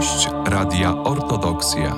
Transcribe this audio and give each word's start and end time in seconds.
Gość 0.00 0.28
Radia 0.44 0.96
Ortodoksja. 0.96 1.96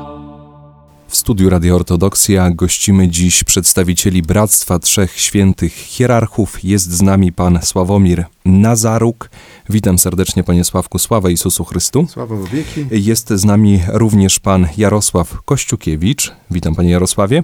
W 1.08 1.16
studiu 1.16 1.50
Radio 1.50 1.74
Ortodoksja 1.76 2.50
gościmy 2.50 3.08
dziś 3.08 3.44
przedstawicieli 3.44 4.22
Bractwa 4.22 4.78
Trzech 4.78 5.20
Świętych 5.20 5.72
Hierarchów. 5.72 6.64
Jest 6.64 6.90
z 6.90 7.02
nami 7.02 7.32
pan 7.32 7.58
Sławomir 7.62 8.24
Nazaruk. 8.44 9.30
Witam 9.68 9.98
serdecznie 9.98 10.44
panie 10.44 10.64
Sławku, 10.64 10.98
sława 10.98 11.30
Jezusu 11.30 11.64
Chrystu. 11.64 12.06
Sława 12.08 12.36
w 12.36 12.48
wieki. 12.48 12.86
Jest 12.90 13.30
z 13.30 13.44
nami 13.44 13.80
również 13.88 14.38
pan 14.38 14.66
Jarosław 14.76 15.42
Kościukiewicz. 15.44 16.32
Witam 16.50 16.74
panie 16.74 16.90
Jarosławie. 16.90 17.42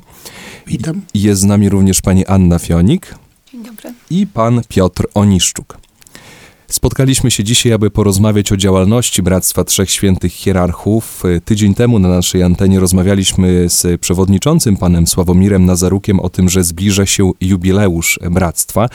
Witam. 0.67 1.01
Jest 1.15 1.41
z 1.41 1.45
nami 1.45 1.69
również 1.69 2.01
pani 2.01 2.27
Anna 2.27 2.59
Fionik. 2.59 3.15
Dzień 3.53 3.63
dobry. 3.63 3.95
I 4.11 4.27
pan 4.27 4.63
Piotr 4.69 5.07
Oniszczuk. 5.15 5.79
Spotkaliśmy 6.71 7.31
się 7.31 7.45
dzisiaj, 7.45 7.73
aby 7.73 7.91
porozmawiać 7.91 8.53
o 8.53 8.57
działalności 8.57 9.23
Bractwa 9.23 9.65
Trzech 9.65 9.91
Świętych 9.91 10.33
Hierarchów. 10.33 11.23
Tydzień 11.45 11.75
temu 11.75 11.99
na 11.99 12.09
naszej 12.09 12.43
antenie 12.43 12.81
rozmawialiśmy 12.81 13.69
z 13.69 14.01
przewodniczącym 14.01 14.77
panem 14.77 15.07
Sławomirem 15.07 15.65
Nazarukiem 15.65 16.21
o 16.21 16.29
tym, 16.29 16.49
że 16.49 16.65
zbliża 16.65 17.07
się 17.07 17.31
jubileusz 17.41 18.19
Bractwa 18.31 18.89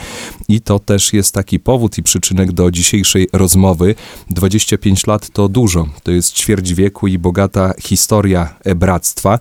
i 0.48 0.60
to 0.60 0.78
też 0.78 1.12
jest 1.12 1.34
taki 1.34 1.60
powód 1.60 1.98
i 1.98 2.02
przyczynek 2.02 2.52
do 2.52 2.70
dzisiejszej 2.70 3.28
rozmowy. 3.32 3.94
25 4.30 5.06
lat 5.06 5.30
to 5.30 5.48
dużo, 5.48 5.88
to 6.02 6.10
jest 6.10 6.32
ćwierć 6.32 6.74
wieku 6.74 7.06
i 7.06 7.18
bogata 7.18 7.74
historia 7.80 8.54
Bractwa. 8.76 9.38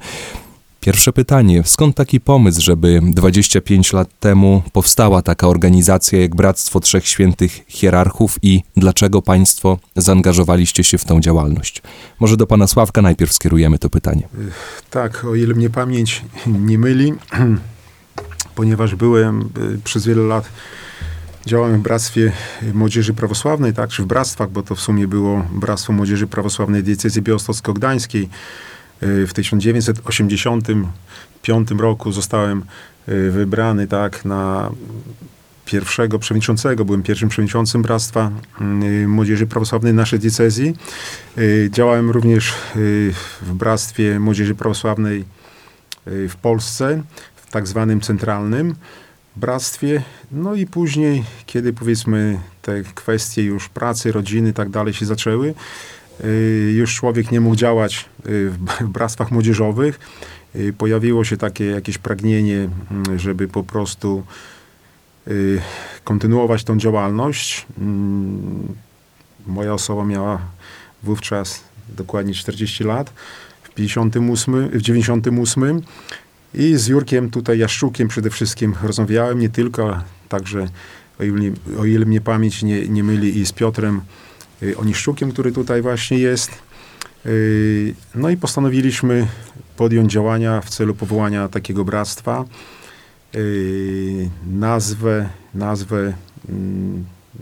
Pierwsze 0.83 1.13
pytanie, 1.13 1.63
skąd 1.65 1.95
taki 1.95 2.19
pomysł, 2.19 2.61
żeby 2.61 2.99
25 3.03 3.93
lat 3.93 4.19
temu 4.19 4.63
powstała 4.73 5.21
taka 5.21 5.47
organizacja 5.47 6.21
jak 6.21 6.35
Bractwo 6.35 6.80
Trzech 6.80 7.08
Świętych 7.08 7.59
Hierarchów 7.67 8.39
i 8.41 8.63
dlaczego 8.77 9.21
Państwo 9.21 9.80
zaangażowaliście 9.95 10.83
się 10.83 10.97
w 10.97 11.05
tą 11.05 11.19
działalność? 11.19 11.81
Może 12.19 12.38
do 12.38 12.47
Pana 12.47 12.67
Sławka 12.67 13.02
najpierw 13.02 13.33
skierujemy 13.33 13.80
to 13.80 13.89
pytanie. 13.89 14.27
Tak, 14.89 15.25
o 15.25 15.35
ile 15.35 15.53
mnie 15.53 15.69
pamięć 15.69 16.21
nie 16.47 16.77
myli, 16.77 17.13
ponieważ 18.55 18.95
byłem 18.95 19.41
y, 19.41 19.80
przez 19.83 20.05
wiele 20.05 20.23
lat 20.23 20.49
działałem 21.45 21.80
w 21.80 21.83
Bractwie 21.83 22.31
Młodzieży 22.73 23.13
Prawosławnej, 23.13 23.73
tak, 23.73 23.89
czy 23.89 24.03
w 24.03 24.05
bractwach, 24.05 24.49
bo 24.49 24.63
to 24.63 24.75
w 24.75 24.80
sumie 24.80 25.08
było 25.08 25.45
Bractwo 25.52 25.93
Młodzieży 25.93 26.27
Prawosławnej 26.27 26.83
Diecezji 26.83 27.21
Białostocko-Gdańskiej. 27.21 28.30
W 29.27 29.33
1985 29.33 31.71
roku 31.71 32.11
zostałem 32.11 32.65
y, 33.09 33.31
wybrany 33.31 33.87
tak 33.87 34.25
na 34.25 34.71
pierwszego 35.65 36.19
przewodniczącego, 36.19 36.85
byłem 36.85 37.03
pierwszym 37.03 37.29
przewodniczącym 37.29 37.81
Bractwa 37.81 38.31
y, 38.83 39.07
Młodzieży 39.07 39.47
Prawosławnej 39.47 39.93
naszej 39.93 40.19
diecezji. 40.19 40.75
Y, 41.37 41.69
działałem 41.71 42.11
również 42.11 42.53
w 43.41 43.53
Bractwie 43.53 44.19
Młodzieży 44.19 44.55
Prawosławnej 44.55 45.25
w 46.05 46.33
Polsce, 46.41 47.03
w 47.35 47.51
tak 47.51 47.67
zwanym 47.67 48.01
centralnym 48.01 48.75
bractwie. 49.35 50.03
No 50.31 50.55
i 50.55 50.65
później, 50.65 51.23
kiedy 51.45 51.73
powiedzmy 51.73 52.39
te 52.61 52.83
kwestie 52.83 53.43
już 53.43 53.69
pracy, 53.69 54.11
rodziny 54.11 54.49
i 54.49 54.53
tak 54.53 54.69
dalej 54.69 54.93
się 54.93 55.05
zaczęły, 55.05 55.53
już 56.73 56.95
człowiek 56.95 57.31
nie 57.31 57.42
mógł 57.42 57.56
działać 57.56 58.06
w 58.81 58.88
bractwach 58.88 59.31
młodzieżowych. 59.31 60.00
Pojawiło 60.78 61.23
się 61.23 61.38
takie 61.38 61.66
jakieś 61.66 61.97
pragnienie, 61.97 62.70
żeby 63.16 63.47
po 63.47 63.64
prostu 63.64 64.23
kontynuować 66.03 66.64
tą 66.64 66.78
działalność. 66.78 67.66
Moja 69.48 69.73
osoba 69.73 70.05
miała 70.05 70.42
wówczas 71.04 71.64
dokładnie 71.89 72.33
40 72.33 72.83
lat, 72.83 73.14
w 73.64 73.70
58, 73.70 74.70
w 74.70 74.82
98 74.82 75.82
i 76.54 76.77
z 76.77 76.87
Jurkiem 76.87 77.30
tutaj 77.30 77.60
Jaszczukiem 77.60 78.08
przede 78.08 78.30
wszystkim 78.30 78.76
rozmawiałem, 78.83 79.39
nie 79.39 79.49
tylko, 79.49 80.02
także 80.30 80.67
o 81.20 81.23
ile, 81.23 81.52
o 81.80 81.86
ile 81.86 82.05
mnie 82.05 82.21
pamięć 82.21 82.64
nie, 82.64 82.87
nie 82.87 83.04
myli 83.04 83.37
i 83.37 83.45
z 83.45 83.52
Piotrem 83.52 84.02
Oniszczukiem, 84.77 85.31
który 85.31 85.51
tutaj 85.51 85.81
właśnie 85.81 86.19
jest. 86.19 86.51
No 88.15 88.29
i 88.29 88.37
postanowiliśmy 88.37 89.27
podjąć 89.77 90.11
działania 90.11 90.61
w 90.61 90.69
celu 90.69 90.95
powołania 90.95 91.47
takiego 91.47 91.85
bractwa. 91.85 92.45
Nazwę, 94.47 95.29
nazwę, 95.53 96.13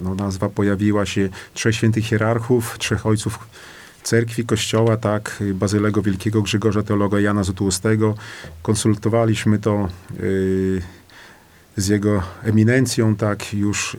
no 0.02 0.16
nazwa 0.16 0.50
pojawiła 0.50 1.06
się 1.06 1.30
Trzech 1.54 1.76
Świętych 1.76 2.06
Hierarchów, 2.06 2.76
Trzech 2.80 3.06
Ojców 3.06 3.40
Cerkwi, 4.04 4.46
Kościoła, 4.46 4.98
tak, 4.98 5.44
Bazylego 5.54 6.02
Wielkiego, 6.02 6.42
Grzegorza 6.42 6.84
Teologa 6.84 7.20
Jana 7.20 7.44
Zotłustego. 7.44 8.16
Konsultowaliśmy 8.62 9.60
to 9.60 9.88
z 11.78 11.88
jego 11.88 12.24
eminencją, 12.44 13.16
tak, 13.16 13.54
już 13.54 13.98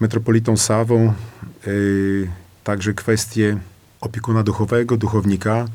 metropolitą 0.00 0.56
Sawą, 0.56 1.12
także 2.64 2.94
kwestie 2.94 3.58
opiekuna 4.00 4.42
duchowego, 4.42 4.96
duchownika. 4.96 5.68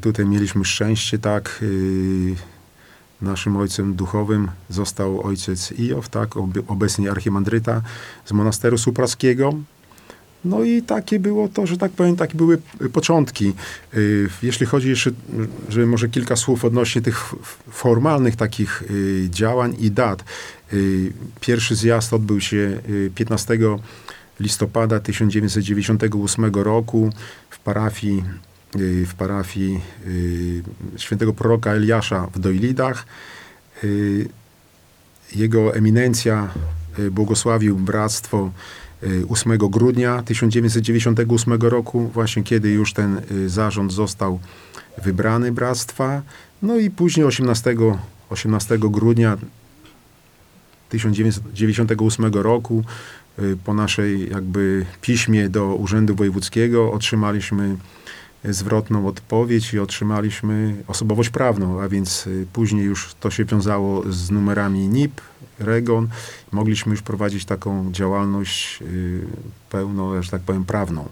Tutaj 0.00 0.26
mieliśmy 0.26 0.64
szczęście, 0.64 1.18
tak. 1.18 1.64
Naszym 3.20 3.56
ojcem 3.56 3.94
duchowym 3.94 4.48
został 4.68 5.26
ojciec 5.26 5.72
Ijow, 5.72 6.08
tak, 6.08 6.34
obecnie 6.66 7.10
archimandryta 7.10 7.82
z 8.24 8.32
monasteru 8.32 8.78
supraskiego. 8.78 9.54
No 10.44 10.64
i 10.64 10.82
takie 10.82 11.20
było 11.20 11.48
to, 11.48 11.66
że 11.66 11.76
tak 11.76 11.92
powiem, 11.92 12.16
takie 12.16 12.34
były 12.34 12.58
początki. 12.92 13.54
Jeśli 14.42 14.66
chodzi 14.66 14.88
jeszcze, 14.88 15.10
żeby 15.68 15.86
może 15.86 16.08
kilka 16.08 16.36
słów 16.36 16.64
odnośnie 16.64 17.02
tych 17.02 17.34
formalnych 17.70 18.36
takich 18.36 18.82
działań 19.28 19.76
i 19.78 19.90
dat. 19.90 20.24
Pierwszy 21.40 21.74
zjazd 21.74 22.12
odbył 22.12 22.40
się 22.40 22.80
15 23.14 23.58
listopada 24.40 25.00
1998 25.00 26.54
roku 26.54 27.10
w 27.50 27.58
parafii, 27.58 28.24
w 29.06 29.14
parafii 29.14 29.80
świętego 30.96 31.32
proroka 31.32 31.70
Eliasza 31.70 32.26
w 32.34 32.38
Dojlidach. 32.38 33.06
Jego 35.34 35.74
eminencja 35.74 36.54
błogosławił 37.10 37.76
bractwo 37.76 38.50
8 39.28 39.58
grudnia 39.58 40.22
1998 40.22 41.52
roku, 41.60 42.08
właśnie 42.08 42.42
kiedy 42.42 42.70
już 42.70 42.92
ten 42.92 43.20
zarząd 43.46 43.92
został 43.92 44.40
wybrany 45.04 45.52
bractwa. 45.52 46.22
No 46.62 46.76
i 46.76 46.90
później 46.90 47.26
18, 47.26 47.74
18 48.30 48.78
grudnia 48.78 49.36
1998 50.88 52.34
roku 52.34 52.84
po 53.64 53.74
naszej 53.74 54.30
jakby 54.30 54.86
piśmie 55.00 55.48
do 55.48 55.74
Urzędu 55.74 56.14
Wojewódzkiego 56.14 56.92
otrzymaliśmy 56.92 57.76
zwrotną 58.44 59.06
odpowiedź 59.06 59.74
i 59.74 59.78
otrzymaliśmy 59.78 60.76
osobowość 60.86 61.30
prawną, 61.30 61.80
a 61.80 61.88
więc 61.88 62.28
później 62.52 62.84
już 62.84 63.14
to 63.20 63.30
się 63.30 63.44
wiązało 63.44 64.12
z 64.12 64.30
numerami 64.30 64.88
NIP, 64.88 65.20
REGON. 65.58 66.08
Mogliśmy 66.52 66.90
już 66.90 67.02
prowadzić 67.02 67.44
taką 67.44 67.92
działalność 67.92 68.82
pełną, 69.70 70.22
że 70.22 70.30
tak 70.30 70.42
powiem, 70.42 70.64
prawną. 70.64 71.08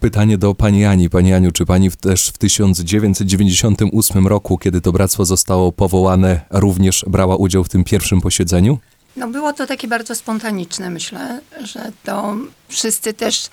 Pytanie 0.00 0.38
do 0.38 0.54
pani 0.54 0.84
Ani. 0.84 1.10
Pani 1.10 1.34
Aniu, 1.34 1.52
czy 1.52 1.66
pani 1.66 1.90
też 1.90 2.28
w 2.28 2.38
1998 2.38 4.26
roku, 4.26 4.58
kiedy 4.58 4.80
to 4.80 4.92
bractwo 4.92 5.24
zostało 5.24 5.72
powołane, 5.72 6.40
również 6.50 7.04
brała 7.08 7.36
udział 7.36 7.64
w 7.64 7.68
tym 7.68 7.84
pierwszym 7.84 8.20
posiedzeniu? 8.20 8.78
No 9.16 9.28
było 9.28 9.52
to 9.52 9.66
takie 9.66 9.88
bardzo 9.88 10.14
spontaniczne, 10.14 10.90
myślę, 10.90 11.40
że 11.64 11.92
to 12.04 12.36
wszyscy 12.68 13.12
też 13.12 13.50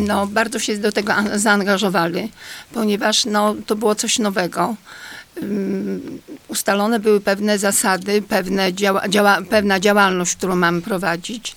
no, 0.00 0.26
bardzo 0.26 0.58
się 0.58 0.78
do 0.78 0.92
tego 0.92 1.12
zaangażowali, 1.34 2.32
ponieważ 2.72 3.24
no, 3.24 3.54
to 3.66 3.76
było 3.76 3.94
coś 3.94 4.18
nowego. 4.18 4.74
Ustalone 6.48 7.00
były 7.00 7.20
pewne 7.20 7.58
zasady, 7.58 8.22
pewne 8.22 8.72
działa, 8.72 9.08
działa, 9.08 9.38
pewna 9.50 9.80
działalność, 9.80 10.36
którą 10.36 10.56
mamy 10.56 10.82
prowadzić. 10.82 11.56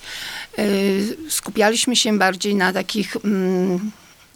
Skupialiśmy 1.30 1.96
się 1.96 2.18
bardziej 2.18 2.56
na 2.56 2.74
takich 2.74 3.18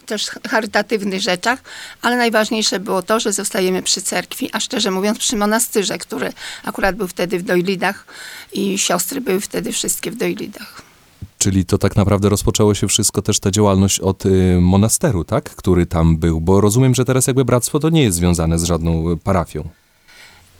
też 0.06 0.30
charytatywnych 0.48 1.20
rzeczach, 1.20 1.62
ale 2.02 2.16
najważniejsze 2.16 2.80
było 2.80 3.02
to, 3.02 3.20
że 3.20 3.32
zostajemy 3.32 3.82
przy 3.82 4.02
cerkwi, 4.02 4.50
a 4.52 4.60
szczerze 4.60 4.90
mówiąc 4.90 5.18
przy 5.18 5.36
monastyrze, 5.36 5.98
który 5.98 6.32
akurat 6.64 6.96
był 6.96 7.08
wtedy 7.08 7.38
w 7.38 7.42
Dojlidach 7.42 8.06
i 8.52 8.78
siostry 8.78 9.20
były 9.20 9.40
wtedy 9.40 9.72
wszystkie 9.72 10.10
w 10.10 10.16
Dojlidach. 10.16 10.82
Czyli 11.38 11.64
to 11.64 11.78
tak 11.78 11.96
naprawdę 11.96 12.28
rozpoczęło 12.28 12.74
się 12.74 12.88
wszystko 12.88 13.22
też 13.22 13.40
ta 13.40 13.50
działalność 13.50 14.00
od 14.00 14.26
y, 14.26 14.58
monasteru, 14.60 15.24
tak? 15.24 15.44
Który 15.44 15.86
tam 15.86 16.16
był, 16.16 16.40
bo 16.40 16.60
rozumiem, 16.60 16.94
że 16.94 17.04
teraz 17.04 17.26
jakby 17.26 17.44
bractwo 17.44 17.80
to 17.80 17.90
nie 17.90 18.02
jest 18.02 18.16
związane 18.16 18.58
z 18.58 18.64
żadną 18.64 19.18
parafią. 19.18 19.68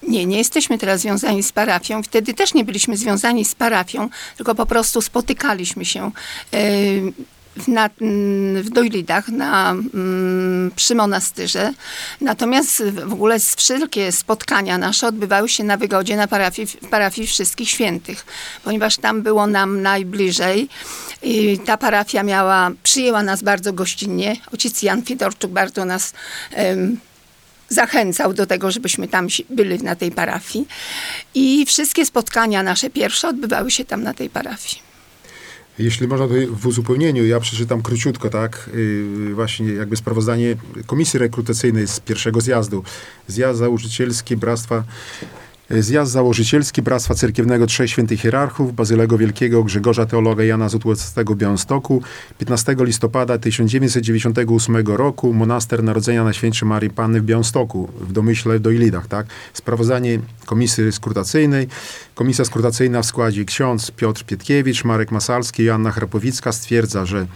Nie, 0.08 0.26
nie 0.26 0.38
jesteśmy 0.38 0.78
teraz 0.78 1.00
związani 1.00 1.42
z 1.42 1.52
parafią. 1.52 2.02
Wtedy 2.02 2.34
też 2.34 2.54
nie 2.54 2.64
byliśmy 2.64 2.96
związani 2.96 3.44
z 3.44 3.54
parafią, 3.54 4.08
tylko 4.36 4.54
po 4.54 4.66
prostu 4.66 5.02
spotykaliśmy 5.02 5.84
się. 5.84 6.10
Yy, 6.52 7.12
w, 7.56 7.68
na, 7.68 7.90
mm, 8.00 8.62
w 8.62 8.70
Dojlidach 8.70 9.28
na, 9.28 9.70
mm, 9.70 10.70
przy 10.76 10.94
monastyrze. 10.94 11.72
Natomiast 12.20 12.82
w 12.82 13.12
ogóle 13.12 13.38
wszystkie 13.56 14.12
spotkania 14.12 14.78
nasze 14.78 15.06
odbywały 15.06 15.48
się 15.48 15.64
na 15.64 15.76
wygodzie 15.76 16.16
na 16.16 16.28
parafii, 16.28 16.68
parafii 16.90 17.26
Wszystkich 17.26 17.68
Świętych, 17.68 18.26
ponieważ 18.64 18.96
tam 18.96 19.22
było 19.22 19.46
nam 19.46 19.82
najbliżej. 19.82 20.68
I 21.22 21.58
ta 21.58 21.76
parafia 21.76 22.22
miała, 22.22 22.70
przyjęła 22.82 23.22
nas 23.22 23.42
bardzo 23.42 23.72
gościnnie. 23.72 24.36
Ojciec 24.52 24.82
Jan 24.82 25.02
Fidorczuk 25.02 25.50
bardzo 25.50 25.84
nas 25.84 26.12
em, 26.52 27.00
zachęcał 27.74 28.34
do 28.34 28.46
tego, 28.46 28.70
żebyśmy 28.70 29.08
tam 29.08 29.26
byli 29.50 29.82
na 29.82 29.96
tej 29.96 30.10
parafii. 30.10 30.66
I 31.34 31.66
wszystkie 31.66 32.06
spotkania 32.06 32.62
nasze 32.62 32.90
pierwsze 32.90 33.28
odbywały 33.28 33.70
się 33.70 33.84
tam 33.84 34.02
na 34.02 34.14
tej 34.14 34.30
parafii. 34.30 34.94
Jeśli 35.78 36.08
można 36.08 36.28
tutaj 36.28 36.46
w 36.46 36.66
uzupełnieniu, 36.66 37.26
ja 37.26 37.40
przeczytam 37.40 37.82
króciutko, 37.82 38.30
tak, 38.30 38.70
yy, 38.74 39.34
właśnie 39.34 39.72
jakby 39.72 39.96
sprawozdanie 39.96 40.56
Komisji 40.86 41.18
Rekrutacyjnej 41.18 41.88
z 41.88 42.00
pierwszego 42.00 42.40
zjazdu. 42.40 42.84
Zjazd 43.28 43.58
założycielski 43.58 44.36
Bractwa 44.36 44.84
Zjazd 45.70 46.12
założycielski 46.12 46.82
Bractwa 46.82 47.14
Cerkiewnego 47.14 47.66
Trzech 47.66 47.90
Świętych 47.90 48.20
Hierarchów 48.20 48.74
Bazylego 48.74 49.18
Wielkiego 49.18 49.64
Grzegorza 49.64 50.06
Teologa 50.06 50.44
Jana 50.44 50.68
Złotłockiego 50.68 51.34
w 51.34 51.36
Białymstoku 51.36 52.02
15 52.38 52.76
listopada 52.78 53.38
1998 53.38 54.76
roku 54.86 55.32
Monaster 55.32 55.82
Narodzenia 55.82 56.24
Najświętszej 56.24 56.68
Marii 56.68 56.90
Panny 56.90 57.20
w 57.20 57.24
Białymstoku 57.24 57.88
w 58.00 58.12
domyśle 58.12 58.58
w 58.58 58.60
Dojlidach, 58.60 59.06
tak? 59.06 59.26
Sprawozdanie 59.52 60.18
Komisji 60.46 60.92
Skrutacyjnej. 60.92 61.68
Komisja 62.14 62.44
Skrutacyjna 62.44 63.02
w 63.02 63.06
składzie 63.06 63.44
ksiądz 63.44 63.90
Piotr 63.90 64.24
Pietkiewicz, 64.24 64.84
Marek 64.84 65.10
Masalski 65.12 65.62
i 65.62 65.70
Anna 65.70 65.90
Hrapowicka 65.90 66.52
stwierdza, 66.52 67.06
że 67.06 67.26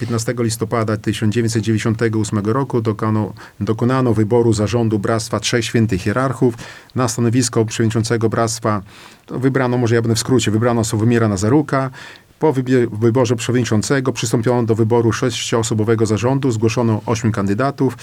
15 0.00 0.34
listopada 0.38 0.96
1998 0.96 2.38
roku 2.44 2.80
dokonano, 2.80 3.32
dokonano 3.60 4.14
wyboru 4.14 4.52
zarządu 4.52 4.98
Bractwa 4.98 5.40
Trzech 5.40 5.64
Świętych 5.64 6.02
Hierarchów 6.02 6.54
na 6.94 7.08
stanowisko 7.08 7.64
przewodniczącego 7.64 8.28
bractwa. 8.28 8.82
Wybrano, 9.30 9.78
może 9.78 9.94
ja 9.94 10.02
będę 10.02 10.14
w 10.14 10.18
skrócie, 10.18 10.50
wybrano 10.50 10.84
Sławomira 10.84 11.28
Nazaruka. 11.28 11.90
Po 12.38 12.52
wyborze 12.92 13.36
przewodniczącego 13.36 14.12
przystąpiono 14.12 14.62
do 14.62 14.74
wyboru 14.74 15.12
sześcioosobowego 15.12 16.06
zarządu, 16.06 16.50
zgłoszono 16.50 17.00
ośmiu 17.06 17.32
kandydatów 17.32 17.96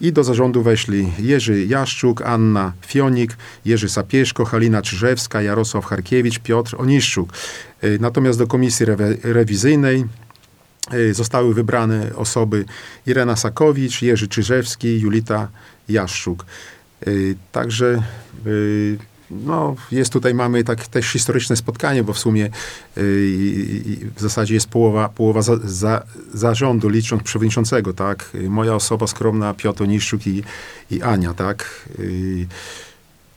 i 0.00 0.12
do 0.12 0.24
zarządu 0.24 0.62
weszli 0.62 1.12
Jerzy 1.18 1.66
Jaszczuk, 1.66 2.22
Anna 2.22 2.72
Fionik, 2.86 3.36
Jerzy 3.64 3.88
Sapieszko, 3.88 4.44
Halina 4.44 4.82
Czyżewska, 4.82 5.42
Jarosław 5.42 5.84
Harkiewicz, 5.84 6.38
Piotr 6.38 6.74
Oniszczuk. 6.78 7.32
Y, 7.84 7.98
Natomiast 8.00 8.38
do 8.38 8.46
komisji 8.46 8.86
rewe- 8.86 9.16
rewizyjnej 9.22 10.04
y, 10.94 11.14
zostały 11.14 11.54
wybrane 11.54 12.10
osoby 12.16 12.64
Irena 13.06 13.36
Sakowicz, 13.36 14.02
Jerzy 14.02 14.28
Czyżewski, 14.28 15.00
Julita 15.00 15.48
Jaszczuk. 15.88 16.44
Y, 17.06 17.36
Także 17.52 18.02
no, 19.30 19.76
jest 19.92 20.12
tutaj, 20.12 20.34
mamy 20.34 20.64
tak 20.64 20.86
też 20.86 21.06
historyczne 21.06 21.56
spotkanie, 21.56 22.02
bo 22.04 22.12
w 22.12 22.18
sumie 22.18 22.50
y, 22.98 23.32
i 23.86 23.96
w 24.16 24.20
zasadzie 24.20 24.54
jest 24.54 24.68
połowa, 24.68 25.08
połowa 25.08 25.42
za, 25.42 25.56
za, 25.64 26.02
zarządu, 26.34 26.88
licząc 26.88 27.22
przewodniczącego, 27.22 27.92
tak? 27.92 28.30
Moja 28.48 28.74
osoba 28.74 29.06
skromna, 29.06 29.54
Piotr 29.54 29.82
Oniszczuk 29.82 30.26
i, 30.26 30.42
i 30.90 31.02
Ania, 31.02 31.34
tak? 31.34 31.88
Y, 31.98 32.46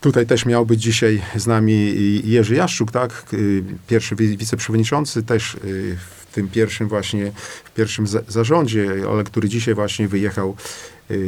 Tutaj 0.01 0.25
też 0.25 0.45
miał 0.45 0.65
być 0.65 0.81
dzisiaj 0.81 1.21
z 1.35 1.47
nami 1.47 1.95
Jerzy 2.23 2.55
Jaszczuk, 2.55 2.91
tak? 2.91 3.25
Y, 3.33 3.63
Pierwszy 3.87 4.15
wi- 4.15 4.37
wiceprzewodniczący 4.37 5.23
też 5.23 5.53
y, 5.55 5.97
w 6.29 6.33
tym 6.33 6.47
pierwszym 6.47 6.87
właśnie, 6.87 7.31
w 7.63 7.73
pierwszym 7.73 8.07
za- 8.07 8.21
zarządzie, 8.27 8.89
ale 9.11 9.23
który 9.23 9.49
dzisiaj 9.49 9.73
właśnie 9.75 10.07
wyjechał 10.07 10.55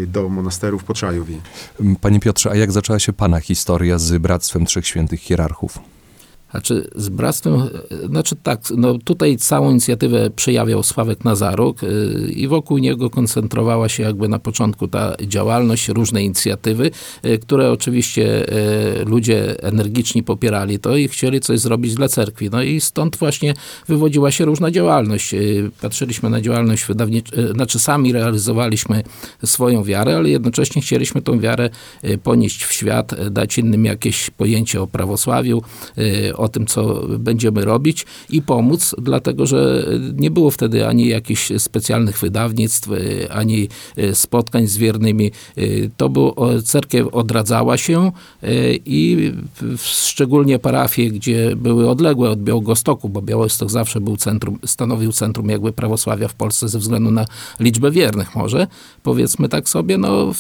do 0.08 0.30
monasteru 0.30 0.80
w 0.80 0.84
Poczajowie. 0.84 1.36
Panie 2.02 2.20
Piotrze, 2.20 2.52
a 2.52 2.56
jak 2.56 2.72
zaczęła 2.72 3.00
się 3.00 3.14
Pana 3.14 3.40
historia 3.40 3.98
z 3.98 4.18
Bractwem 4.18 4.66
Trzech 4.66 4.88
Świętych 4.88 5.20
Hierarchów? 5.20 5.80
Znaczy 6.52 6.88
z 6.96 7.10
bractwem, 7.10 7.54
znaczy 8.06 8.36
tak, 8.44 8.62
no 8.78 8.98
tutaj 8.98 9.38
całą 9.38 9.72
inicjatywę 9.72 10.30
przejawiał 10.30 10.84
Sławek 10.84 11.26
Nazaruk 11.26 11.84
y, 11.84 12.32
i 12.36 12.48
wokół 12.48 12.78
niego 12.78 13.10
koncentrowała 13.10 13.90
się 13.90 14.04
jakby 14.04 14.28
na 14.28 14.40
początku 14.40 14.88
ta 14.88 15.16
działalność, 15.22 15.88
różne 15.90 16.24
inicjatywy, 16.24 16.92
y, 17.26 17.40
które 17.40 17.72
oczywiście 17.72 18.54
y, 19.02 19.06
ludzie 19.06 19.64
energiczni 19.64 20.24
popierali 20.24 20.80
to 20.80 20.96
i 20.96 21.08
chcieli 21.08 21.40
coś 21.40 21.60
zrobić 21.60 21.96
dla 21.96 22.08
cerkwi. 22.08 22.50
No 22.50 22.64
i 22.64 22.82
stąd 22.82 23.18
właśnie 23.18 23.54
wywodziła 23.88 24.32
się 24.32 24.46
różna 24.46 24.72
działalność. 24.72 25.36
Patrzyliśmy 25.82 26.30
na 26.30 26.42
działalność 26.42 26.86
wydawniczą, 26.86 27.36
znaczy 27.54 27.80
sami 27.80 28.14
realizowaliśmy 28.14 29.04
swoją 29.46 29.84
wiarę, 29.84 30.16
ale 30.16 30.30
jednocześnie 30.30 30.82
chcieliśmy 30.82 31.22
tą 31.22 31.40
wiarę 31.40 31.70
ponieść 32.24 32.64
w 32.64 32.74
świat, 32.74 33.30
dać 33.32 33.58
innym 33.58 33.86
jakieś 33.86 34.30
pojęcie 34.30 34.82
o 34.82 34.88
prawosławiu, 34.88 35.62
o 36.42 36.50
tym, 36.50 36.66
co 36.66 37.08
będziemy 37.20 37.66
robić 37.66 38.06
i 38.30 38.42
pomóc, 38.42 38.96
dlatego 39.02 39.46
że 39.46 39.86
nie 40.16 40.32
było 40.32 40.52
wtedy 40.52 40.88
ani 40.88 41.08
jakichś 41.08 41.52
specjalnych 41.58 42.20
wydawnictw, 42.20 42.92
y, 42.92 43.32
ani 43.32 43.68
y, 43.98 44.16
spotkań 44.16 44.68
z 44.68 44.78
wiernymi. 44.78 45.32
Y, 45.58 45.92
To 45.98 46.10
było, 46.10 46.62
cerkiew 46.64 47.08
odradzała 47.12 47.78
się 47.78 48.12
i 48.86 49.32
szczególnie 49.78 50.60
parafie, 50.60 51.12
gdzie 51.12 51.56
były 51.56 51.90
odległe 51.90 52.30
od 52.30 52.44
Białegostoku, 52.44 53.10
bo 53.10 53.22
Białystok 53.22 53.70
zawsze 53.70 54.02
był 54.02 54.18
centrum, 54.18 54.60
stanowił 54.66 55.12
centrum 55.12 55.50
jakby 55.50 55.74
prawosławia 55.74 56.28
w 56.28 56.34
Polsce 56.34 56.68
ze 56.70 56.80
względu 56.80 57.12
na 57.12 57.26
liczbę 57.60 57.92
wiernych 57.92 58.36
może, 58.36 58.68
powiedzmy 59.04 59.50
tak 59.50 59.70
sobie, 59.70 59.98
no 59.98 60.32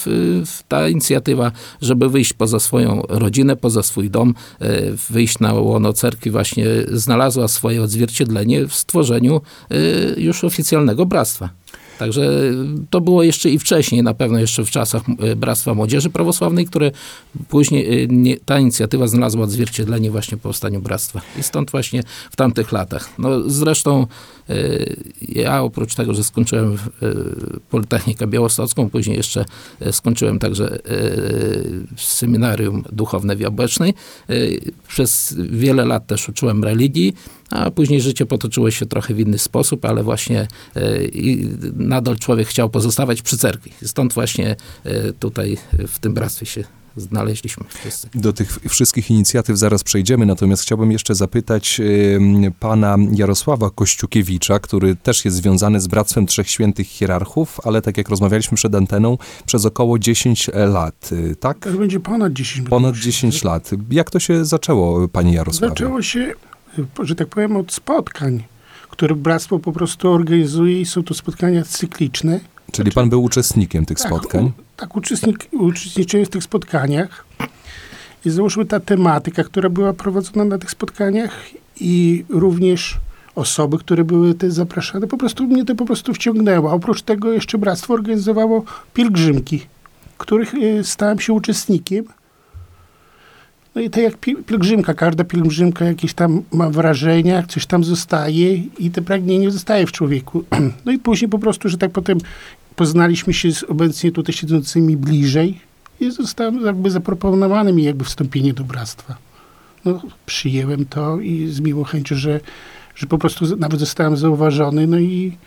ta 0.67 0.89
inicjatywa, 0.89 1.51
żeby 1.81 2.09
wyjść 2.09 2.33
poza 2.33 2.59
swoją 2.59 3.01
rodzinę, 3.09 3.55
poza 3.55 3.83
swój 3.83 4.09
dom, 4.09 4.33
e, 4.59 4.91
wyjść 5.09 5.39
na 5.39 5.53
łono 5.53 5.90
cerkwi 5.93 6.31
właśnie 6.31 6.65
znalazła 6.91 7.47
swoje 7.47 7.81
odzwierciedlenie 7.81 8.67
w 8.67 8.75
stworzeniu 8.75 9.41
e, 9.69 9.75
już 10.19 10.43
oficjalnego 10.43 11.05
bractwa. 11.05 11.49
Także 12.01 12.31
to 12.89 13.01
było 13.01 13.23
jeszcze 13.23 13.49
i 13.49 13.59
wcześniej, 13.59 14.03
na 14.03 14.13
pewno 14.13 14.39
jeszcze 14.39 14.65
w 14.65 14.69
czasach 14.69 15.03
e, 15.19 15.35
Bractwa 15.35 15.73
Młodzieży 15.73 16.09
Prawosławnej, 16.09 16.65
które 16.65 16.91
później 17.49 18.03
e, 18.03 18.07
nie, 18.07 18.37
ta 18.37 18.59
inicjatywa 18.59 19.07
znalazła 19.07 19.43
odzwierciedlenie 19.43 20.11
właśnie 20.11 20.37
po 20.37 20.43
powstaniu 20.43 20.81
Bractwa. 20.81 21.21
I 21.39 21.43
stąd 21.43 21.71
właśnie 21.71 22.03
w 22.31 22.35
tamtych 22.35 22.71
latach. 22.71 23.09
No 23.17 23.49
zresztą 23.49 24.07
e, 24.49 24.55
ja 25.21 25.61
oprócz 25.61 25.95
tego, 25.95 26.13
że 26.13 26.23
skończyłem 26.23 26.77
Politechnikę 27.69 28.27
Białostocką, 28.27 28.89
później 28.89 29.17
jeszcze 29.17 29.45
skończyłem 29.91 30.39
także 30.39 30.77
seminarium 31.97 32.83
duchowne 32.91 33.35
w 33.35 33.39
Jabłecznej. 33.39 33.93
Przez 34.87 35.35
wiele 35.37 35.85
lat 35.85 36.07
też 36.07 36.29
uczyłem 36.29 36.63
religii, 36.63 37.13
a 37.51 37.71
później 37.71 38.01
życie 38.01 38.25
potoczyło 38.25 38.71
się 38.71 38.85
trochę 38.85 39.13
w 39.13 39.19
inny 39.19 39.37
sposób, 39.37 39.85
ale 39.85 40.03
właśnie 40.03 40.47
e, 40.75 40.81
nadal 41.73 42.15
człowiek 42.15 42.47
chciał 42.47 42.69
pozostawać 42.69 43.21
przy 43.21 43.37
cerkwi. 43.37 43.71
Stąd 43.83 44.13
właśnie 44.13 44.55
e, 44.83 45.13
tutaj 45.13 45.57
w 45.87 45.99
tym 45.99 46.13
bractwie 46.13 46.45
się 46.45 46.63
znaleźliśmy 46.97 47.63
wszyscy. 47.69 48.09
Do 48.15 48.33
tych 48.33 48.59
wszystkich 48.69 49.11
inicjatyw 49.11 49.57
zaraz 49.57 49.83
przejdziemy, 49.83 50.25
natomiast 50.25 50.63
chciałbym 50.63 50.91
jeszcze 50.91 51.15
zapytać 51.15 51.81
ym, 52.15 52.51
pana 52.59 52.95
Jarosława 53.11 53.69
Kościukiewicza, 53.69 54.59
który 54.59 54.95
też 54.95 55.25
jest 55.25 55.37
związany 55.37 55.81
z 55.81 55.87
Bractwem 55.87 56.27
Trzech 56.27 56.49
Świętych 56.49 56.87
Hierarchów, 56.87 57.59
ale 57.63 57.81
tak 57.81 57.97
jak 57.97 58.09
rozmawialiśmy 58.09 58.57
przed 58.57 58.75
anteną, 58.75 59.17
przez 59.45 59.65
około 59.65 59.99
10 59.99 60.49
lat, 60.53 61.09
y, 61.11 61.35
tak? 61.35 61.59
To 61.59 61.71
będzie 61.71 61.99
ponad 61.99 62.33
10 62.33 62.69
Ponad 62.69 62.95
10 62.95 63.43
lat. 63.43 63.71
Jak 63.91 64.09
to 64.09 64.19
się 64.19 64.45
zaczęło, 64.45 65.07
panie 65.07 65.33
Jarosławie? 65.33 65.69
Zaczęło 65.69 66.01
się, 66.01 66.33
że 67.03 67.15
tak 67.15 67.27
powiem, 67.27 67.55
od 67.57 67.73
spotkań, 67.73 68.43
które 68.89 69.15
bractwo 69.15 69.59
po 69.59 69.71
prostu 69.71 70.11
organizuje 70.11 70.81
i 70.81 70.85
są 70.85 71.03
to 71.03 71.13
spotkania 71.13 71.63
cykliczne. 71.63 72.39
Czyli 72.71 72.91
pan 72.91 73.09
był 73.09 73.23
uczestnikiem 73.23 73.85
tych 73.85 73.97
Tak, 73.97 74.07
spotkań? 74.07 74.51
tak, 74.77 74.95
uczestnik, 74.95 75.47
uczestniczyłem 75.51 76.25
w 76.25 76.29
tych 76.29 76.43
spotkaniach 76.43 77.25
i 78.25 78.29
załóżmy 78.29 78.65
ta 78.65 78.79
tematyka, 78.79 79.43
która 79.43 79.69
była 79.69 79.93
prowadzona 79.93 80.45
na 80.45 80.57
tych 80.57 80.71
spotkaniach 80.71 81.45
i 81.79 82.25
również 82.29 82.97
osoby, 83.35 83.77
które 83.77 84.03
były 84.03 84.33
te 84.33 84.51
zapraszane, 84.51 85.07
po 85.07 85.17
prostu 85.17 85.43
mnie 85.47 85.65
to 85.65 85.75
po 85.75 85.85
prostu 85.85 86.13
wciągnęło. 86.13 86.71
Oprócz 86.71 87.01
tego 87.01 87.31
jeszcze 87.31 87.57
bractwo 87.57 87.93
organizowało 87.93 88.63
pielgrzymki, 88.93 89.65
których 90.17 90.53
e, 90.53 90.83
stałem 90.83 91.19
się 91.19 91.33
uczestnikiem. 91.33 92.05
No 93.75 93.81
i 93.81 93.89
tak 93.89 94.03
jak 94.03 94.17
pi- 94.17 94.35
pielgrzymka, 94.35 94.93
każda 94.93 95.23
pielgrzymka 95.23 95.85
jakieś 95.85 96.13
tam 96.13 96.41
ma 96.51 96.69
wrażenia, 96.69 97.43
coś 97.43 97.65
tam 97.65 97.83
zostaje 97.83 98.55
i 98.55 98.91
te 98.91 99.01
pragnienie 99.01 99.51
zostaje 99.51 99.87
w 99.87 99.91
człowieku. 99.91 100.43
No 100.85 100.91
i 100.91 100.99
później 100.99 101.29
po 101.29 101.39
prostu, 101.39 101.69
że 101.69 101.77
tak 101.77 101.91
potem 101.91 102.17
poznaliśmy 102.75 103.33
się 103.33 103.51
z 103.51 103.63
obecnie 103.63 104.11
tutaj 104.11 104.35
siedzącymi 104.35 104.97
bliżej 104.97 105.59
i 105.99 106.11
zostałem 106.11 106.65
jakby 106.65 106.91
zaproponowany 106.91 107.73
mi 107.73 107.83
jakby 107.83 108.05
wstąpienie 108.05 108.53
do 108.53 108.63
bractwa. 108.63 109.17
No, 109.85 110.01
przyjęłem 110.25 110.85
to 110.85 111.19
i 111.19 111.47
z 111.47 111.59
miłą 111.59 111.83
chęcią, 111.83 112.15
że, 112.15 112.39
że 112.95 113.07
po 113.07 113.17
prostu 113.17 113.55
nawet 113.57 113.79
zostałem 113.79 114.17
zauważony, 114.17 114.87
no 114.87 114.99
i 114.99 115.37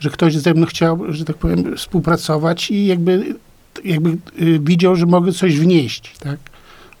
że 0.00 0.10
ktoś 0.10 0.36
ze 0.36 0.54
mną 0.54 0.66
chciał, 0.66 1.12
że 1.12 1.24
tak 1.24 1.36
powiem, 1.36 1.76
współpracować 1.76 2.70
i 2.70 2.86
jakby, 2.86 3.34
jakby 3.84 4.10
y, 4.42 4.58
widział, 4.62 4.96
że 4.96 5.06
mogę 5.06 5.32
coś 5.32 5.58
wnieść, 5.58 6.14
tak, 6.18 6.38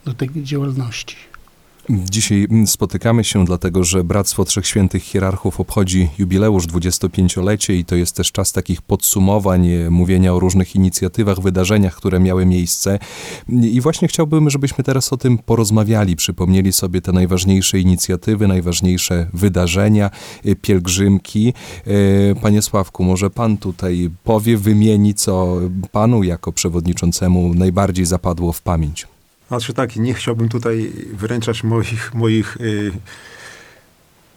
do 0.04 0.14
tej 0.14 0.28
działalności. 0.42 1.16
Dzisiaj 1.90 2.48
spotykamy 2.66 3.24
się 3.24 3.44
dlatego, 3.44 3.84
że 3.84 4.04
Bractwo 4.04 4.44
Trzech 4.44 4.66
Świętych 4.66 5.02
Hierarchów 5.02 5.60
obchodzi 5.60 6.08
jubileusz 6.18 6.66
25-lecie 6.66 7.76
i 7.76 7.84
to 7.84 7.96
jest 7.96 8.16
też 8.16 8.32
czas 8.32 8.52
takich 8.52 8.82
podsumowań, 8.82 9.68
e, 9.68 9.90
mówienia 9.90 10.34
o 10.34 10.40
różnych 10.40 10.76
inicjatywach, 10.76 11.40
wydarzeniach, 11.40 11.96
które 11.96 12.20
miały 12.20 12.46
miejsce. 12.46 12.98
I 13.48 13.80
właśnie 13.80 14.08
chciałbym, 14.08 14.50
żebyśmy 14.50 14.84
teraz 14.84 15.12
o 15.12 15.16
tym 15.16 15.38
porozmawiali, 15.38 16.16
przypomnieli 16.16 16.72
sobie 16.72 17.00
te 17.00 17.12
najważniejsze 17.12 17.78
inicjatywy, 17.78 18.48
najważniejsze 18.48 19.28
wydarzenia, 19.32 20.10
e, 20.44 20.54
pielgrzymki. 20.54 21.52
E, 21.86 22.34
Panie 22.34 22.62
Sławku, 22.62 23.04
może 23.04 23.30
pan 23.30 23.56
tutaj 23.56 24.10
powie, 24.24 24.56
wymieni, 24.56 25.14
co 25.14 25.58
panu 25.92 26.22
jako 26.22 26.52
przewodniczącemu 26.52 27.54
najbardziej 27.54 28.04
zapadło 28.06 28.52
w 28.52 28.62
pamięć. 28.62 29.13
Znaczy 29.48 29.74
tak, 29.74 29.96
nie 29.96 30.14
chciałbym 30.14 30.48
tutaj 30.48 30.92
wyręczać 31.12 31.64
moich, 31.64 32.14
moich, 32.14 32.56
y, 32.56 32.92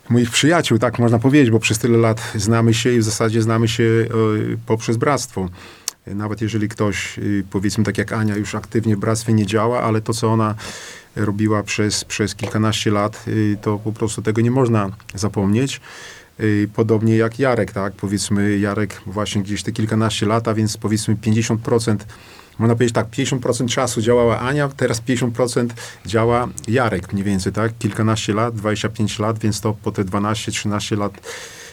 moich 0.09 0.31
przyjaciół, 0.31 0.79
tak 0.79 0.99
można 0.99 1.19
powiedzieć, 1.19 1.51
bo 1.51 1.59
przez 1.59 1.79
tyle 1.79 1.97
lat 1.97 2.31
znamy 2.35 2.73
się 2.73 2.93
i 2.93 2.99
w 2.99 3.03
zasadzie 3.03 3.41
znamy 3.41 3.67
się 3.67 3.83
y, 3.83 4.07
poprzez 4.65 4.97
bractwo. 4.97 5.49
Nawet 6.07 6.41
jeżeli 6.41 6.69
ktoś, 6.69 7.19
y, 7.19 7.43
powiedzmy 7.51 7.83
tak 7.83 7.97
jak 7.97 8.11
Ania, 8.11 8.35
już 8.35 8.55
aktywnie 8.55 8.95
w 8.95 8.99
bractwie 8.99 9.33
nie 9.33 9.45
działa, 9.45 9.81
ale 9.81 10.01
to, 10.01 10.13
co 10.13 10.31
ona 10.31 10.55
robiła 11.15 11.63
przez, 11.63 12.05
przez 12.05 12.35
kilkanaście 12.35 12.91
lat, 12.91 13.23
y, 13.27 13.57
to 13.61 13.79
po 13.79 13.91
prostu 13.91 14.21
tego 14.21 14.41
nie 14.41 14.51
można 14.51 14.89
zapomnieć. 15.15 15.81
Y, 16.39 16.69
Podobnie 16.75 17.17
jak 17.17 17.39
Jarek, 17.39 17.71
tak? 17.71 17.93
Powiedzmy, 17.93 18.57
Jarek 18.57 19.01
właśnie 19.05 19.43
gdzieś 19.43 19.63
te 19.63 19.71
kilkanaście 19.71 20.25
lat, 20.25 20.47
a 20.47 20.53
więc 20.53 20.77
powiedzmy 20.77 21.15
50%, 21.15 21.97
można 22.59 22.75
powiedzieć 22.75 22.95
tak, 22.95 23.09
50% 23.09 23.67
czasu 23.67 24.01
działała 24.01 24.39
Ania, 24.39 24.69
teraz 24.77 25.01
50% 25.01 25.69
działa 26.05 26.47
Jarek 26.67 27.13
mniej 27.13 27.25
więcej, 27.25 27.53
tak? 27.53 27.77
Kilkanaście 27.79 28.33
lat, 28.33 28.55
25 28.55 29.19
lat, 29.19 29.39
więc 29.39 29.61
to 29.61 29.73
po 29.73 29.91
te 29.91 30.03
12-13 30.03 30.97
lat, 30.97 31.13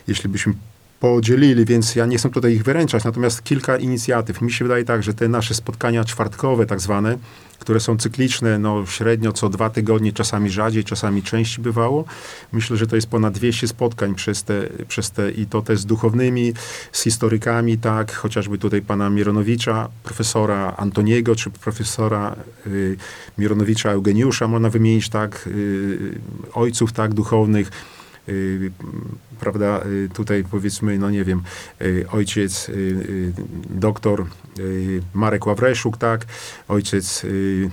jeśli 0.08 0.28
byśmy 0.28 0.54
podzielili, 1.00 1.64
więc 1.64 1.96
ja 1.96 2.06
nie 2.06 2.18
chcę 2.18 2.30
tutaj 2.30 2.52
ich 2.52 2.64
wyręczać, 2.64 3.04
natomiast 3.04 3.44
kilka 3.44 3.76
inicjatyw. 3.76 4.42
Mi 4.42 4.52
się 4.52 4.64
wydaje 4.64 4.84
tak, 4.84 5.02
że 5.02 5.14
te 5.14 5.28
nasze 5.28 5.54
spotkania 5.54 6.04
czwartkowe 6.04 6.66
tak 6.66 6.80
zwane, 6.80 7.18
które 7.58 7.80
są 7.80 7.96
cykliczne, 7.96 8.58
no 8.58 8.86
średnio 8.86 9.32
co 9.32 9.48
dwa 9.48 9.70
tygodnie, 9.70 10.12
czasami 10.12 10.50
rzadziej, 10.50 10.84
czasami 10.84 11.22
częściej 11.22 11.64
bywało. 11.64 12.04
Myślę, 12.52 12.76
że 12.76 12.86
to 12.86 12.96
jest 12.96 13.08
ponad 13.08 13.34
200 13.34 13.68
spotkań 13.68 14.14
przez 14.14 14.44
te, 14.44 14.68
przez 14.88 15.10
te 15.10 15.30
i 15.30 15.46
to 15.46 15.62
też 15.62 15.80
z 15.80 15.86
duchownymi, 15.86 16.52
z 16.92 17.02
historykami, 17.02 17.78
tak, 17.78 18.12
chociażby 18.12 18.58
tutaj 18.58 18.82
pana 18.82 19.10
Mironowicza, 19.10 19.88
profesora 20.02 20.74
Antoniego, 20.76 21.36
czy 21.36 21.50
profesora 21.50 22.36
y, 22.66 22.96
Mironowicza 23.38 23.90
Eugeniusza, 23.90 24.48
można 24.48 24.70
wymienić, 24.70 25.08
tak, 25.08 25.46
y, 25.46 26.20
ojców, 26.54 26.92
tak, 26.92 27.14
duchownych, 27.14 27.70
prawda, 29.40 29.80
y, 29.86 30.08
tutaj 30.14 30.44
powiedzmy, 30.50 30.98
no 30.98 31.10
nie 31.10 31.24
wiem, 31.24 31.42
y, 31.82 32.06
ojciec, 32.10 32.68
y, 32.68 32.72
y, 32.72 33.32
doktor 33.70 34.26
y, 34.58 35.02
Marek 35.14 35.46
Ławreszuk, 35.46 35.96
tak, 35.96 36.26
ojciec 36.68 37.24
y, 37.24 37.70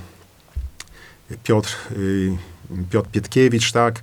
Piotr, 1.44 1.76
y, 1.98 2.38
Piotr 2.90 3.10
Pietkiewicz, 3.10 3.72
tak, 3.72 4.02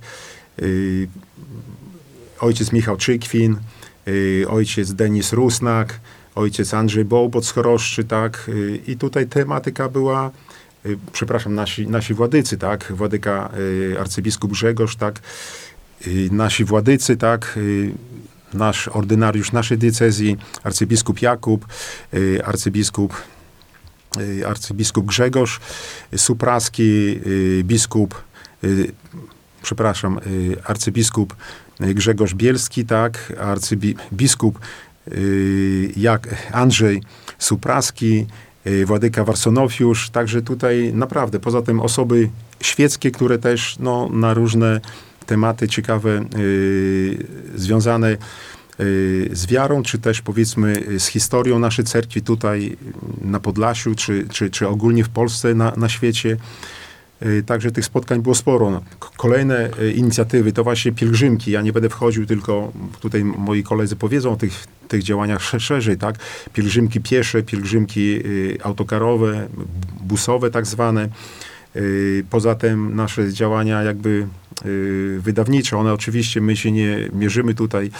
y, 0.61 1.07
ojciec 2.39 2.71
Michał 2.71 2.97
Czykwin, 2.97 3.57
y, 4.07 4.45
ojciec 4.49 4.93
Denis 4.93 5.33
Rusnak, 5.33 5.99
ojciec 6.35 6.73
Andrzej 6.73 7.05
Bołbot 7.05 7.45
z 7.45 7.51
Choroszczy, 7.51 8.03
tak, 8.03 8.49
y, 8.49 8.81
i 8.87 8.97
tutaj 8.97 9.27
tematyka 9.27 9.89
była, 9.89 10.31
y, 10.85 10.97
przepraszam, 11.11 11.55
nasi, 11.55 11.87
nasi 11.87 12.13
władycy, 12.13 12.57
tak, 12.57 12.91
władyka 12.95 13.49
y, 13.59 13.99
arcybiskup 13.99 14.51
Grzegorz, 14.51 14.95
tak, 14.95 15.17
y, 15.17 15.21
nasi 16.31 16.65
władycy, 16.65 17.17
tak, 17.17 17.57
y, 17.57 17.91
nasz 18.53 18.87
ordynariusz 18.87 19.51
naszej 19.51 19.77
diecezji, 19.77 20.37
arcybiskup 20.63 21.21
Jakub, 21.21 21.65
y, 22.13 22.45
arcybiskup, 22.45 23.13
y, 24.17 24.47
arcybiskup 24.47 25.05
Grzegorz 25.05 25.59
y, 26.13 26.17
Supraski, 26.17 27.19
y, 27.25 27.63
biskup, 27.63 28.15
y, 28.63 28.91
przepraszam, 29.61 30.19
y, 30.27 30.55
arcybiskup 30.63 31.35
y, 31.81 31.93
Grzegorz 31.93 32.33
Bielski, 32.33 32.85
tak, 32.85 33.33
arcybiskup 33.39 34.59
y, 35.11 35.93
jak 35.97 36.27
Andrzej 36.51 37.03
Supraski, 37.39 38.25
y, 38.67 38.85
Władyka 38.85 39.23
Warsonofiusz, 39.23 40.09
także 40.09 40.41
tutaj 40.41 40.91
naprawdę, 40.93 41.39
poza 41.39 41.61
tym 41.61 41.79
osoby 41.79 42.29
świeckie, 42.61 43.11
które 43.11 43.37
też 43.37 43.79
no, 43.79 44.09
na 44.09 44.33
różne 44.33 44.81
tematy 45.29 45.67
ciekawe 45.67 46.25
y, 46.37 47.25
związane 47.55 48.11
y, 48.79 49.29
z 49.33 49.45
wiarą, 49.47 49.83
czy 49.83 49.99
też 49.99 50.21
powiedzmy 50.21 50.83
z 50.99 51.07
historią 51.07 51.59
naszej 51.59 51.85
cerkwi 51.85 52.21
tutaj 52.21 52.77
na 53.21 53.39
Podlasiu, 53.39 53.95
czy, 53.95 54.27
czy, 54.31 54.49
czy 54.49 54.67
ogólnie 54.67 55.03
w 55.03 55.09
Polsce, 55.09 55.53
na, 55.53 55.73
na 55.77 55.89
świecie. 55.89 56.37
Y, 57.25 57.43
Także 57.45 57.71
tych 57.71 57.85
spotkań 57.85 58.21
było 58.21 58.35
sporo. 58.35 58.71
No, 58.71 58.81
Kolejne 59.17 59.69
y, 59.81 59.91
inicjatywy 59.91 60.51
to 60.51 60.63
właśnie 60.63 60.91
pielgrzymki. 60.91 61.51
Ja 61.51 61.61
nie 61.61 61.73
będę 61.73 61.89
wchodził, 61.89 62.25
tylko 62.25 62.71
tutaj 63.01 63.23
moi 63.23 63.63
koledzy 63.63 63.95
powiedzą 63.95 64.31
o 64.31 64.35
tych, 64.35 64.67
tych 64.87 65.03
działaniach 65.03 65.41
sze- 65.43 65.59
szerzej, 65.59 65.97
tak? 65.97 66.15
Pielgrzymki 66.53 67.01
piesze, 67.01 67.43
pielgrzymki 67.43 68.19
y, 68.25 68.57
autokarowe, 68.63 69.47
busowe 70.01 70.51
tak 70.51 70.65
zwane. 70.65 71.09
Y, 71.75 72.23
Poza 72.29 72.55
tym 72.55 72.95
nasze 72.95 73.33
działania 73.33 73.83
jakby 73.83 74.09
y, 74.09 74.48
wydawnicze, 75.19 75.77
one 75.77 75.93
oczywiście, 75.93 76.41
my 76.41 76.55
się 76.55 76.71
nie 76.71 77.09
mierzymy 77.13 77.53
tutaj 77.55 77.91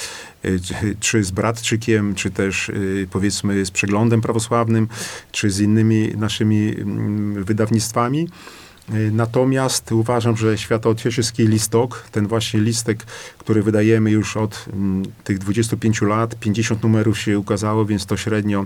y, 0.45 0.59
czy- 0.59 0.95
czy 0.99 1.23
z 1.23 1.31
Bratczykiem, 1.31 2.15
czy 2.15 2.31
też 2.31 2.69
y, 2.69 3.07
powiedzmy 3.11 3.65
z 3.65 3.71
Przeglądem 3.71 4.21
Prawosławnym, 4.21 4.87
czy 5.31 5.49
z 5.49 5.59
innymi 5.59 6.11
naszymi 6.17 6.75
mm, 6.81 7.43
wydawnictwami. 7.43 8.29
Y, 8.93 9.11
Natomiast 9.11 9.91
uważam, 9.91 10.37
że 10.37 10.57
Świętoocieszewski 10.57 11.47
listok, 11.47 12.03
ten 12.11 12.27
właśnie 12.27 12.59
listek, 12.59 13.03
który 13.37 13.63
wydajemy 13.63 14.11
już 14.11 14.37
od 14.37 14.65
mm, 14.73 15.03
tych 15.23 15.37
25 15.37 16.01
lat, 16.01 16.35
50 16.35 16.83
numerów 16.83 17.19
się 17.19 17.39
ukazało, 17.39 17.85
więc 17.85 18.05
to 18.05 18.17
średnio 18.17 18.65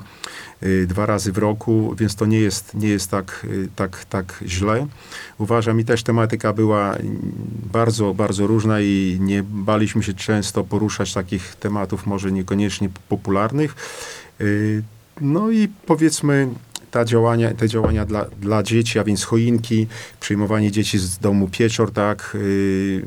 y, 0.63 0.87
dwa 0.87 1.05
razy 1.05 1.31
w 1.31 1.37
roku, 1.37 1.95
więc 1.97 2.15
to 2.15 2.25
nie 2.25 2.39
jest, 2.39 2.73
nie 2.73 2.87
jest 2.87 3.11
tak, 3.11 3.45
y, 3.49 3.69
tak, 3.75 4.05
tak 4.05 4.43
źle. 4.47 4.87
Uważam 5.37 5.79
i 5.79 5.85
też 5.85 6.03
tematyka 6.03 6.53
była 6.53 6.93
mm, 6.95 7.21
bardzo, 7.71 8.13
bardzo 8.13 8.47
różna 8.47 8.81
i 8.81 9.17
nie 9.21 9.43
baliśmy 9.43 10.03
się 10.03 10.13
często 10.13 10.63
poruszać 10.63 11.13
takich 11.13 11.55
tematów 11.55 12.05
może 12.05 12.31
niekoniecznie 12.31 12.89
popularnych. 13.09 13.75
Y, 14.41 14.83
No 15.21 15.51
i 15.51 15.67
powiedzmy 15.85 16.47
ta 16.93 17.05
działania, 17.05 17.53
te 17.53 17.69
działania 17.69 18.05
dla, 18.05 18.25
dla 18.41 18.63
dzieci, 18.63 18.99
a 18.99 19.03
więc 19.03 19.23
choinki, 19.23 19.87
przyjmowanie 20.19 20.71
dzieci 20.71 20.99
z 20.99 21.17
domu 21.17 21.49
pieczor, 21.49 21.91
tak, 21.91 22.37
yy, 22.39 23.01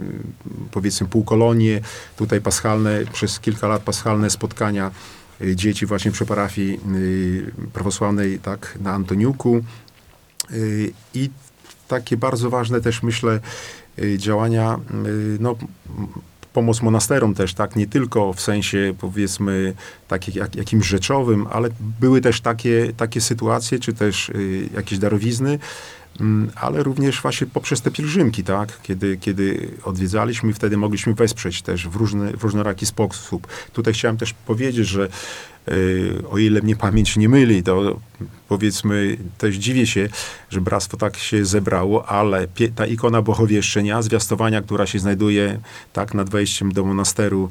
powiedzmy 0.70 1.06
półkolonie, 1.06 1.80
tutaj 2.16 2.40
paschalne, 2.40 3.00
przez 3.12 3.40
kilka 3.40 3.68
lat 3.68 3.82
paschalne 3.82 4.30
spotkania 4.30 4.90
y, 5.40 5.56
dzieci 5.56 5.86
właśnie 5.86 6.10
przy 6.10 6.26
parafii 6.26 6.80
y, 6.96 7.70
prawosławnej, 7.72 8.38
tak, 8.38 8.78
na 8.80 8.92
Antoniuku. 8.92 9.64
Y, 10.52 10.92
I 11.14 11.30
takie 11.88 12.16
bardzo 12.16 12.50
ważne 12.50 12.80
też, 12.80 13.02
myślę, 13.02 13.40
y, 13.98 14.18
działania, 14.18 14.80
y, 15.06 15.36
no, 15.40 15.56
pomoc 16.56 16.82
monasterom 16.82 17.34
też, 17.34 17.54
tak, 17.54 17.76
nie 17.76 17.86
tylko 17.86 18.32
w 18.32 18.40
sensie, 18.40 18.94
powiedzmy, 18.98 19.74
takich 20.08 20.36
jak, 20.36 20.56
jakimś 20.56 20.86
rzeczowym, 20.86 21.46
ale 21.50 21.68
były 22.00 22.20
też 22.20 22.40
takie, 22.40 22.92
takie 22.96 23.20
sytuacje, 23.20 23.78
czy 23.78 23.92
też 23.92 24.28
y, 24.28 24.68
jakieś 24.74 24.98
darowizny, 24.98 25.58
ale 26.54 26.82
również 26.82 27.22
właśnie 27.22 27.46
poprzez 27.46 27.80
te 27.82 27.90
pielgrzymki, 27.90 28.44
tak, 28.44 28.78
kiedy, 28.82 29.16
kiedy 29.16 29.68
odwiedzaliśmy, 29.84 30.52
wtedy 30.52 30.76
mogliśmy 30.76 31.14
wesprzeć 31.14 31.62
też 31.62 31.88
w, 31.88 31.96
różny, 31.96 32.32
w 32.36 32.42
różnoraki 32.42 32.86
sposób. 32.86 33.46
Tutaj 33.72 33.94
chciałem 33.94 34.16
też 34.16 34.32
powiedzieć, 34.32 34.86
że 34.86 35.08
y, 35.68 36.22
o 36.30 36.38
ile 36.38 36.62
mnie 36.62 36.76
pamięć 36.76 37.16
nie 37.16 37.28
myli, 37.28 37.62
to 37.62 38.00
powiedzmy, 38.48 39.16
też 39.38 39.56
dziwię 39.56 39.86
się, 39.86 40.08
że 40.50 40.60
bractwo 40.60 40.96
tak 40.96 41.16
się 41.16 41.44
zebrało, 41.44 42.08
ale 42.08 42.46
ta 42.74 42.86
ikona 42.86 43.22
Bochowieszczenia, 43.22 44.02
zwiastowania, 44.02 44.62
która 44.62 44.86
się 44.86 44.98
znajduje 44.98 45.60
tak 45.92 46.14
nad 46.14 46.30
wejściem 46.30 46.72
do 46.72 46.84
monasteru, 46.84 47.50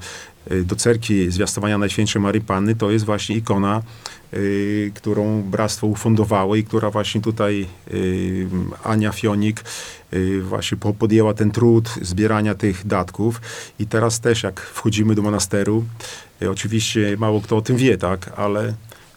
do 0.65 0.75
cerkwi 0.75 1.31
zwiastowania 1.31 1.77
Najświętszej 1.77 2.21
Maryi 2.21 2.41
Panny, 2.41 2.75
to 2.75 2.91
jest 2.91 3.05
właśnie 3.05 3.35
ikona, 3.35 3.81
y, 4.33 4.91
którą 4.95 5.41
bractwo 5.41 5.87
ufundowało 5.87 6.55
i 6.55 6.63
która 6.63 6.89
właśnie 6.91 7.21
tutaj 7.21 7.65
y, 7.93 8.47
Ania 8.83 9.11
Fionik 9.11 9.63
y, 10.13 10.41
właśnie 10.41 10.77
po- 10.77 10.93
podjęła 10.93 11.33
ten 11.33 11.51
trud 11.51 11.89
zbierania 12.01 12.55
tych 12.55 12.87
datków. 12.87 13.41
I 13.79 13.87
teraz 13.87 14.19
też 14.19 14.43
jak 14.43 14.61
wchodzimy 14.61 15.15
do 15.15 15.21
monasteru, 15.21 15.85
y, 16.41 16.51
oczywiście 16.51 17.15
mało 17.19 17.41
kto 17.41 17.57
o 17.57 17.61
tym 17.61 17.77
wie, 17.77 17.97
tak, 17.97 18.31
ale 18.37 18.73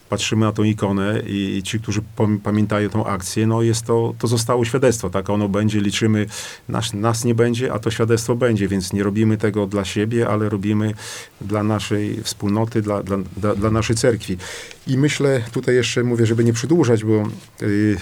patrzymy 0.09 0.45
na 0.45 0.51
tą 0.51 0.63
ikonę 0.63 1.21
i, 1.27 1.61
ci, 1.63 1.79
którzy 1.79 2.01
pamiętają 2.43 2.89
tą 2.89 3.05
akcję, 3.05 3.47
no 3.47 3.61
jest 3.61 3.85
to, 3.85 4.13
to 4.19 4.27
zostało 4.27 4.65
świadectwo, 4.65 5.09
tak, 5.09 5.29
ono 5.29 5.49
będzie, 5.49 5.81
liczymy, 5.81 6.25
nas, 6.69 6.93
nas 6.93 7.25
nie 7.25 7.35
będzie, 7.35 7.73
a 7.73 7.79
to 7.79 7.91
świadectwo 7.91 8.35
będzie, 8.35 8.67
więc 8.67 8.93
nie 8.93 9.03
robimy 9.03 9.37
tego 9.37 9.67
dla 9.67 9.85
siebie, 9.85 10.29
ale 10.29 10.49
robimy 10.49 10.93
dla 11.41 11.63
naszej 11.63 12.23
wspólnoty, 12.23 12.81
dla, 12.81 13.03
dla, 13.03 13.17
dla, 13.37 13.55
dla 13.55 13.71
naszej 13.71 13.95
cerkwi. 13.95 14.37
I 14.87 14.97
myślę, 14.97 15.41
tutaj 15.51 15.75
jeszcze 15.75 16.03
mówię, 16.03 16.25
żeby 16.25 16.43
nie 16.43 16.53
przedłużać, 16.53 17.03
bo 17.03 17.23
y, 17.61 17.97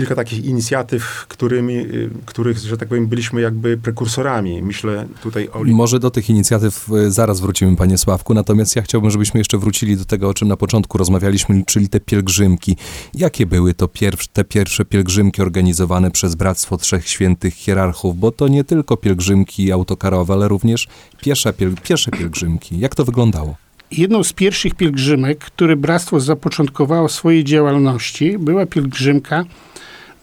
kilka 0.00 0.14
takich 0.14 0.44
inicjatyw, 0.44 1.26
którymi, 1.28 1.74
y, 1.74 2.10
których, 2.26 2.58
że 2.58 2.76
tak 2.76 2.88
powiem, 2.88 3.06
byliśmy 3.06 3.40
jakby 3.40 3.76
prekursorami. 3.76 4.62
Myślę 4.62 5.06
tutaj 5.22 5.48
o... 5.52 5.64
Może 5.64 5.98
do 5.98 6.10
tych 6.10 6.30
inicjatyw 6.30 6.88
e, 6.92 7.10
zaraz 7.10 7.40
wrócimy, 7.40 7.76
panie 7.76 7.98
Sławku, 7.98 8.34
natomiast 8.34 8.76
ja 8.76 8.82
chciałbym, 8.82 9.10
żebyśmy 9.10 9.40
jeszcze 9.40 9.58
wrócili 9.58 9.96
do 9.96 10.04
tego, 10.04 10.28
o 10.28 10.34
czym 10.34 10.48
na 10.48 10.56
początku 10.56 10.98
rozmawialiśmy, 10.98 11.62
czyli 11.66 11.88
te 11.88 12.00
pielgrzymki. 12.00 12.76
Jakie 13.14 13.46
były 13.46 13.74
to 13.74 13.88
pierw, 13.88 14.28
te 14.28 14.44
pierwsze 14.44 14.84
pielgrzymki 14.84 15.42
organizowane 15.42 16.10
przez 16.10 16.34
Bractwo 16.34 16.76
Trzech 16.76 17.08
Świętych 17.08 17.54
Hierarchów? 17.54 18.18
Bo 18.18 18.32
to 18.32 18.48
nie 18.48 18.64
tylko 18.64 18.96
pielgrzymki 18.96 19.72
autokarowe, 19.72 20.34
ale 20.34 20.48
również 20.48 20.88
piesze, 21.20 21.52
piel, 21.52 21.74
piesze 21.82 22.10
pielgrzymki. 22.10 22.78
Jak 22.78 22.94
to 22.94 23.04
wyglądało? 23.04 23.54
Jedną 23.90 24.24
z 24.24 24.32
pierwszych 24.32 24.74
pielgrzymek, 24.74 25.38
które 25.38 25.76
bractwo 25.76 26.20
zapoczątkowało 26.20 27.08
w 27.08 27.12
swojej 27.12 27.44
działalności, 27.44 28.38
była 28.38 28.66
pielgrzymka 28.66 29.44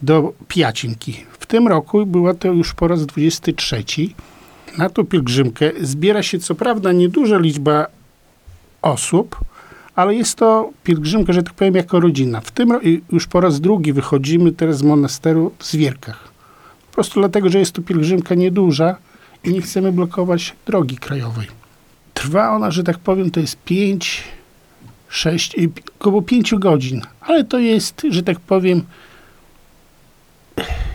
do 0.01 0.34
Piacinki. 0.48 1.25
W 1.39 1.46
tym 1.46 1.68
roku 1.68 2.06
była 2.06 2.34
to 2.34 2.48
już 2.48 2.74
po 2.74 2.88
raz 2.88 3.06
23. 3.06 3.84
Na 4.77 4.89
tą 4.89 5.06
pielgrzymkę 5.06 5.72
zbiera 5.82 6.24
się 6.24 6.39
co 6.39 6.56
prawda 6.56 6.92
nieduża 6.92 7.38
liczba 7.38 7.88
osób, 8.82 9.38
ale 9.96 10.16
jest 10.16 10.36
to 10.36 10.70
pielgrzymka, 10.84 11.34
że 11.34 11.44
tak 11.44 11.54
powiem, 11.54 11.75
jako 11.75 12.00
rodzina. 12.00 12.42
W 12.42 12.51
tym 12.51 12.80
już 13.12 13.27
po 13.27 13.42
raz 13.42 13.60
drugi 13.60 13.94
wychodzimy 13.94 14.51
teraz 14.51 14.77
z 14.77 14.84
monasteru 14.84 15.51
w 15.60 15.66
Zwierkach. 15.66 16.32
Po 16.88 16.94
prostu 16.94 17.20
dlatego, 17.20 17.50
że 17.50 17.60
jest 17.60 17.72
to 17.72 17.82
pielgrzymka 17.82 18.36
nieduża 18.36 18.96
i 19.44 19.54
nie 19.54 19.62
chcemy 19.62 19.92
blokować 19.92 20.56
drogi 20.66 20.98
krajowej. 20.98 21.48
Trwa 22.13 22.56
ona, 22.56 22.72
że 22.72 22.84
tak 22.84 23.00
powiem, 23.00 23.32
to 23.32 23.39
jest 23.39 23.58
5, 23.66 24.24
6, 25.10 25.56
y, 25.58 25.68
pi- 25.68 25.84
około 26.00 26.22
5 26.22 26.56
godzin, 26.56 27.01
ale 27.22 27.44
to 27.44 27.60
jest, 27.60 28.01
że 28.10 28.24
tak 28.24 28.39
powiem, 28.39 28.84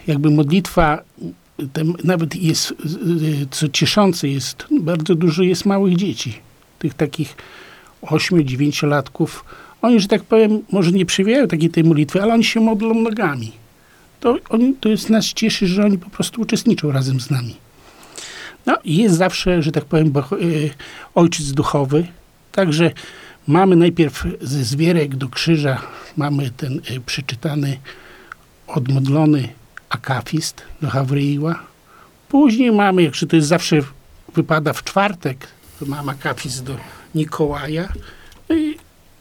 jakby 0.06 0.30
modlitwa, 0.30 1.02
nawet 2.04 2.36
jest, 2.36 2.74
co 3.50 3.68
cieszące 3.68 4.28
jest, 4.28 4.66
bardzo 4.80 5.14
dużo 5.14 5.42
jest 5.42 5.64
małych 5.64 5.96
dzieci, 5.96 6.38
tych 6.78 6.94
takich 6.94 7.36
8-9-latków. 8.02 9.44
Oni, 9.82 10.00
że 10.00 10.08
tak 10.08 10.22
powiem, 10.22 10.60
może 10.72 10.92
nie 10.92 11.06
przewijają 11.06 11.48
takiej 11.48 11.70
tej 11.70 11.84
modlitwy, 11.84 12.22
ale 12.22 12.34
oni 12.34 12.44
się 12.44 12.60
modlą 12.60 12.94
nogami. 12.94 13.52
To, 14.20 14.36
oni, 14.48 14.74
to 14.80 14.88
jest 14.88 15.10
nas 15.10 15.26
cieszy, 15.26 15.66
że 15.66 15.84
oni 15.84 15.98
po 15.98 16.10
prostu 16.10 16.40
uczestniczą 16.40 16.92
razem 16.92 17.20
z 17.20 17.30
nami. 17.30 17.56
No 18.66 18.76
jest 18.84 19.16
zawsze, 19.16 19.62
że 19.62 19.72
tak 19.72 19.84
powiem, 19.84 20.12
y, 20.42 20.70
ojciec 21.14 21.52
duchowy. 21.52 22.06
Także 22.52 22.90
mamy 23.46 23.76
najpierw 23.76 24.24
ze 24.40 24.64
zwierek 24.64 25.16
do 25.16 25.28
krzyża, 25.28 25.80
mamy 26.16 26.50
ten 26.50 26.80
y, 26.90 27.00
przeczytany, 27.06 27.78
odmodlony 28.66 29.48
akafist 29.88 30.62
do 30.82 30.90
Hawryjła. 30.90 31.62
Później 32.28 32.72
mamy, 32.72 33.02
jak 33.02 33.14
to 33.28 33.36
jest 33.36 33.48
zawsze 33.48 33.80
wypada 34.34 34.72
w 34.72 34.84
czwartek, 34.84 35.48
to 35.80 35.86
mamy 35.86 36.12
akafist 36.12 36.64
do 36.64 36.76
Mikołaja. 37.14 37.88
No 38.48 38.56
i 38.56 38.76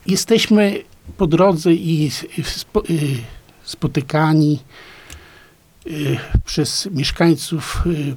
jesteśmy 0.07 0.83
po 1.17 1.27
drodze 1.27 1.73
i 1.73 2.11
y, 2.89 3.17
spotykani 3.63 4.59
y, 5.87 6.17
przez 6.45 6.87
mieszkańców 6.91 7.83
y, 7.85 8.15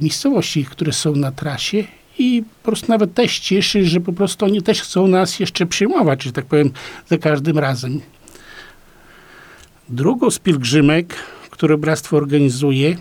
miejscowości, 0.00 0.64
które 0.64 0.92
są 0.92 1.16
na 1.16 1.32
trasie 1.32 1.84
i 2.18 2.42
po 2.62 2.64
prostu 2.64 2.86
nawet 2.88 3.14
też 3.14 3.38
cieszy, 3.38 3.86
że 3.86 4.00
po 4.00 4.12
prostu 4.12 4.44
oni 4.44 4.62
też 4.62 4.82
chcą 4.82 5.06
nas 5.06 5.40
jeszcze 5.40 5.66
przyjmować, 5.66 6.22
że 6.22 6.32
tak 6.32 6.44
powiem, 6.44 6.70
za 7.08 7.18
każdym 7.18 7.58
razem. 7.58 8.00
Drugą 9.92 10.30
z 10.30 10.38
pielgrzymek, 10.38 11.14
które 11.50 11.78
Bractwo 11.78 12.16
organizuje 12.16 12.96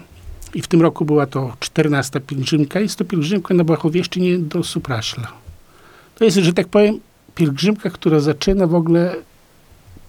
i 0.53 0.61
w 0.61 0.67
tym 0.67 0.81
roku 0.81 1.05
była 1.05 1.25
to 1.25 1.53
14 1.59 2.19
pielgrzymka, 2.19 2.79
jest 2.79 2.95
to 2.95 3.05
pielgrzymka 3.05 3.53
na 3.53 3.63
Bachowieszczynie 3.63 4.37
do 4.37 4.63
Supraśla. 4.63 5.31
To 6.15 6.25
jest, 6.25 6.37
że 6.37 6.53
tak 6.53 6.67
powiem, 6.67 6.99
pielgrzymka, 7.35 7.89
która 7.89 8.19
zaczyna 8.19 8.67
w 8.67 8.75
ogóle 8.75 9.15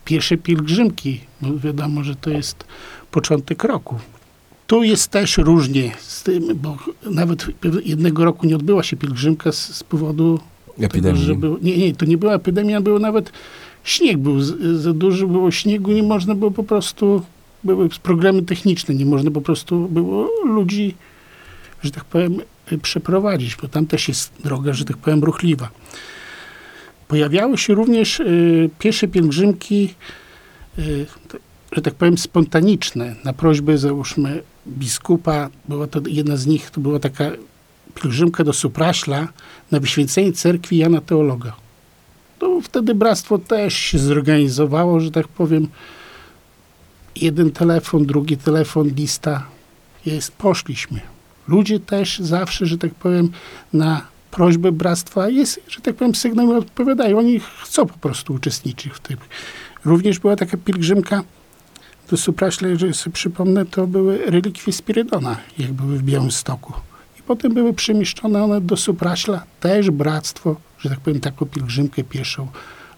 pierwsze 0.04 0.36
pielgrzymki. 0.36 1.20
No 1.42 1.58
wiadomo, 1.58 2.04
że 2.04 2.16
to 2.16 2.30
jest 2.30 2.64
początek 3.10 3.64
roku. 3.64 3.98
Tu 4.66 4.82
jest 4.82 5.08
też 5.08 5.38
różnie 5.38 5.92
z 5.98 6.22
tym, 6.22 6.48
bo 6.54 6.78
nawet 7.10 7.46
jednego 7.84 8.24
roku 8.24 8.46
nie 8.46 8.56
odbyła 8.56 8.82
się 8.82 8.96
pielgrzymka 8.96 9.52
z, 9.52 9.74
z 9.74 9.84
powodu 9.84 10.40
Epidemii. 10.80 11.02
tego, 11.02 11.16
że 11.16 11.34
był, 11.34 11.58
nie, 11.62 11.78
nie, 11.78 11.94
to 11.94 12.04
nie 12.04 12.18
była 12.18 12.34
epidemia, 12.34 12.80
było 12.80 12.98
nawet 12.98 13.32
śnieg 13.84 14.18
był 14.18 14.40
za 14.78 14.92
duży, 14.92 15.26
było 15.26 15.50
śniegu, 15.50 15.92
nie 15.92 16.02
można 16.02 16.34
było 16.34 16.50
po 16.50 16.64
prostu, 16.64 17.22
były 17.64 17.88
problemy 18.02 18.42
techniczne, 18.42 18.94
nie 18.94 19.06
można 19.06 19.30
po 19.30 19.40
prostu 19.40 19.88
było 19.88 20.30
ludzi, 20.44 20.94
że 21.82 21.90
tak 21.90 22.04
powiem, 22.04 22.40
przeprowadzić, 22.82 23.56
bo 23.56 23.68
tam 23.68 23.86
też 23.86 24.08
jest 24.08 24.32
droga, 24.44 24.72
że 24.72 24.84
tak 24.84 24.96
powiem, 24.96 25.24
ruchliwa. 25.24 25.68
Pojawiały 27.08 27.58
się 27.58 27.74
również 27.74 28.20
y, 28.20 28.70
pierwsze 28.78 29.08
pielgrzymki, 29.08 29.94
y, 30.78 31.06
że 31.72 31.82
tak 31.82 31.94
powiem, 31.94 32.18
spontaniczne, 32.18 33.16
na 33.24 33.32
prośbę, 33.32 33.78
załóżmy, 33.78 34.42
biskupa, 34.68 35.50
była 35.68 35.86
to 35.86 36.00
jedna 36.06 36.36
z 36.36 36.46
nich, 36.46 36.70
to 36.70 36.80
była 36.80 36.98
taka 36.98 37.30
pielgrzymka 37.94 38.44
do 38.44 38.52
Supraśla 38.52 39.28
na 39.70 39.80
wyświęcenie 39.80 40.32
cerkwi 40.32 40.76
Jana 40.76 41.00
Teologa. 41.00 41.61
To 42.42 42.60
wtedy 42.60 42.94
bractwo 42.94 43.38
też 43.38 43.74
się 43.74 43.98
zorganizowało, 43.98 45.00
że 45.00 45.10
tak 45.10 45.28
powiem, 45.28 45.68
jeden 47.16 47.50
telefon, 47.50 48.06
drugi 48.06 48.36
telefon, 48.36 48.88
lista, 48.88 49.46
jest, 50.06 50.32
poszliśmy. 50.32 51.00
Ludzie 51.48 51.80
też 51.80 52.18
zawsze, 52.18 52.66
że 52.66 52.78
tak 52.78 52.94
powiem, 52.94 53.30
na 53.72 54.06
prośbę 54.30 54.72
bractwa 54.72 55.28
jest, 55.28 55.60
że 55.68 55.80
tak 55.80 55.96
powiem, 55.96 56.14
sygnał 56.14 56.50
odpowiadają. 56.50 57.18
Oni 57.18 57.40
chcą 57.62 57.86
po 57.86 57.98
prostu 57.98 58.34
uczestniczyć 58.34 58.92
w 58.92 59.00
tym. 59.00 59.16
Również 59.84 60.18
była 60.18 60.36
taka 60.36 60.56
pielgrzymka 60.56 61.22
do 62.10 62.16
Supraśla, 62.16 62.68
jeżeli 62.68 62.94
sobie 62.94 63.14
przypomnę, 63.14 63.66
to 63.66 63.86
były 63.86 64.30
relikwie 64.30 64.72
Spirydona, 64.72 65.36
jak 65.58 65.72
były 65.72 65.98
w 65.98 66.02
Białymstoku. 66.02 66.72
I 67.18 67.22
potem 67.22 67.54
były 67.54 67.72
przemieszczone 67.72 68.44
one 68.44 68.60
do 68.60 68.76
Supraśla. 68.76 69.44
Też 69.60 69.90
bractwo, 69.90 70.56
że 70.82 70.90
tak 70.90 71.00
powiem, 71.00 71.20
taką 71.20 71.46
pielgrzymkę 71.46 72.04
pieszą 72.04 72.48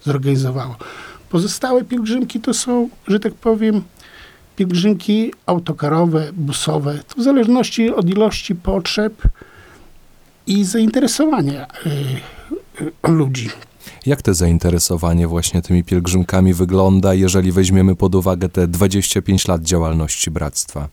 zorganizowało. 0.03 0.77
Pozostałe 1.31 1.85
pielgrzymki 1.85 2.40
to 2.40 2.55
są, 2.55 2.88
że 3.09 3.20
tak 3.20 3.35
powiem, 3.35 3.83
pielgrzymki 4.57 5.33
autokarowe, 5.47 6.31
busowe. 6.33 6.99
To 7.09 7.20
w 7.20 7.25
zależności 7.25 7.90
od 7.90 8.11
ilości 8.11 8.55
potrzeb 8.55 9.23
i 10.47 10.64
zainteresowania 10.64 11.66
y, 11.66 11.90
y, 12.85 12.92
ludzi. 13.09 13.51
Jak 14.07 14.23
te 14.23 14.35
zainteresowanie 14.35 15.29
właśnie 15.29 15.62
tymi 15.62 15.85
pielgrzymkami 15.85 16.55
wygląda, 16.55 17.14
jeżeli 17.14 17.53
weźmiemy 17.53 17.97
pod 17.97 18.14
uwagę 18.14 18.49
te 18.49 18.68
25 18.68 19.49
lat 19.49 19.62
działalności 19.62 20.31
bractwa? 20.31 20.88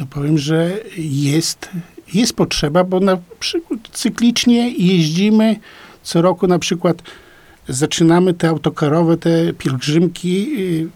No 0.00 0.06
powiem, 0.06 0.38
że 0.38 0.78
jest, 0.98 1.68
jest 2.14 2.32
potrzeba, 2.32 2.84
bo 2.84 3.00
na, 3.00 3.18
przykład 3.40 3.80
cyklicznie 3.92 4.70
jeździmy 4.70 5.56
co 6.06 6.22
roku 6.22 6.46
na 6.46 6.58
przykład 6.58 7.02
zaczynamy 7.68 8.34
te 8.34 8.48
autokarowe, 8.48 9.16
te 9.16 9.52
pielgrzymki 9.52 10.54
y, 10.58 10.88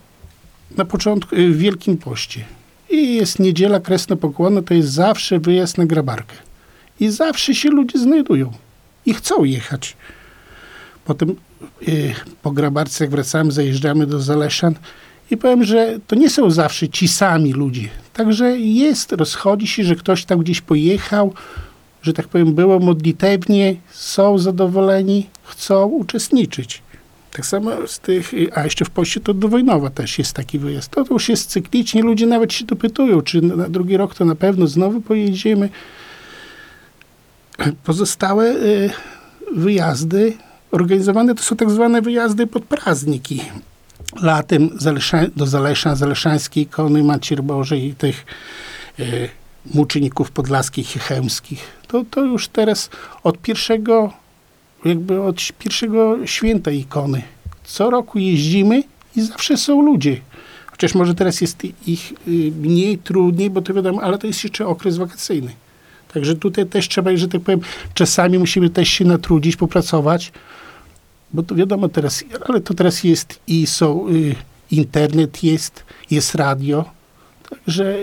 na 0.76 0.84
początku 0.84 1.36
y, 1.36 1.48
w 1.48 1.58
Wielkim 1.58 1.96
Poście. 1.98 2.44
I 2.90 3.14
jest 3.14 3.38
niedziela 3.38 3.80
kresno 3.80 4.16
pokłonna, 4.16 4.62
to 4.62 4.74
jest 4.74 4.88
zawsze 4.88 5.38
wyjazd 5.38 5.78
na 5.78 5.86
grabarkę. 5.86 6.34
I 7.00 7.08
zawsze 7.08 7.54
się 7.54 7.68
ludzie 7.70 7.98
znajdują 7.98 8.52
i 9.06 9.14
chcą 9.14 9.44
jechać. 9.44 9.96
Potem 11.04 11.34
y, 11.88 12.14
po 12.42 12.50
grabarce 12.50 13.04
jak 13.04 13.10
wracamy, 13.10 13.52
zajeżdżamy 13.52 14.06
do 14.06 14.20
Zaleszan 14.20 14.74
i 15.30 15.36
powiem, 15.36 15.64
że 15.64 15.98
to 16.06 16.16
nie 16.16 16.30
są 16.30 16.50
zawsze 16.50 16.88
ci 16.88 17.08
sami 17.08 17.52
ludzie. 17.52 17.88
Także 18.12 18.58
jest, 18.58 19.12
rozchodzi 19.12 19.66
się, 19.66 19.84
że 19.84 19.96
ktoś 19.96 20.24
tam 20.24 20.38
gdzieś 20.38 20.60
pojechał, 20.60 21.34
że 22.02 22.12
tak 22.12 22.28
powiem, 22.28 22.54
było 22.54 22.78
modlitewnie, 22.78 23.76
są 23.90 24.38
zadowoleni, 24.38 25.26
chcą 25.44 25.86
uczestniczyć. 25.86 26.82
Tak 27.32 27.46
samo 27.46 27.70
z 27.86 27.98
tych, 27.98 28.32
a 28.54 28.64
jeszcze 28.64 28.84
w 28.84 28.90
Poście 28.90 29.20
to 29.20 29.34
dowojnowa 29.34 29.90
też 29.90 30.18
jest 30.18 30.32
taki 30.32 30.58
wyjazd. 30.58 30.90
To, 30.90 31.04
już 31.10 31.28
jest 31.28 31.50
cyklicznie, 31.50 32.02
ludzie 32.02 32.26
nawet 32.26 32.52
się 32.52 32.64
dopytują, 32.64 33.22
czy 33.22 33.42
na 33.42 33.68
drugi 33.68 33.96
rok 33.96 34.14
to 34.14 34.24
na 34.24 34.34
pewno 34.34 34.66
znowu 34.66 35.00
pojedziemy. 35.00 35.68
Pozostałe 37.84 38.50
y, 38.50 38.90
wyjazdy 39.52 40.32
organizowane 40.70 41.34
to 41.34 41.42
są 41.42 41.56
tak 41.56 41.70
zwane 41.70 42.02
wyjazdy 42.02 42.46
pod 42.46 42.64
prazniki. 42.64 43.42
Latem 44.22 44.70
do 45.36 45.46
Zalesza, 45.46 45.96
Zaleszańskiej 45.96 46.62
Ikony 46.62 47.04
Maciery 47.04 47.42
Bożej 47.42 47.84
i 47.84 47.94
tych 47.94 48.26
y, 49.00 49.28
muczników 49.74 50.30
podlaskich 50.30 50.96
i 50.96 50.98
chełmskich. 50.98 51.64
To, 51.88 52.04
to 52.10 52.24
już 52.24 52.48
teraz 52.48 52.90
od 53.22 53.38
pierwszego 53.38 54.12
jakby 54.84 55.22
od 55.22 55.52
pierwszego 55.58 56.26
święta 56.26 56.70
ikony. 56.70 57.22
Co 57.64 57.90
roku 57.90 58.18
jeździmy 58.18 58.82
i 59.16 59.22
zawsze 59.22 59.56
są 59.56 59.82
ludzie. 59.82 60.20
Chociaż 60.66 60.94
może 60.94 61.14
teraz 61.14 61.40
jest 61.40 61.64
ich 61.86 62.12
y, 62.12 62.52
mniej, 62.60 62.98
trudniej, 62.98 63.50
bo 63.50 63.62
to 63.62 63.74
wiadomo, 63.74 64.02
ale 64.02 64.18
to 64.18 64.26
jest 64.26 64.44
jeszcze 64.44 64.66
okres 64.66 64.96
wakacyjny. 64.96 65.52
Także 66.14 66.36
tutaj 66.36 66.66
też 66.66 66.88
trzeba, 66.88 67.16
że 67.16 67.28
tak 67.28 67.40
powiem, 67.40 67.60
czasami 67.94 68.38
musimy 68.38 68.70
też 68.70 68.88
się 68.88 69.04
natrudzić, 69.04 69.56
popracować, 69.56 70.32
bo 71.32 71.42
to 71.42 71.54
wiadomo 71.54 71.88
teraz, 71.88 72.24
ale 72.48 72.60
to 72.60 72.74
teraz 72.74 73.04
jest 73.04 73.40
i 73.46 73.66
są, 73.66 74.08
y, 74.08 74.34
internet 74.70 75.42
jest, 75.42 75.84
jest 76.10 76.34
radio, 76.34 76.84
że 77.66 77.98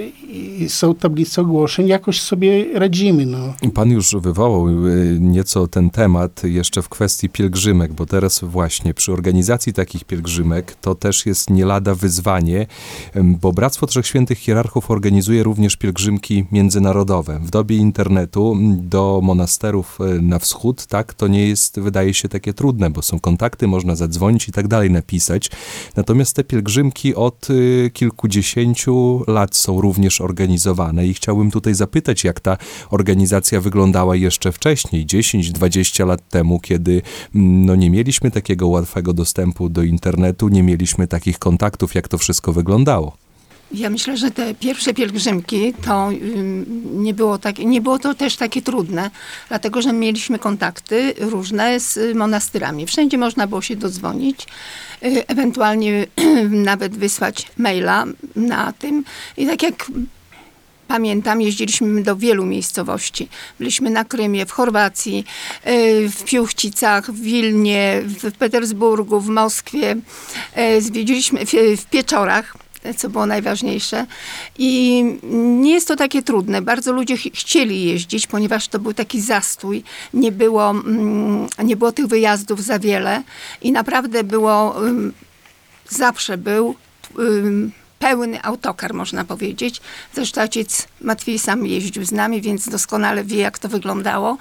są 0.67 0.95
tablice 0.95 1.41
ogłoszeń, 1.41 1.87
jakoś 1.87 2.21
sobie 2.21 2.79
radzimy. 2.79 3.25
No. 3.25 3.53
Pan 3.73 3.91
już 3.91 4.15
wywołał 4.15 4.87
y, 4.87 5.17
nieco 5.19 5.67
ten 5.67 5.89
temat 5.89 6.43
jeszcze 6.43 6.81
w 6.81 6.89
kwestii 6.89 7.29
pielgrzymek, 7.29 7.93
bo 7.93 8.05
teraz 8.05 8.39
właśnie 8.43 8.93
przy 8.93 9.13
organizacji 9.13 9.73
takich 9.73 10.03
pielgrzymek 10.03 10.75
to 10.81 10.95
też 10.95 11.25
jest 11.25 11.49
nie 11.49 11.65
lada 11.65 11.95
wyzwanie, 11.95 12.67
bo 13.15 13.53
Bractwo 13.53 13.87
Trzech 13.87 14.07
Świętych 14.07 14.37
Hierarchów 14.37 14.91
organizuje 14.91 15.43
również 15.43 15.75
pielgrzymki 15.75 16.45
międzynarodowe. 16.51 17.39
W 17.43 17.49
dobie 17.49 17.77
internetu 17.77 18.57
do 18.77 19.19
monasterów 19.23 19.97
y, 20.17 20.21
na 20.21 20.39
wschód, 20.39 20.85
tak, 20.85 21.13
to 21.13 21.27
nie 21.27 21.47
jest, 21.47 21.79
wydaje 21.79 22.13
się, 22.13 22.29
takie 22.29 22.53
trudne, 22.53 22.89
bo 22.89 23.01
są 23.01 23.19
kontakty, 23.19 23.67
można 23.67 23.95
zadzwonić 23.95 24.47
i 24.47 24.51
tak 24.51 24.67
dalej 24.67 24.91
napisać. 24.91 25.51
Natomiast 25.95 26.35
te 26.35 26.43
pielgrzymki 26.43 27.15
od 27.15 27.49
y, 27.49 27.91
kilkudziesięciu 27.93 29.23
lat 29.27 29.46
są 29.55 29.81
również 29.81 30.21
organizowane 30.21 31.07
i 31.07 31.13
chciałbym 31.13 31.51
tutaj 31.51 31.73
zapytać, 31.73 32.23
jak 32.23 32.39
ta 32.39 32.57
organizacja 32.89 33.61
wyglądała 33.61 34.15
jeszcze 34.15 34.51
wcześniej, 34.51 35.05
10-20 35.05 36.07
lat 36.07 36.29
temu, 36.29 36.59
kiedy 36.59 37.01
mm, 37.35 37.65
no, 37.65 37.75
nie 37.75 37.89
mieliśmy 37.89 38.31
takiego 38.31 38.67
łatwego 38.67 39.13
dostępu 39.13 39.69
do 39.69 39.83
internetu, 39.83 40.49
nie 40.49 40.63
mieliśmy 40.63 41.07
takich 41.07 41.39
kontaktów, 41.39 41.95
jak 41.95 42.07
to 42.07 42.17
wszystko 42.17 42.53
wyglądało. 42.53 43.17
Ja 43.71 43.89
myślę, 43.89 44.17
że 44.17 44.31
te 44.31 44.55
pierwsze 44.55 44.93
pielgrzymki 44.93 45.73
to 45.73 46.09
nie 46.93 47.13
było, 47.13 47.37
tak, 47.37 47.59
nie 47.59 47.81
było 47.81 47.99
to 47.99 48.13
też 48.13 48.35
takie 48.35 48.61
trudne, 48.61 49.11
dlatego 49.49 49.81
że 49.81 49.93
mieliśmy 49.93 50.39
kontakty 50.39 51.13
różne 51.19 51.79
z 51.79 52.15
monastyrami. 52.15 52.85
Wszędzie 52.85 53.17
można 53.17 53.47
było 53.47 53.61
się 53.61 53.75
dodzwonić, 53.75 54.47
ewentualnie 55.01 56.07
nawet 56.49 56.97
wysłać 56.97 57.47
maila 57.57 58.05
na 58.35 58.73
tym. 58.73 59.03
I 59.37 59.47
tak 59.47 59.63
jak 59.63 59.91
pamiętam, 60.87 61.41
jeździliśmy 61.41 62.03
do 62.03 62.15
wielu 62.15 62.45
miejscowości. 62.45 63.27
Byliśmy 63.59 63.89
na 63.89 64.05
Krymie, 64.05 64.45
w 64.45 64.51
Chorwacji, 64.51 65.25
y, 65.67 66.09
w 66.09 66.23
Piuchcicach, 66.23 67.11
w 67.11 67.21
Wilnie, 67.21 68.01
w 68.05 68.31
Petersburgu, 68.31 69.19
w 69.19 69.29
Moskwie. 69.29 69.95
Y, 70.57 70.81
zwiedziliśmy 70.81 71.45
w 71.77 71.85
Pieczorach 71.85 72.57
co 72.93 73.09
było 73.09 73.25
najważniejsze. 73.25 74.05
I 74.57 75.03
nie 75.61 75.73
jest 75.73 75.87
to 75.87 75.95
takie 75.95 76.23
trudne. 76.23 76.61
Bardzo 76.61 76.91
ludzie 76.91 77.17
ch 77.17 77.21
chcieli 77.33 77.83
jeździć, 77.83 78.27
ponieważ 78.27 78.67
to 78.67 78.79
był 78.79 78.93
taki 78.93 79.21
zastój. 79.21 79.83
Nie 80.13 80.31
było, 80.31 80.69
mm, 80.69 81.47
nie 81.63 81.75
było 81.75 81.91
tych 81.91 82.07
wyjazdów 82.07 82.63
za 82.63 82.79
wiele 82.79 83.23
i 83.61 83.71
naprawdę 83.71 84.23
było, 84.23 84.75
zawsze 85.89 86.37
był 86.37 86.75
pełny 87.99 88.43
autokar, 88.43 88.93
można 88.93 89.25
powiedzieć. 89.25 89.81
Zresztą 90.13 90.41
ojciec 90.41 90.87
Matwiej 91.01 91.39
sam 91.39 91.65
jeździł 91.65 92.05
z 92.05 92.11
nami, 92.11 92.41
więc 92.41 92.69
doskonale 92.69 93.23
wie, 93.23 93.37
jak 93.37 93.59
to 93.59 93.69
wyglądało. 93.69 94.37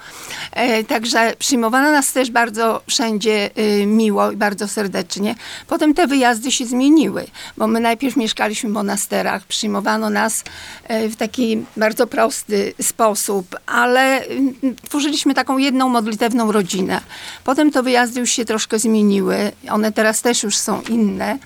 E, 0.51 0.83
także 0.83 1.33
przyjmowano 1.39 1.91
nas 1.91 2.13
też 2.13 2.31
bardzo 2.31 2.81
wszędzie 2.87 3.49
y, 3.57 3.85
miło 3.85 4.31
i 4.31 4.37
bardzo 4.37 4.67
serdecznie. 4.67 5.35
Potem 5.67 5.93
te 5.93 6.07
wyjazdy 6.07 6.51
się 6.51 6.65
zmieniły, 6.65 7.25
bo 7.57 7.67
my 7.67 7.79
najpierw 7.79 8.15
mieszkaliśmy 8.15 8.69
w 8.69 8.73
monasterach, 8.73 9.45
przyjmowano 9.45 10.09
nas 10.09 10.43
e, 10.83 11.09
w 11.09 11.15
taki 11.15 11.65
bardzo 11.77 12.07
prosty 12.07 12.73
sposób, 12.81 13.55
ale 13.65 14.25
y, 14.25 14.53
tworzyliśmy 14.89 15.33
taką 15.33 15.57
jedną 15.57 15.89
modlitewną 15.89 16.51
rodzinę. 16.51 17.01
Potem 17.43 17.71
to 17.71 17.83
wyjazdy 17.83 18.19
już 18.19 18.31
się 18.31 18.45
troszkę 18.45 18.79
zmieniły. 18.79 19.51
One 19.69 19.91
teraz 19.91 20.21
też 20.21 20.43
już 20.43 20.57
są 20.57 20.81
inne. 20.81 21.37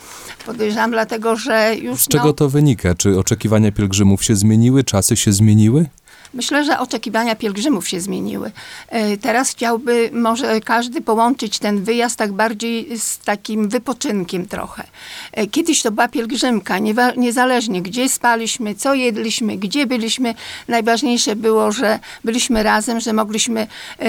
Podejrzewam 0.45 0.91
dlatego, 0.91 1.35
że 1.35 1.75
już 1.75 1.99
z 1.99 2.07
czego 2.07 2.25
no, 2.25 2.33
to 2.33 2.49
wynika? 2.49 2.95
Czy 2.95 3.19
oczekiwania 3.19 3.71
pielgrzymów 3.71 4.23
się 4.23 4.35
zmieniły, 4.35 4.83
czasy 4.83 5.17
się 5.17 5.33
zmieniły? 5.33 5.85
Myślę, 6.33 6.65
że 6.65 6.79
oczekiwania 6.79 7.35
pielgrzymów 7.35 7.87
się 7.87 7.99
zmieniły. 7.99 8.51
E, 8.87 9.17
teraz 9.17 9.49
chciałby 9.49 10.09
może 10.13 10.61
każdy 10.61 11.01
połączyć 11.01 11.59
ten 11.59 11.83
wyjazd 11.83 12.17
tak 12.17 12.31
bardziej 12.31 12.99
z 12.99 13.17
takim 13.17 13.69
wypoczynkiem 13.69 14.45
trochę. 14.45 14.83
E, 15.31 15.47
kiedyś 15.47 15.81
to 15.81 15.91
była 15.91 16.07
pielgrzymka, 16.07 16.75
niezależnie 17.17 17.81
gdzie 17.81 18.09
spaliśmy, 18.09 18.75
co 18.75 18.93
jedliśmy, 18.93 19.57
gdzie 19.57 19.87
byliśmy. 19.87 20.33
Najważniejsze 20.67 21.35
było, 21.35 21.71
że 21.71 21.99
byliśmy 22.23 22.63
razem, 22.63 22.99
że 22.99 23.13
mogliśmy 23.13 23.67
e, 23.99 24.07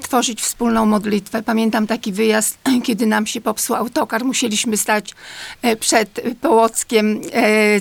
tworzyć 0.00 0.42
wspólną 0.42 0.86
modlitwę. 0.86 1.42
Pamiętam 1.42 1.86
taki 1.86 2.12
wyjazd, 2.12 2.58
kiedy 2.86 3.06
nam 3.06 3.26
się 3.26 3.40
popsuł 3.40 3.76
autokar, 3.76 4.24
musieliśmy 4.24 4.76
stać 4.76 5.14
przed 5.80 6.20
Połockiem 6.40 7.20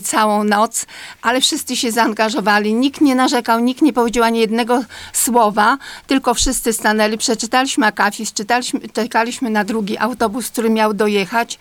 całą 0.04 0.44
noc, 0.44 0.86
ale 1.22 1.42
wszyscy 1.42 1.76
się 1.76 1.92
zaangażowali, 1.92 2.74
nikt 2.74 3.02
nie 3.02 3.16
narzekał, 3.16 3.60
nikt 3.60 3.83
nie 3.84 3.94
powiedział 3.94 4.24
ani 4.24 4.40
jednego 4.40 4.84
słowa, 5.14 5.78
tylko 6.08 6.34
wszyscy 6.34 6.74
stanęli, 6.74 7.18
przeczytaliśmy 7.18 7.86
akafis, 7.86 8.34
czytaliśmy, 8.34 8.80
czekaliśmy 8.94 9.50
na 9.50 9.64
drugi 9.64 9.98
autobus, 9.98 10.50
który 10.50 10.70
miał 10.70 10.94
dojechać 10.94 11.60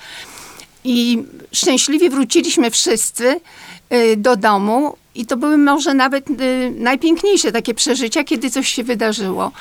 i 0.84 1.24
szczęśliwie 1.52 2.10
wróciliśmy 2.10 2.70
wszyscy 2.70 3.40
do 4.16 4.36
domu 4.36 4.96
i 5.14 5.26
to 5.26 5.36
były 5.36 5.58
może 5.58 5.94
nawet 5.94 6.30
y, 6.30 6.72
najpiękniejsze 6.76 7.52
takie 7.52 7.74
przeżycia, 7.74 8.24
kiedy 8.24 8.50
coś 8.50 8.68
się 8.68 8.84
wydarzyło. 8.84 9.52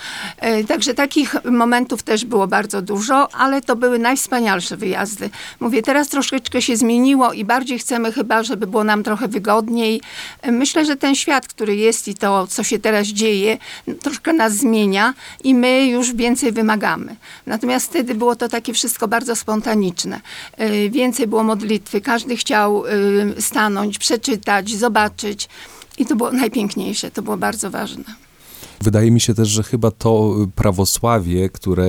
Y, 0.61 0.65
także 0.65 0.93
takich 0.93 1.35
momentów 1.45 2.03
też 2.03 2.25
było 2.25 2.47
bardzo 2.47 2.81
dużo, 2.81 3.35
ale 3.35 3.61
to 3.61 3.75
były 3.75 3.99
najwspanialsze 3.99 4.77
wyjazdy. 4.77 5.29
Mówię, 5.59 5.81
teraz 5.81 6.09
troszeczkę 6.09 6.61
się 6.61 6.75
zmieniło 6.75 7.33
i 7.33 7.45
bardziej 7.45 7.79
chcemy 7.79 8.11
chyba, 8.11 8.43
żeby 8.43 8.67
było 8.67 8.83
nam 8.83 9.03
trochę 9.03 9.27
wygodniej. 9.27 10.01
Y, 10.47 10.51
myślę, 10.51 10.85
że 10.85 10.95
ten 10.95 11.15
świat, 11.15 11.47
który 11.47 11.75
jest 11.75 12.07
i 12.07 12.15
to, 12.15 12.47
co 12.47 12.63
się 12.63 12.79
teraz 12.79 13.07
dzieje, 13.07 13.57
troszkę 14.01 14.33
nas 14.33 14.53
zmienia 14.53 15.13
i 15.43 15.55
my 15.55 15.85
już 15.85 16.13
więcej 16.13 16.51
wymagamy. 16.51 17.15
Natomiast 17.45 17.89
wtedy 17.89 18.15
było 18.15 18.35
to 18.35 18.49
takie 18.49 18.73
wszystko 18.73 19.07
bardzo 19.07 19.35
spontaniczne. 19.35 20.21
Y, 20.61 20.89
więcej 20.89 21.27
było 21.27 21.43
modlitwy, 21.43 22.01
każdy 22.01 22.37
chciał 22.37 22.85
y, 22.85 23.41
stanąć, 23.41 23.99
przeczytać, 24.21 24.69
zobaczyć, 24.69 25.49
i 25.97 26.05
to 26.05 26.15
było 26.15 26.31
najpiękniejsze, 26.31 27.11
to 27.11 27.21
było 27.21 27.37
bardzo 27.37 27.71
ważne. 27.71 28.03
Wydaje 28.81 29.11
mi 29.11 29.21
się 29.21 29.33
też, 29.33 29.49
że 29.49 29.63
chyba 29.63 29.91
to 29.91 30.35
prawosławie, 30.55 31.49
które 31.49 31.87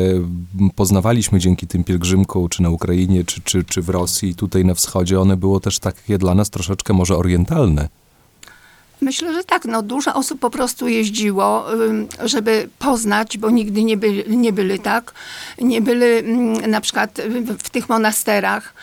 poznawaliśmy 0.77 1.39
dzięki 1.39 1.67
tym 1.67 1.85
pielgrzymkom, 1.85 2.49
czy 2.49 2.63
na 2.63 2.71
Ukrainie, 2.71 3.25
czy, 3.25 3.41
czy, 3.41 3.65
czy 3.65 3.83
w 3.83 3.89
Rosji, 3.89 4.35
tutaj 4.35 4.65
na 4.65 4.75
wschodzie, 4.75 5.21
one 5.21 5.37
było 5.37 5.61
też 5.61 5.79
takie 5.79 6.19
dla 6.19 6.35
nas 6.35 6.51
troszeczkę 6.51 6.93
może 6.93 7.17
orientalne. 7.17 7.89
Myślę, 9.01 9.35
że 9.35 9.45
tak. 9.45 9.65
No, 9.65 9.83
dużo 9.83 10.15
osób 10.15 10.41
po 10.41 10.51
prostu 10.51 10.89
jeździło, 10.89 11.67
żeby 12.25 12.69
poznać, 12.79 13.39
bo 13.39 13.51
nigdy 13.51 13.85
nie 13.85 13.97
byli, 13.97 14.37
nie 14.37 14.53
byli 14.53 14.79
tak. 14.79 15.13
Nie 15.61 15.81
byli 15.81 16.07
na 16.69 16.81
przykład 16.81 17.21
w 17.59 17.71
tych 17.71 17.89
monasterach. 17.89 18.75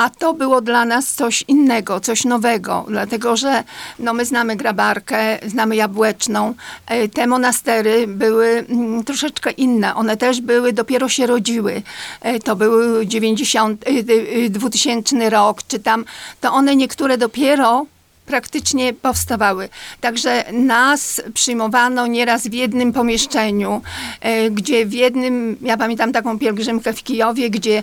A 0.00 0.10
to 0.10 0.34
było 0.34 0.60
dla 0.60 0.84
nas 0.84 1.12
coś 1.12 1.44
innego, 1.48 2.00
coś 2.00 2.24
nowego, 2.24 2.84
dlatego 2.88 3.36
że 3.36 3.64
no, 3.98 4.14
my 4.14 4.24
znamy 4.24 4.56
Grabarkę, 4.56 5.38
znamy 5.46 5.76
Jabłeczną. 5.76 6.54
E, 6.86 7.08
te 7.08 7.26
monastery 7.26 8.06
były 8.06 8.66
troszeczkę 9.06 9.50
inne. 9.50 9.94
One 9.94 10.16
też 10.16 10.40
były, 10.40 10.72
dopiero 10.72 11.08
się 11.08 11.26
rodziły. 11.26 11.82
E, 12.20 12.38
to 12.40 12.56
był 12.56 13.04
90, 13.04 13.84
2000 14.50 15.30
rok, 15.30 15.62
czy 15.68 15.78
tam, 15.78 16.04
to 16.40 16.52
one 16.52 16.76
niektóre 16.76 17.18
dopiero 17.18 17.86
praktycznie 18.30 18.92
powstawały. 18.92 19.68
Także 20.00 20.44
nas 20.52 21.22
przyjmowano 21.34 22.06
nieraz 22.06 22.46
w 22.48 22.52
jednym 22.52 22.92
pomieszczeniu, 22.92 23.82
e, 24.20 24.50
gdzie 24.50 24.86
w 24.86 24.92
jednym, 24.92 25.56
ja 25.62 25.76
pamiętam 25.76 26.12
taką 26.12 26.38
pielgrzymkę 26.38 26.92
w 26.92 27.02
Kijowie, 27.02 27.50
gdzie 27.50 27.82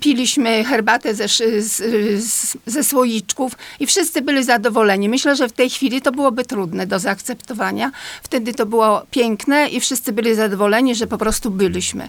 piliśmy 0.00 0.64
herbatę 0.64 1.14
ze, 1.14 1.28
z, 1.28 1.76
z, 2.24 2.56
ze 2.66 2.84
słoiczków 2.84 3.52
i 3.80 3.86
wszyscy 3.86 4.22
byli 4.22 4.44
zadowoleni. 4.44 5.08
Myślę, 5.08 5.36
że 5.36 5.48
w 5.48 5.52
tej 5.52 5.70
chwili 5.70 6.02
to 6.02 6.12
byłoby 6.12 6.44
trudne 6.44 6.86
do 6.86 6.98
zaakceptowania. 6.98 7.92
Wtedy 8.22 8.54
to 8.54 8.66
było 8.66 9.02
piękne 9.10 9.68
i 9.68 9.80
wszyscy 9.80 10.12
byli 10.12 10.34
zadowoleni, 10.34 10.94
że 10.94 11.06
po 11.06 11.18
prostu 11.18 11.50
byliśmy. 11.50 12.08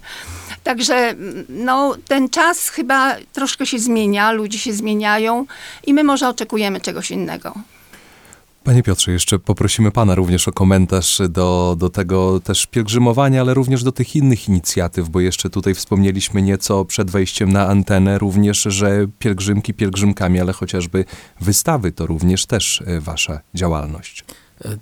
Także 0.63 1.15
no, 1.49 1.95
ten 2.07 2.29
czas 2.29 2.69
chyba 2.69 3.15
troszkę 3.33 3.65
się 3.65 3.79
zmienia, 3.79 4.31
ludzie 4.31 4.59
się 4.59 4.73
zmieniają 4.73 5.45
i 5.87 5.93
my 5.93 6.03
może 6.03 6.29
oczekujemy 6.29 6.81
czegoś 6.81 7.11
innego. 7.11 7.53
Panie 8.63 8.83
Piotrze, 8.83 9.11
jeszcze 9.11 9.39
poprosimy 9.39 9.91
Pana 9.91 10.15
również 10.15 10.47
o 10.47 10.51
komentarz 10.51 11.21
do, 11.29 11.75
do 11.79 11.89
tego 11.89 12.39
też 12.39 12.65
pielgrzymowania, 12.65 13.41
ale 13.41 13.53
również 13.53 13.83
do 13.83 13.91
tych 13.91 14.15
innych 14.15 14.49
inicjatyw, 14.49 15.09
bo 15.09 15.19
jeszcze 15.19 15.49
tutaj 15.49 15.75
wspomnieliśmy 15.75 16.41
nieco 16.41 16.85
przed 16.85 17.11
wejściem 17.11 17.53
na 17.53 17.67
antenę 17.67 18.17
również, 18.17 18.61
że 18.61 19.07
pielgrzymki 19.19 19.73
pielgrzymkami, 19.73 20.39
ale 20.39 20.53
chociażby 20.53 21.05
wystawy 21.39 21.91
to 21.91 22.05
również 22.05 22.45
też 22.45 22.83
e, 22.85 22.99
Wasza 22.99 23.39
działalność. 23.53 24.23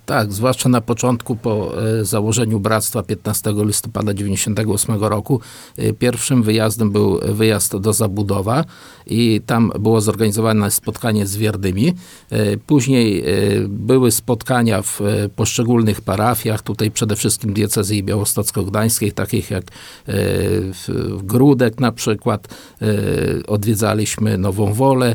Tak, 0.06 0.32
zwłaszcza 0.32 0.68
na 0.68 0.80
początku 0.80 1.36
po 1.36 1.82
e, 2.00 2.04
założeniu 2.04 2.60
Bractwa 2.60 3.02
15 3.02 3.52
listopada 3.56 4.12
1998 4.14 5.04
roku. 5.04 5.40
e, 5.78 5.92
Pierwszym 5.92 6.42
wyjazdem 6.42 6.90
był 6.90 7.20
wyjazd 7.34 7.76
do 7.76 7.92
Zabudowa 7.92 8.64
i 9.06 9.40
tam 9.46 9.72
było 9.78 10.00
zorganizowane 10.00 10.70
spotkanie 10.70 11.26
z 11.26 11.36
wiernymi. 11.36 11.94
E, 12.30 12.56
Później 12.56 13.24
były 13.68 14.10
spotkania 14.10 14.82
w 14.82 15.00
poszczególnych 15.36 16.00
parafiach, 16.00 16.62
tutaj 16.62 16.90
przede 16.90 17.16
wszystkim 17.16 17.52
diecezji 17.52 18.04
białostocko-gdańskiej, 18.04 19.12
takich 19.12 19.50
jak 19.50 19.64
w- 20.06 21.20
Grudek 21.22 21.80
na 21.80 21.92
przykład. 21.92 22.48
Odwiedzaliśmy 23.48 24.38
Nową 24.38 24.72
Wolę, 24.74 25.14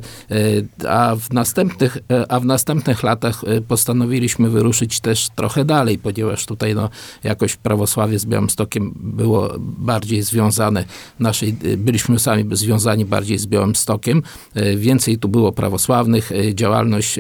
a 0.90 1.16
w 1.16 1.34
następnych, 1.34 1.98
a 2.30 2.40
w 2.40 2.46
następnych 2.46 3.04
latach 3.04 3.42
postanowiliśmy 3.68 4.50
wyruszyć 4.56 5.00
też 5.00 5.30
trochę 5.36 5.66
dalej, 5.66 5.98
ponieważ 5.98 6.46
tutaj 6.46 6.76
no, 6.76 6.90
jakoś 7.24 7.56
prawosławie 7.56 8.20
z 8.20 8.26
Białymstokiem 8.26 8.94
było 8.96 9.54
bardziej 9.60 10.22
związane, 10.22 10.86
naszej, 11.20 11.50
e, 11.50 11.78
byliśmy 11.78 12.20
sami 12.20 12.46
związani 12.52 13.06
bardziej 13.06 13.38
z 13.38 13.46
Białymstokiem, 13.46 14.22
E, 14.56 14.76
więcej 14.78 15.18
tu 15.18 15.28
było 15.28 15.52
prawosławnych, 15.52 16.32
e, 16.32 16.56
działalność 16.56 17.20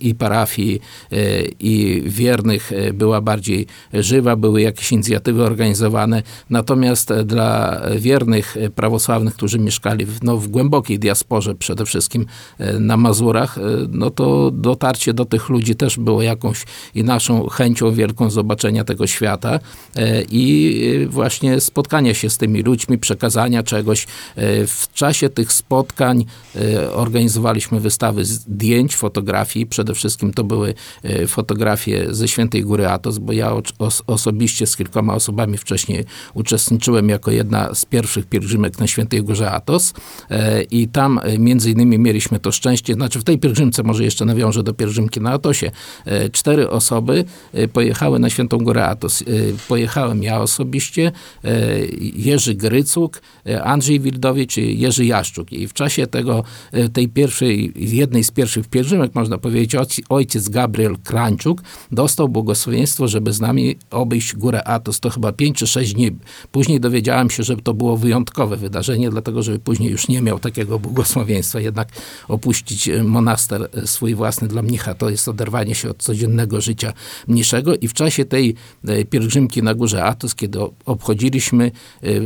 i 0.00 0.14
parafii 0.14 0.80
i 1.60 2.02
wiernych 2.06 2.70
była 2.94 3.20
bardziej 3.20 3.66
żywa, 3.92 4.36
były 4.36 4.62
jakieś 4.62 4.92
inicjatywy 4.92 5.42
organizowane, 5.42 6.22
natomiast 6.50 7.10
e, 7.10 7.24
dla 7.24 7.80
wiernych 7.96 8.56
e, 8.56 8.70
prawosławnych, 8.70 9.34
którzy 9.34 9.58
mieszkali 9.58 10.06
w, 10.06 10.22
no, 10.22 10.36
w 10.36 10.48
głębokiej 10.48 10.98
diasporze, 10.98 11.54
przede 11.54 11.86
wszystkim 11.86 12.26
e, 12.58 12.78
na 12.78 12.96
Mazurach, 12.96 13.58
no 13.88 14.10
to 14.10 14.50
dotarcie 14.50 15.14
do 15.14 15.24
tych 15.24 15.48
ludzi 15.48 15.74
też 15.74 15.98
było 15.98 16.22
jakąś 16.22 16.63
i 16.94 17.04
naszą 17.04 17.48
chęcią 17.48 17.92
wielką 17.92 18.30
zobaczenia 18.30 18.84
tego 18.84 19.06
świata 19.06 19.58
e, 19.96 20.22
i 20.22 20.74
e, 21.04 21.06
właśnie 21.06 21.60
spotkania 21.60 22.14
się 22.14 22.30
z 22.30 22.38
tymi 22.38 22.62
ludźmi, 22.62 22.98
przekazania 22.98 23.62
czegoś. 23.62 24.06
E, 24.36 24.66
W 24.66 24.92
czasie 24.94 25.28
tych 25.28 25.52
spotkań 25.52 26.24
organizowaliśmy 26.92 27.80
wystawy 27.80 28.24
zdjęć, 28.24 28.96
fotografii. 28.96 29.66
Przede 29.66 29.94
wszystkim 29.94 30.32
to 30.32 30.44
były 30.44 30.74
fotografie 31.26 32.06
ze 32.10 32.28
Świętej 32.28 32.62
Góry 32.62 32.86
Atos, 32.86 33.18
bo 33.18 33.32
ja 33.32 33.52
osobiście 34.06 34.66
z 34.66 34.76
kilkoma 34.76 35.14
osobami 35.14 35.58
wcześniej 35.58 36.04
uczestniczyłem 36.34 37.08
jako 37.08 37.30
jedna 37.30 37.74
z 37.74 37.84
pierwszych 37.84 38.26
pielgrzymek 38.26 38.78
na 38.78 38.86
Świętej 38.86 39.22
Górze 39.22 39.50
Atos 39.50 39.94
i 40.70 40.88
tam 40.88 41.20
między 41.38 41.70
innymi 41.70 41.98
mieliśmy 41.98 42.40
to 42.40 42.52
szczęście, 42.52 42.94
znaczy 42.94 43.20
w 43.20 43.24
tej 43.24 43.38
pielgrzymce 43.38 43.82
może 43.82 44.04
jeszcze 44.04 44.24
nawiążę 44.24 44.62
do 44.62 44.74
pielgrzymki 44.74 45.20
na 45.20 45.32
Atosie, 45.32 45.70
e, 46.04 46.28
cztery 46.54 46.70
osoby 46.70 47.24
e, 47.52 47.68
pojechały 47.68 48.18
na 48.18 48.30
Świętą 48.30 48.58
Górę 48.58 48.86
Atos. 48.86 49.22
E, 49.22 49.24
Pojechałem 49.68 50.22
ja 50.22 50.40
osobiście, 50.40 51.12
e, 51.44 51.50
Jerzy 52.16 52.54
Grycuk, 52.54 53.22
Andrzej 53.64 54.00
Wildowicz 54.00 54.56
i 54.56 54.78
Jerzy 54.78 55.04
Jaszczuk. 55.04 55.52
I 55.52 55.68
w 55.68 55.72
czasie 55.72 56.06
tego, 56.06 56.44
tej 56.92 57.08
pierwszej, 57.08 57.72
jednej 57.76 58.24
z 58.24 58.30
pierwszych 58.30 58.68
pielgrzymek, 58.68 59.14
można 59.14 59.38
powiedzieć, 59.38 59.74
ojc- 59.74 60.02
ojciec 60.08 60.48
Gabriel 60.48 60.96
Krańczuk 61.04 61.62
dostał 61.92 62.28
błogosławieństwo, 62.28 63.08
żeby 63.08 63.32
z 63.32 63.40
nami 63.40 63.76
obejść 63.90 64.34
Górę 64.36 64.64
Atos. 64.64 65.00
To 65.00 65.10
chyba 65.10 65.32
5 65.32 65.56
czy 65.56 65.66
6 65.66 65.94
dni. 65.94 66.10
Później 66.52 66.80
dowiedziałem 66.80 67.30
się, 67.30 67.42
że 67.42 67.56
to 67.56 67.74
było 67.74 67.96
wyjątkowe 67.96 68.56
wydarzenie, 68.56 69.10
dlatego 69.10 69.42
że 69.42 69.58
później 69.58 69.90
już 69.90 70.08
nie 70.08 70.22
miał 70.22 70.38
takiego 70.38 70.78
błogosławieństwa. 70.78 71.60
Jednak 71.60 71.88
opuścić 72.28 72.90
monaster 73.04 73.68
swój 73.84 74.14
własny 74.14 74.48
dla 74.48 74.62
mnicha 74.62 74.94
to 74.94 75.10
jest 75.10 75.28
oderwanie 75.28 75.74
się 75.74 75.90
od 75.90 76.02
codziennego 76.02 76.33
życia 76.60 76.92
mniejszego. 77.28 77.76
I 77.76 77.88
w 77.88 77.92
czasie 77.92 78.24
tej 78.24 78.54
e, 78.88 79.04
pielgrzymki 79.04 79.62
na 79.62 79.74
Górze 79.74 80.04
Atos, 80.04 80.34
kiedy 80.34 80.58
obchodziliśmy, 80.84 81.70
e, 82.02 82.06
e, 82.08 82.20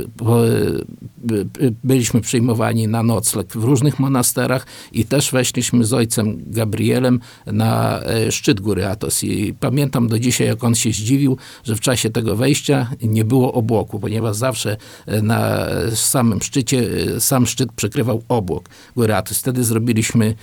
by- 1.19 1.45
by- 1.45 1.75
byliśmy 1.85 2.21
przyjmowani 2.21 2.89
na 2.89 3.03
nocleg 3.03 3.53
w 3.53 3.65
różnych 3.65 3.99
monasterach 3.99 4.67
i 4.93 5.05
też 5.05 5.31
weszliśmy 5.31 5.85
z 5.85 5.93
ojcem 5.93 6.43
Gabrielem 6.47 7.21
na 7.47 8.01
szczyt 8.31 8.61
Góry 8.61 8.87
Atos. 8.87 9.25
I 9.25 9.55
pamiętam 9.61 10.09
do 10.09 10.19
dzisiaj, 10.19 10.47
jak 10.47 10.65
on 10.65 10.75
się 10.75 10.91
zdziwił, 10.91 11.37
że 11.65 11.77
w 11.77 11.81
czasie 11.81 12.11
tego 12.11 12.37
wejścia 12.37 12.91
nie 13.03 13.25
było 13.25 13.53
obłoku, 13.53 14.01
ponieważ 14.01 14.37
zawsze 14.37 14.77
na 15.23 15.67
samym 15.95 16.43
szczycie, 16.43 16.89
sam 17.19 17.47
szczyt 17.47 17.73
przykrywał 17.73 18.23
obłok 18.29 18.69
Góry 18.97 19.15
Atos. 19.15 19.39
Wtedy 19.39 19.65
zrobiliśmy 19.65 20.35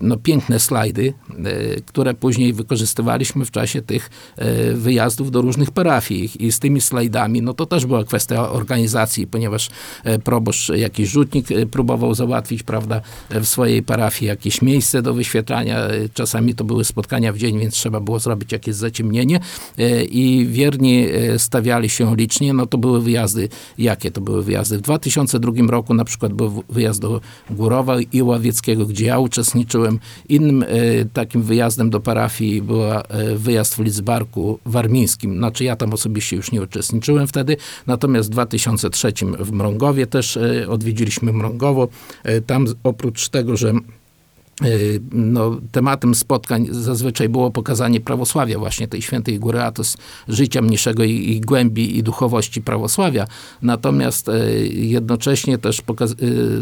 no, 0.00 0.16
piękne 0.16 0.58
slajdy, 0.60 1.12
które 1.86 2.14
później 2.14 2.52
wykorzystywaliśmy 2.92 3.44
w 3.44 3.50
czasie 3.50 3.82
tych 3.82 4.10
e, 4.36 4.72
wyjazdów 4.72 5.30
do 5.30 5.42
różnych 5.42 5.70
parafii. 5.70 6.30
I 6.38 6.52
z 6.52 6.58
tymi 6.58 6.80
slajdami, 6.80 7.42
no 7.42 7.54
to 7.54 7.66
też 7.66 7.86
była 7.86 8.04
kwestia 8.04 8.50
organizacji, 8.50 9.26
ponieważ 9.26 9.70
e, 10.04 10.18
proboszcz, 10.18 10.68
jakiś 10.68 11.08
rzutnik 11.08 11.52
e, 11.52 11.66
próbował 11.66 12.14
załatwić, 12.14 12.62
prawda, 12.62 13.00
w 13.30 13.46
swojej 13.46 13.82
parafii 13.82 14.28
jakieś 14.28 14.62
miejsce 14.62 15.02
do 15.02 15.14
wyświetlania. 15.14 15.78
Czasami 16.14 16.54
to 16.54 16.64
były 16.64 16.84
spotkania 16.84 17.32
w 17.32 17.38
dzień, 17.38 17.58
więc 17.58 17.74
trzeba 17.74 18.00
było 18.00 18.18
zrobić 18.18 18.52
jakieś 18.52 18.74
zaciemnienie 18.74 19.40
i 20.10 20.46
wierni 20.50 21.06
stawiali 21.38 21.88
się 21.88 22.16
licznie. 22.16 22.52
No 22.52 22.66
to 22.66 22.78
były 22.78 23.02
wyjazdy, 23.02 23.48
jakie 23.78 24.10
to 24.10 24.20
były 24.20 24.42
wyjazdy? 24.42 24.78
W 24.78 24.80
2002 24.80 25.52
roku 25.68 25.94
na 25.94 26.04
przykład 26.04 26.32
był 26.32 26.64
wyjazd 26.68 27.00
do 27.00 27.20
Górowa 27.50 28.00
i 28.12 28.22
Ławieckiego, 28.22 28.86
gdzie 28.86 29.06
ja 29.06 29.18
uczestniczyłem. 29.18 29.98
Innym 30.28 30.64
takim 31.12 31.42
wyjazdem 31.42 31.90
do 31.90 32.00
parafii 32.00 32.62
była 32.82 33.02
e, 33.02 33.36
wyjazd 33.36 33.74
w 33.74 33.78
Lidzbarku 33.78 34.58
Warmińskim. 34.66 35.36
Znaczy 35.36 35.64
ja 35.64 35.76
tam 35.76 35.92
osobiście 35.92 36.36
już 36.36 36.52
nie 36.52 36.62
uczestniczyłem 36.62 37.26
wtedy, 37.26 37.56
natomiast 37.86 38.28
w 38.28 38.32
2003 38.32 39.12
w 39.38 39.52
Mrągowie 39.52 40.06
też 40.06 40.36
e, 40.36 40.68
odwiedziliśmy 40.68 41.32
Mrągowo. 41.32 41.88
E, 42.24 42.40
Tam 42.40 42.66
oprócz 42.84 43.28
tego, 43.28 43.56
że 43.56 43.72
no, 45.12 45.60
tematem 45.72 46.14
spotkań 46.14 46.66
zazwyczaj 46.70 47.28
było 47.28 47.50
pokazanie 47.50 48.00
prawosławia, 48.00 48.58
właśnie 48.58 48.88
tej 48.88 49.02
świętej 49.02 49.38
góry 49.38 49.60
Atos, 49.60 49.96
życia 50.28 50.62
mniejszego 50.62 51.04
i, 51.04 51.10
i 51.10 51.40
głębi 51.40 51.98
i 51.98 52.02
duchowości 52.02 52.62
prawosławia. 52.62 53.26
Natomiast 53.62 54.28
y, 54.28 54.68
jednocześnie 54.72 55.58
też 55.58 55.78
y, 55.78 55.82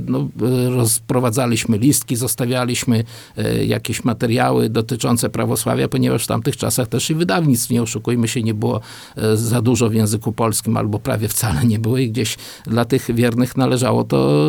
no, 0.06 0.20
y, 0.20 0.70
rozprowadzaliśmy 0.70 1.78
listki, 1.78 2.16
zostawialiśmy 2.16 3.04
y, 3.38 3.64
jakieś 3.64 4.04
materiały 4.04 4.68
dotyczące 4.68 5.30
prawosławia, 5.30 5.88
ponieważ 5.88 6.24
w 6.24 6.26
tamtych 6.26 6.56
czasach 6.56 6.88
też 6.88 7.10
i 7.10 7.14
wydawnictw, 7.14 7.70
nie 7.70 7.82
oszukujmy 7.82 8.28
się, 8.28 8.42
nie 8.42 8.54
było 8.54 8.80
y, 9.18 9.36
za 9.36 9.62
dużo 9.62 9.88
w 9.88 9.94
języku 9.94 10.32
polskim, 10.32 10.76
albo 10.76 10.98
prawie 10.98 11.28
wcale 11.28 11.64
nie 11.64 11.78
było 11.78 11.98
i 11.98 12.10
gdzieś 12.10 12.36
dla 12.64 12.84
tych 12.84 13.14
wiernych 13.14 13.56
należało 13.56 14.04
to 14.04 14.40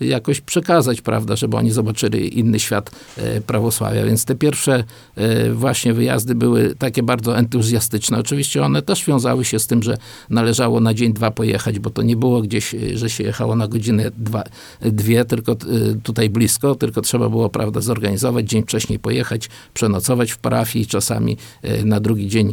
jakoś 0.00 0.40
przekazać, 0.40 1.00
prawda, 1.00 1.36
żeby 1.36 1.56
oni 1.56 1.70
zobaczyli 1.70 2.38
inny 2.38 2.58
świat 2.58 2.75
e, 3.16 3.40
prawosławia. 3.40 4.04
Więc 4.04 4.24
te 4.24 4.34
pierwsze 4.34 4.84
e, 5.16 5.52
właśnie 5.52 5.94
wyjazdy 5.94 6.34
były 6.34 6.74
takie 6.74 7.02
bardzo 7.02 7.38
entuzjastyczne. 7.38 8.18
Oczywiście 8.18 8.62
one 8.62 8.82
też 8.82 9.04
wiązały 9.04 9.44
się 9.44 9.58
z 9.58 9.66
tym, 9.66 9.82
że 9.82 9.98
należało 10.30 10.80
na 10.80 10.94
dzień, 10.94 11.12
dwa 11.12 11.30
pojechać, 11.30 11.78
bo 11.78 11.90
to 11.90 12.02
nie 12.02 12.16
było 12.16 12.42
gdzieś, 12.42 12.74
e, 12.74 12.98
że 12.98 13.10
się 13.10 13.24
jechało 13.24 13.56
na 13.56 13.68
godzinę, 13.68 14.10
dwa, 14.18 14.44
dwie, 14.80 15.24
tylko 15.24 15.56
tutaj 16.02 16.30
blisko, 16.30 16.74
tylko 16.74 17.02
trzeba 17.02 17.28
było, 17.28 17.48
prawda, 17.48 17.80
zorganizować, 17.80 18.48
dzień 18.48 18.62
wcześniej 18.62 18.98
pojechać, 18.98 19.48
przenocować 19.74 20.32
w 20.32 20.38
parafii, 20.38 20.86
czasami 20.86 21.36
na 21.84 22.00
drugi 22.00 22.28
dzień, 22.28 22.52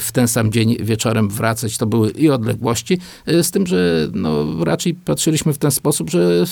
w 0.00 0.08
ten 0.12 0.28
sam 0.28 0.52
dzień 0.52 0.76
wieczorem 0.80 1.28
wracać. 1.28 1.78
To 1.78 1.86
były 1.86 2.10
i 2.10 2.30
odległości, 2.30 2.98
z 3.26 3.50
tym, 3.50 3.66
że 3.66 4.08
no, 4.14 4.64
raczej 4.64 4.94
patrzyliśmy 4.94 5.52
w 5.52 5.58
ten 5.58 5.70
sposób, 5.70 6.10
że 6.10 6.44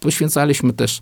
poświęcaliśmy 0.00 0.72
też 0.72 1.00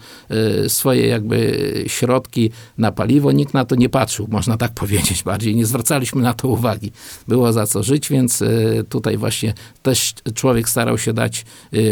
swoje 0.68 1.06
jakby 1.06 1.19
jakby 1.20 1.85
środki 1.87 2.50
na 2.78 2.92
paliwo. 2.92 3.33
Nikt 3.33 3.54
na 3.54 3.64
to 3.64 3.74
nie 3.74 3.88
patrzył, 3.88 4.26
można 4.30 4.56
tak 4.56 4.72
powiedzieć 4.83 5.22
bardziej. 5.22 5.56
Nie 5.56 5.66
zwracaliśmy 5.66 6.22
na 6.22 6.35
to 6.35 6.48
uwagi. 6.48 6.92
Było 7.28 7.52
za 7.52 7.66
co 7.66 7.83
żyć, 7.83 8.09
więc 8.09 8.42
tutaj 8.88 9.16
właśnie 9.16 9.54
też 9.83 10.14
człowiek 10.35 10.68
starał 10.68 10.98
się 10.98 11.12
dać, 11.12 11.44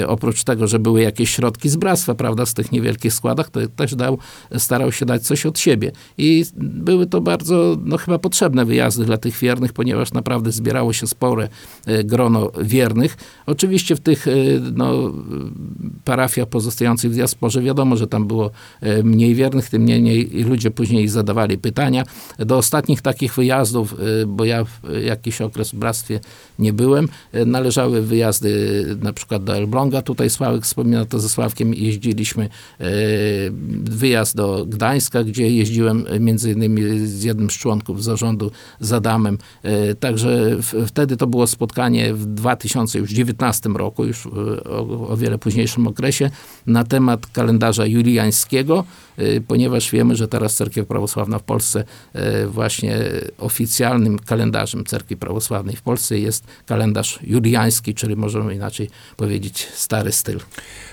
oprócz 0.07 0.45
tego, 0.45 0.67
że 0.67 0.79
były 0.79 1.03
jakieś 1.03 1.31
środki 1.31 1.69
z 1.69 1.77
bractwa, 1.77 2.15
prawda, 2.15 2.47
z 2.47 2.55
tych 2.55 2.73
niewielkich 2.73 3.15
składach, 3.15 3.51
to 3.51 3.61
też 3.77 3.95
dał, 3.95 4.19
starał 4.59 4.93
się 4.93 5.07
dać 5.07 5.23
coś 5.23 5.47
od 5.47 5.59
siebie. 5.59 5.93
I 6.19 6.45
były 6.57 7.07
to 7.07 7.21
bardzo, 7.21 7.77
no 7.85 7.97
chyba 7.97 8.19
potrzebne 8.19 8.65
wyjazdy 8.65 9.05
dla 9.05 9.19
tych 9.19 9.39
wiernych, 9.39 9.73
ponieważ 9.73 10.13
naprawdę 10.13 10.53
zbierało 10.53 10.93
się 10.93 11.07
spore 11.07 11.49
grono 12.05 12.51
wiernych. 12.63 13.17
Oczywiście 13.47 13.97
w 13.97 14.01
tych 14.01 14.27
no, 14.73 15.13
parafiach 16.05 16.49
pozostających 16.49 17.11
w 17.11 17.15
diasporze 17.15 17.63
wiadomo, 17.63 17.97
że 17.97 18.07
tam 18.07 18.27
było 18.27 18.51
e, 18.81 19.03
mniej 19.19 19.35
wiernych, 19.35 19.71
tym 19.71 19.85
niemniej 19.85 20.31
ludzie 20.45 20.71
później 20.71 21.09
zadawali 21.09 21.59
pytania. 21.59 22.05
Do 22.39 22.57
ostatnich 22.57 23.03
takich 23.03 23.35
wyjazdów, 23.35 23.93
e, 24.23 24.27
bo 24.27 24.45
ja 24.45 24.65
jakiś 25.05 25.41
okres 25.41 25.71
w 25.71 25.75
bractwie 25.75 26.21
nie 26.59 26.73
byłem, 26.73 27.09
e, 27.33 27.45
należały 27.45 28.03
wyjazdy 28.03 28.51
na 29.03 29.13
przykład 29.13 29.45
do 29.45 29.57
Elbląga, 29.57 30.03
tutaj 30.03 30.31
Sławek 30.31 30.65
wspomina 30.65 31.05
to 31.05 31.21
ze 31.21 31.29
Sławkiem, 31.29 31.75
jeździliśmy 31.75 32.49
wyjazd 33.85 34.37
do 34.37 34.67
Gdańska, 34.67 35.25
gdzie 35.25 35.51
jeździłem 35.51 36.05
między 36.21 36.53
innymi 36.53 36.83
z 37.07 37.23
jednym 37.23 37.51
z 37.51 37.53
członków 37.55 38.05
zarządu, 38.05 38.51
z 38.81 38.93
Adamem. 38.93 39.39
Także 40.01 40.57
wtedy 40.87 41.17
to 41.17 41.27
było 41.27 41.47
spotkanie 41.47 42.15
w 42.15 42.27
2019 42.27 43.69
roku, 43.69 44.05
już 44.05 44.27
o, 44.27 45.09
o 45.09 45.17
wiele 45.17 45.39
późniejszym 45.39 45.87
okresie, 45.87 46.31
na 46.67 46.85
temat 46.85 47.27
kalendarza 47.27 47.87
juliańskiego, 47.87 48.85
y, 48.85 49.08
ponieważ 49.47 49.91
wiemy, 49.91 50.17
że 50.17 50.29
teraz 50.29 50.55
Cerkiew 50.55 50.87
Prawosławna 50.87 51.39
w 51.39 51.43
Polsce 51.43 51.85
y, 52.17 52.47
właśnie 52.47 52.99
oficjalnym 53.39 54.19
kalendarzem 54.19 54.85
Cerkwi 54.85 55.17
Prawosławnej 55.17 55.77
w 55.77 55.83
Polsce 55.83 56.19
jest 56.19 56.45
kalendarz 56.67 57.19
juliański, 57.23 57.95
czyli 57.95 58.17
możemy 58.17 58.55
inaczej 58.55 58.91
powiedzieć 59.17 59.69
stary 59.75 60.13
styl. 60.13 60.41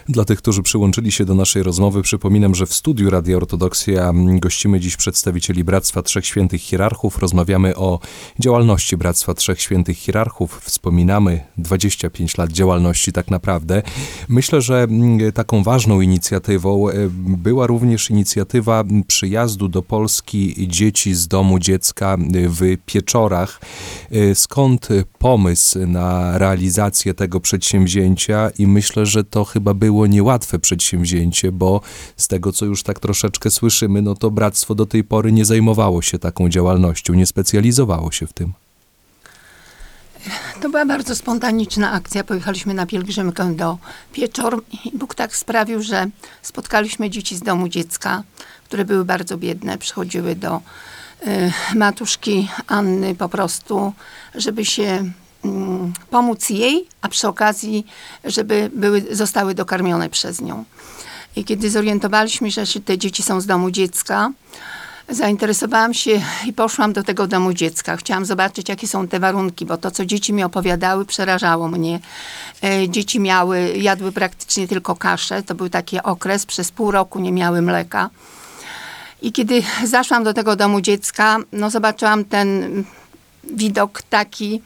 Dla 0.10 0.26
tych, 0.26 0.40
którzy 0.40 0.64
przyłączyli 0.64 1.12
się 1.12 1.26
do 1.26 1.36
naszej 1.36 1.64
rozmowy, 1.64 2.02
przypominam, 2.02 2.56
że 2.56 2.66
w 2.66 2.74
studiu 2.74 3.10
Radia 3.10 3.38
Ortodoksja 3.38 4.14
gościmy 4.16 4.80
dziś 4.80 4.98
przedstawicieli 4.98 5.64
Bractwa 5.64 6.02
Trzech 6.02 6.26
Świętych 6.26 6.62
Hierarchów. 6.62 7.18
Rozmawiamy 7.18 7.76
o 7.76 8.00
działalności 8.40 8.98
Bractwa 8.98 9.34
Trzech 9.34 9.62
Świętych 9.62 9.98
Hierarchów. 9.98 10.62
Wspominamy 10.64 11.44
25 11.58 12.38
lat 12.38 12.52
działalności 12.52 13.12
tak 13.12 13.32
naprawdę. 13.32 13.82
Myślę, 14.28 14.62
że 14.62 14.84
mm, 14.84 15.32
taką 15.32 15.64
ważną 15.64 16.02
inicjatywą 16.02 16.90
e, 16.90 16.94
była 17.38 17.68
również 17.68 18.10
inicjatywa 18.10 18.84
przyjazdu 19.08 19.68
do 19.68 19.82
Polski 19.82 20.68
dzieci 20.68 21.16
z 21.16 21.28
domu 21.28 21.60
dziecka 21.60 22.18
w 22.32 22.78
Pieczorach. 22.86 23.62
E, 24.12 24.36
skąd 24.36 24.90
pomysł 25.20 25.88
na 25.88 26.38
realizację 26.38 27.14
tego 27.14 27.40
przedsięwzięcia 27.40 28.50
i 28.60 28.68
myślę, 28.68 29.06
że 29.06 29.24
to 29.24 29.46
chyba 29.46 29.74
było 29.74 29.95
niełatwe 30.06 30.60
przedsięwzięcie, 30.60 31.52
bo 31.52 31.82
z 32.18 32.28
tego, 32.28 32.52
co 32.52 32.66
już 32.66 32.84
tak 32.84 33.00
troszeczkę 33.00 33.52
słyszymy, 33.52 34.02
no 34.02 34.16
to 34.16 34.32
bractwo 34.32 34.76
do 34.76 34.86
tej 34.86 35.04
pory 35.04 35.32
nie 35.32 35.46
zajmowało 35.46 36.02
się 36.02 36.20
taką 36.20 36.50
działalnością, 36.50 37.14
nie 37.14 37.26
specjalizowało 37.26 38.12
się 38.12 38.28
w 38.28 38.34
tym. 38.34 38.54
To 40.62 40.70
była 40.70 40.86
bardzo 40.86 41.16
spontaniczna 41.16 41.92
akcja. 41.92 42.24
Pojechaliśmy 42.24 42.74
na 42.74 42.86
pielgrzymkę 42.86 43.56
do 43.56 43.78
Pieczor 44.14 44.64
i 44.86 44.98
Bóg 44.98 45.16
tak 45.16 45.36
sprawił, 45.36 45.84
że 45.84 46.08
spotkaliśmy 46.42 47.10
dzieci 47.10 47.36
z 47.36 47.42
domu 47.42 47.70
dziecka, 47.70 48.24
które 48.66 48.86
były 48.86 49.06
bardzo 49.06 49.38
biedne, 49.38 49.78
przychodziły 49.78 50.36
do 50.36 50.62
y, 51.28 51.52
matuszki 51.76 52.48
Anny 52.68 53.16
po 53.16 53.30
prostu, 53.30 53.94
żeby 54.36 54.66
się 54.66 55.12
pomóc 56.10 56.50
jej, 56.50 56.88
a 57.02 57.10
przy 57.10 57.28
okazji, 57.28 57.86
żeby 58.24 58.72
były, 58.74 59.06
zostały 59.12 59.54
dokarmione 59.54 60.10
przez 60.10 60.42
nią. 60.42 60.64
I 61.36 61.44
kiedy 61.44 61.70
zorientowaliśmy 61.70 62.52
się, 62.52 62.66
że 62.66 62.80
te 62.80 62.98
dzieci 62.98 63.24
są 63.24 63.42
z 63.42 63.46
domu 63.46 63.72
dziecka, 63.72 64.32
zainteresowałam 65.10 65.94
się 65.94 66.22
i 66.46 66.54
poszłam 66.54 66.94
do 66.94 67.04
tego 67.04 67.28
domu 67.28 67.54
dziecka. 67.54 67.98
Chciałam 67.98 68.26
zobaczyć, 68.26 68.70
jakie 68.70 68.88
są 68.88 69.08
te 69.08 69.20
warunki, 69.20 69.66
bo 69.66 69.78
to, 69.78 69.92
co 69.92 70.06
dzieci 70.06 70.34
mi 70.34 70.44
opowiadały, 70.44 71.06
przerażało 71.06 71.68
mnie. 71.68 72.00
E, 72.64 72.90
dzieci 72.90 73.20
miały, 73.20 73.74
jadły 73.78 74.12
praktycznie 74.12 74.68
tylko 74.68 74.96
kaszę. 74.96 75.44
To 75.44 75.56
był 75.56 75.70
taki 75.70 76.02
okres, 76.02 76.46
przez 76.46 76.72
pół 76.72 76.92
roku 76.92 77.20
nie 77.20 77.32
miały 77.32 77.62
mleka. 77.62 78.10
I 79.22 79.32
kiedy 79.32 79.64
zaszłam 79.84 80.24
do 80.24 80.34
tego 80.34 80.56
domu 80.56 80.82
dziecka, 80.82 81.38
no 81.52 81.70
zobaczyłam 81.70 82.26
ten 82.26 82.84
widok 83.44 84.02
taki, 84.02 84.62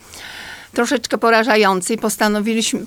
troszeczkę 0.73 1.17
porażający 1.17 1.93
i 1.93 1.97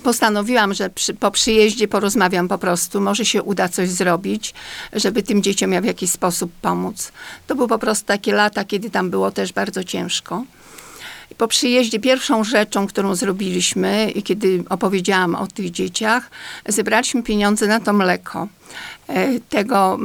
postanowiłam, 0.03 0.73
że 0.73 0.89
przy, 0.89 1.13
po 1.13 1.31
przyjeździe 1.31 1.87
porozmawiam 1.87 2.47
po 2.47 2.57
prostu. 2.57 3.01
Może 3.01 3.25
się 3.25 3.43
uda 3.43 3.69
coś 3.69 3.89
zrobić, 3.89 4.53
żeby 4.93 5.23
tym 5.23 5.43
dzieciom 5.43 5.81
w 5.81 5.85
jakiś 5.85 6.11
sposób 6.11 6.51
pomóc. 6.61 7.11
To 7.47 7.55
były 7.55 7.67
po 7.67 7.79
prostu 7.79 8.05
takie 8.05 8.33
lata, 8.33 8.65
kiedy 8.65 8.89
tam 8.89 9.09
było 9.09 9.31
też 9.31 9.53
bardzo 9.53 9.83
ciężko. 9.83 10.43
Po 11.37 11.47
przyjeździe 11.47 11.99
pierwszą 11.99 12.43
rzeczą, 12.43 12.87
którą 12.87 13.15
zrobiliśmy 13.15 14.11
i 14.11 14.23
kiedy 14.23 14.63
opowiedziałam 14.69 15.35
o 15.35 15.47
tych 15.47 15.71
dzieciach, 15.71 16.29
zebraliśmy 16.67 17.23
pieniądze 17.23 17.67
na 17.67 17.79
to 17.79 17.93
mleko. 17.93 18.47
E, 19.07 19.39
tego 19.39 19.99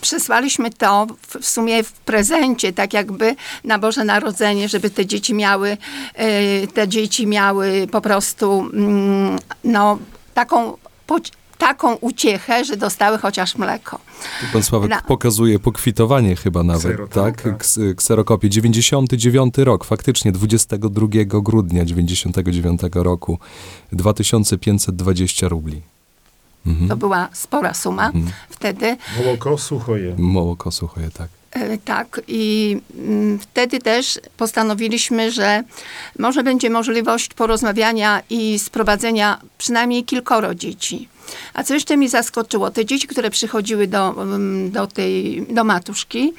przesłaliśmy 0.00 0.70
to 0.70 1.06
w, 1.28 1.46
sumie 1.46 1.82
w 1.82 1.92
prezencie, 1.92 2.72
tak 2.72 2.92
jakby 2.92 3.36
na 3.64 3.78
Boże 3.78 4.04
Narodzenie, 4.04 4.68
żeby 4.68 4.90
te 4.90 5.06
dzieci 5.06 5.34
miały, 5.34 5.76
e, 6.14 6.66
te 6.66 6.88
dzieci 6.88 7.26
miały 7.26 7.86
po 7.90 8.00
prostu 8.00 8.70
mm, 8.72 9.38
no, 9.64 9.98
taką 10.34 10.76
taką 11.58 11.94
uciechę, 11.94 12.64
że 12.64 12.76
dostały 12.76 13.18
chociaż 13.18 13.56
mleko. 13.56 13.98
Pan 14.52 14.62
Sławek 14.62 14.90
Na... 14.90 15.02
pokazuje 15.02 15.58
pokwitowanie 15.58 16.36
chyba 16.36 16.62
nawet, 16.62 16.82
Ksero, 16.82 17.08
tak? 17.08 17.42
tak? 17.42 17.64
Kserokopie. 17.96 18.48
99 18.48 19.58
rok, 19.58 19.84
faktycznie 19.84 20.32
22 20.32 21.06
grudnia 21.24 21.84
99 21.84 22.80
roku. 22.94 23.38
2520 23.92 25.48
rubli. 25.48 25.82
Mhm. 26.68 26.88
To 26.88 26.96
była 26.96 27.28
spora 27.32 27.74
suma 27.74 28.06
mhm. 28.06 28.32
wtedy. 28.50 28.96
Mołoko, 29.18 29.58
suchoje. 29.58 30.14
Mołoko, 30.18 30.70
suchoje, 30.70 31.10
tak. 31.10 31.28
E, 31.50 31.78
tak, 31.78 32.20
i 32.28 32.76
mm, 32.98 33.38
wtedy 33.38 33.78
też 33.78 34.20
postanowiliśmy, 34.36 35.30
że 35.30 35.62
może 36.18 36.42
będzie 36.42 36.70
możliwość 36.70 37.34
porozmawiania 37.34 38.22
i 38.30 38.58
sprowadzenia 38.58 39.40
przynajmniej 39.58 40.04
kilkoro 40.04 40.54
dzieci. 40.54 41.08
A 41.54 41.64
co 41.64 41.74
jeszcze 41.74 41.96
mi 41.96 42.08
zaskoczyło, 42.08 42.70
te 42.70 42.84
dzieci, 42.84 43.08
które 43.08 43.30
przychodziły 43.30 43.86
do, 43.86 44.22
mm, 44.22 44.70
do 44.70 44.86
tej, 44.86 45.46
do 45.50 45.64
matuszki, 45.64 46.32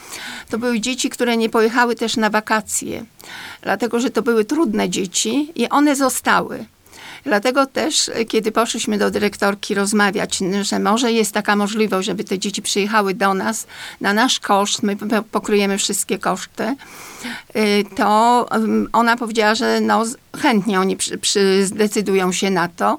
to 0.49 0.57
były 0.57 0.79
dzieci, 0.79 1.09
które 1.09 1.37
nie 1.37 1.49
pojechały 1.49 1.95
też 1.95 2.17
na 2.17 2.29
wakacje, 2.29 3.05
dlatego, 3.61 3.99
że 3.99 4.09
to 4.09 4.21
były 4.21 4.45
trudne 4.45 4.89
dzieci 4.89 5.51
i 5.55 5.69
one 5.69 5.95
zostały. 5.95 6.65
Dlatego 7.23 7.65
też, 7.65 8.09
e, 8.09 8.25
kiedy 8.25 8.51
poszliśmy 8.51 8.97
do 8.97 9.11
dyrektorki 9.11 9.75
rozmawiać, 9.75 10.39
że 10.61 10.79
może 10.79 11.11
jest 11.11 11.33
taka 11.33 11.55
możliwość, 11.55 12.05
żeby 12.05 12.23
te 12.23 12.39
dzieci 12.39 12.61
przyjechały 12.61 13.13
do 13.13 13.33
nas 13.33 13.67
na 14.01 14.13
nasz 14.13 14.39
koszt, 14.39 14.83
my 14.83 14.97
pokryjemy 15.31 15.77
wszystkie 15.77 16.19
koszty, 16.19 16.63
e, 16.63 17.83
to 17.95 18.45
ona 18.93 19.17
powiedziała, 19.17 19.55
że 19.55 19.81
no, 19.81 20.03
chętnie 20.37 20.79
oni 20.79 20.97
przy, 20.97 21.17
przy 21.17 21.65
zdecydują 21.65 22.31
się 22.31 22.49
na 22.49 22.67
to. 22.67 22.97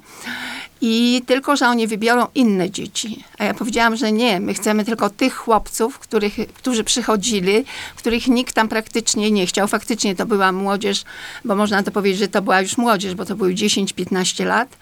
I 0.80 1.22
tylko, 1.26 1.56
że 1.56 1.68
oni 1.68 1.86
wybiorą 1.86 2.26
inne 2.34 2.70
dzieci. 2.70 3.24
A 3.38 3.44
ja 3.44 3.54
powiedziałam, 3.54 3.96
że 3.96 4.12
nie, 4.12 4.40
my 4.40 4.54
chcemy 4.54 4.84
tylko 4.84 5.10
tych 5.10 5.34
chłopców, 5.34 5.98
których, 5.98 6.34
którzy 6.54 6.84
przychodzili, 6.84 7.64
których 7.96 8.28
nikt 8.28 8.54
tam 8.54 8.68
praktycznie 8.68 9.30
nie 9.30 9.46
chciał. 9.46 9.68
Faktycznie 9.68 10.16
to 10.16 10.26
była 10.26 10.52
młodzież, 10.52 11.04
bo 11.44 11.56
można 11.56 11.82
to 11.82 11.90
powiedzieć, 11.90 12.18
że 12.18 12.28
to 12.28 12.42
była 12.42 12.60
już 12.60 12.78
młodzież, 12.78 13.14
bo 13.14 13.24
to 13.24 13.36
były 13.36 13.54
10-15 13.54 14.46
lat. 14.46 14.76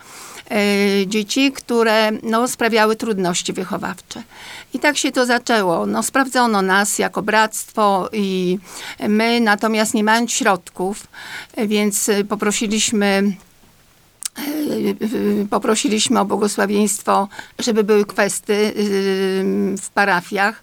E, 0.51 1.07
dzieci, 1.07 1.53
które 1.53 2.11
no, 2.22 2.49
sprawiały 2.49 2.96
trudności 2.96 3.53
wychowawcze. 3.53 4.22
I 4.74 4.78
tak 4.78 4.99
się 4.99 5.12
to 5.12 5.26
zaczęło. 5.26 5.86
No, 5.86 6.03
sprawdzono 6.03 6.62
nas 6.62 6.99
jako 6.99 7.22
bractwo 7.22 8.09
i 8.12 8.59
my 9.09 9.40
natomiast 9.40 9.94
nie 9.94 10.05
mając 10.05 10.32
środków, 10.32 11.07
więc 11.57 12.11
poprosiliśmy 12.28 13.32
poprosiliśmy 15.51 16.20
o 16.20 16.24
błogosławieństwo, 16.24 17.28
żeby 17.59 17.84
były 17.84 18.05
kwesty 18.05 18.72
w 19.82 19.91
parafiach, 19.95 20.62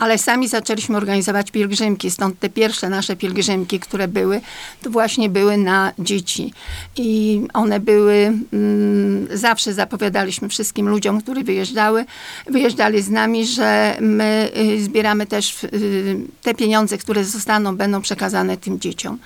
ale 0.00 0.18
sami 0.18 0.48
zaczęliśmy 0.48 0.96
organizować 0.96 1.50
pielgrzymki, 1.50 2.10
stąd 2.10 2.38
te 2.38 2.48
pierwsze 2.48 2.88
nasze 2.88 3.16
pielgrzymki, 3.16 3.80
które 3.80 4.08
były, 4.08 4.40
to 4.82 4.90
właśnie 4.90 5.28
były 5.28 5.56
na 5.56 5.92
dzieci. 5.98 6.52
I 6.96 7.40
one 7.54 7.80
były, 7.80 8.32
mm, 8.52 9.28
zawsze 9.32 9.74
zapowiadaliśmy 9.74 10.48
wszystkim 10.48 10.88
ludziom, 10.88 11.20
którzy 11.20 11.44
wyjeżdżały, 11.44 12.04
wyjeżdżali 12.46 13.02
z 13.02 13.10
nami, 13.10 13.46
że 13.46 13.96
my 14.00 14.50
y, 14.56 14.82
zbieramy 14.82 15.26
też 15.26 15.64
y, 15.64 15.68
te 16.42 16.54
pieniądze, 16.54 16.98
które 16.98 17.24
zostaną, 17.24 17.76
będą 17.76 18.02
przekazane 18.02 18.56
tym 18.56 18.80
dzieciom. 18.80 19.18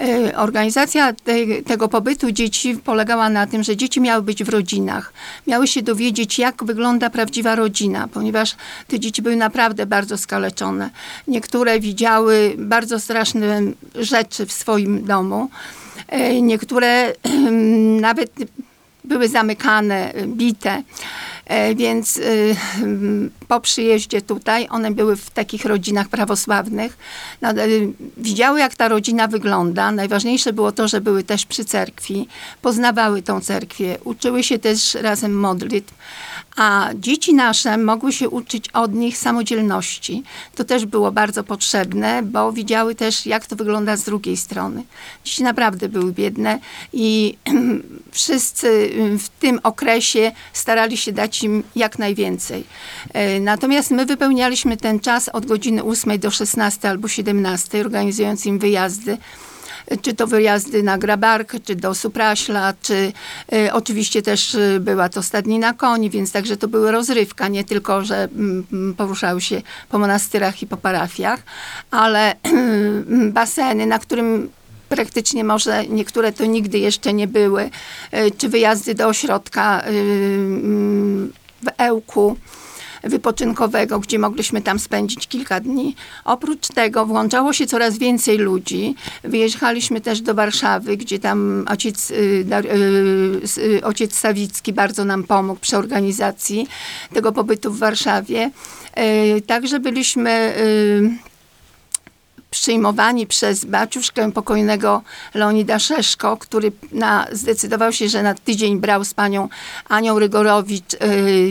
Y, 0.00 0.36
Organizacja 0.36 1.12
te, 1.12 1.34
tego 1.66 1.88
pobytu 1.88 2.32
dzieci 2.32 2.74
polegała 2.84 3.28
na 3.28 3.46
tym, 3.46 3.62
że 3.62 3.76
dzieci 3.76 4.00
miały 4.00 4.22
być 4.22 4.44
w 4.44 4.48
rodzinach. 4.48 5.12
Miały 5.46 5.66
się 5.66 5.82
dowiedzieć, 5.82 6.38
jak 6.38 6.64
wygląda 6.64 7.10
prawdziwa 7.10 7.54
rodzina, 7.54 8.08
ponieważ 8.08 8.56
te 8.88 9.00
dzieci 9.00 9.22
były 9.22 9.36
naprawdę 9.36 9.86
bardzo 9.86 10.18
skaleczone. 10.18 10.90
Niektóre 11.28 11.80
widziały 11.80 12.54
bardzo 12.58 13.00
straszne 13.00 13.60
rzeczy 13.94 14.46
w 14.46 14.52
swoim 14.52 15.04
domu. 15.04 15.48
Y, 16.12 16.42
Niektóre 16.42 17.12
nawet 18.00 18.30
były 19.04 19.28
zamykane, 19.28 20.12
bite. 20.26 20.82
E, 21.46 21.74
Więc 21.74 22.16
y, 22.16 22.56
mm, 22.78 23.30
po 23.48 23.60
przyjeździe 23.60 24.22
tutaj 24.22 24.68
one 24.70 24.90
były 24.90 25.16
w 25.16 25.30
takich 25.30 25.64
rodzinach 25.64 26.08
prawosławnych. 26.08 26.98
Y, 27.58 27.92
Widziały, 28.16 28.60
jak 28.60 28.74
ta 28.74 28.88
rodzina 28.88 29.28
wygląda. 29.28 29.92
Najważniejsze 29.92 30.52
było 30.52 30.72
to, 30.72 30.88
że 30.88 31.00
były 31.00 31.24
też 31.24 31.46
przy 31.46 31.64
cerkwi, 31.64 32.28
poznawały 32.62 33.22
tą 33.22 33.40
cerkwię, 33.40 33.98
uczyły 34.04 34.42
się 34.42 34.58
też 34.58 34.94
razem 34.94 35.40
modlitw. 35.40 35.94
A 36.56 36.90
dzieci 36.94 37.34
nasze 37.34 37.78
mogły 37.78 38.12
się 38.12 38.28
uczyć 38.28 38.68
od 38.68 38.94
nich 38.94 39.18
samodzielności. 39.18 40.22
To 40.54 40.64
też 40.64 40.86
było 40.86 41.12
bardzo 41.12 41.44
potrzebne, 41.44 42.22
bo 42.22 42.52
widziały 42.52 42.94
też, 42.94 43.26
jak 43.26 43.46
to 43.46 43.56
wygląda 43.56 43.96
z 43.96 44.04
drugiej 44.04 44.36
strony. 44.36 44.84
Dzieci 45.24 45.42
naprawdę 45.42 45.88
były 45.88 46.12
biedne 46.12 46.58
i 46.92 47.36
wszyscy 48.12 48.90
w 49.18 49.28
tym 49.28 49.60
okresie 49.62 50.32
starali 50.52 50.96
się 50.96 51.12
dać 51.12 51.42
im 51.42 51.62
jak 51.76 51.98
najwięcej. 51.98 52.64
E, 53.12 53.40
Natomiast 53.40 53.90
my 53.90 54.06
wypełnialiśmy 54.06 54.76
ten 54.76 55.00
czas 55.00 55.28
od 55.28 55.46
godziny 55.46 55.84
8 55.84 56.18
do 56.18 56.30
16 56.30 56.88
albo 56.88 57.08
17, 57.08 57.80
organizując 57.80 58.46
im 58.46 58.58
wyjazdy 58.58 59.18
czy 60.02 60.14
to 60.14 60.26
wyjazdy 60.26 60.82
na 60.82 60.98
Grabarkę, 60.98 61.60
czy 61.60 61.74
do 61.76 61.94
Supraśla, 61.94 62.74
czy 62.82 63.12
y, 63.52 63.72
oczywiście 63.72 64.22
też 64.22 64.54
y, 64.54 64.80
była 64.80 65.08
to 65.08 65.22
stadnina 65.22 65.74
koni, 65.74 66.10
więc 66.10 66.32
także 66.32 66.56
to 66.56 66.68
były 66.68 66.92
rozrywka, 66.92 67.48
nie 67.48 67.64
tylko, 67.64 68.04
że 68.04 68.16
mm, 68.16 68.66
mm, 68.72 68.94
poruszały 68.94 69.40
się 69.40 69.62
po 69.88 69.98
monastyrach 69.98 70.62
i 70.62 70.66
po 70.66 70.76
parafiach, 70.76 71.40
ale 71.90 72.34
baseny, 73.32 73.86
na 73.86 73.98
którym 73.98 74.50
praktycznie 74.88 75.44
może 75.44 75.86
niektóre 75.86 76.32
to 76.32 76.44
nigdy 76.44 76.78
jeszcze 76.78 77.12
nie 77.12 77.26
były, 77.26 77.62
y, 78.14 78.30
czy 78.38 78.48
wyjazdy 78.48 78.94
do 78.94 79.08
ośrodka 79.08 79.80
mm, 79.80 81.32
w 81.62 81.66
Ełku 81.78 82.36
wypoczynkowego, 83.02 84.00
gdzie 84.00 84.18
mogliśmy 84.18 84.62
tam 84.62 84.78
spędzić 84.78 85.28
kilka 85.28 85.60
dni. 85.60 85.96
Oprócz 86.24 86.68
tego 86.68 87.06
włączało 87.06 87.52
się 87.52 87.66
coraz 87.66 87.98
więcej 87.98 88.38
ludzi. 88.38 88.94
Wyjechaliśmy 89.24 90.00
też 90.00 90.20
do 90.20 90.34
Warszawy, 90.34 90.96
gdzie 90.96 91.18
tam 91.18 91.64
ojciec, 91.68 92.10
y, 92.10 92.14
y, 92.14 93.62
y, 93.62 93.84
ojciec 93.84 94.14
Sawicki 94.14 94.72
bardzo 94.72 95.04
nam 95.04 95.24
pomógł 95.24 95.60
przy 95.60 95.76
organizacji 95.76 96.66
tego 97.14 97.32
pobytu 97.32 97.72
w 97.72 97.78
Warszawie. 97.78 98.50
Także 99.46 99.80
byliśmy 99.80 100.54
przyjmowani 102.52 103.26
przez 103.26 103.64
baciuszkę 103.64 104.32
pokojnego 104.32 105.02
Leonida 105.34 105.78
Szeszko, 105.78 106.36
który 106.36 106.72
na, 106.92 107.26
zdecydował 107.32 107.92
się, 107.92 108.08
że 108.08 108.22
na 108.22 108.34
tydzień 108.34 108.80
brał 108.80 109.04
z 109.04 109.14
panią 109.14 109.48
Anią 109.88 110.18
Rygorowicz 110.18 110.94
y, 110.94 110.98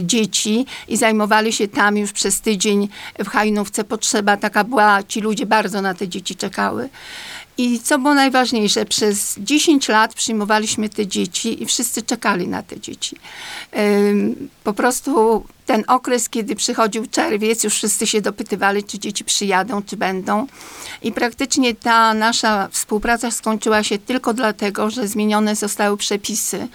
dzieci 0.03 0.65
i 0.87 0.97
zajmowali 0.97 1.53
się 1.53 1.67
tam 1.67 1.97
już 1.97 2.11
przez 2.11 2.41
tydzień 2.41 2.89
w 3.19 3.27
Hajnówce. 3.27 3.83
Potrzeba 3.83 4.37
taka 4.37 4.63
była, 4.63 5.03
ci 5.03 5.21
ludzie 5.21 5.45
bardzo 5.45 5.81
na 5.81 5.93
te 5.93 6.07
dzieci 6.07 6.35
czekały. 6.35 6.89
I 7.57 7.79
co 7.79 7.99
było 7.99 8.13
najważniejsze, 8.13 8.85
przez 8.85 9.35
10 9.39 9.87
lat 9.87 10.13
przyjmowaliśmy 10.13 10.89
te 10.89 11.07
dzieci 11.07 11.63
i 11.63 11.65
wszyscy 11.65 12.01
czekali 12.01 12.47
na 12.47 12.63
te 12.63 12.79
dzieci. 12.79 13.15
Ym, 13.77 14.49
Po 14.63 14.73
prostu 14.73 15.43
ten 15.71 15.83
okres, 15.87 16.29
kiedy 16.29 16.55
przychodził 16.55 17.05
czerwiec, 17.07 17.63
już 17.63 17.73
wszyscy 17.73 18.07
się 18.07 18.21
dopytywali, 18.21 18.83
czy 18.83 18.99
dzieci 18.99 19.23
przyjadą, 19.23 19.81
czy 19.81 19.97
będą. 19.97 20.47
I 21.01 21.11
praktycznie 21.11 21.75
ta 21.75 22.13
nasza 22.13 22.67
współpraca 22.71 23.31
skończyła 23.31 23.83
się 23.83 23.97
tylko 23.97 24.33
dlatego, 24.33 24.89
że 24.89 25.07
zmienione 25.07 25.55
zostały 25.55 25.97
przepisy 25.97 26.57
y, 26.57 26.67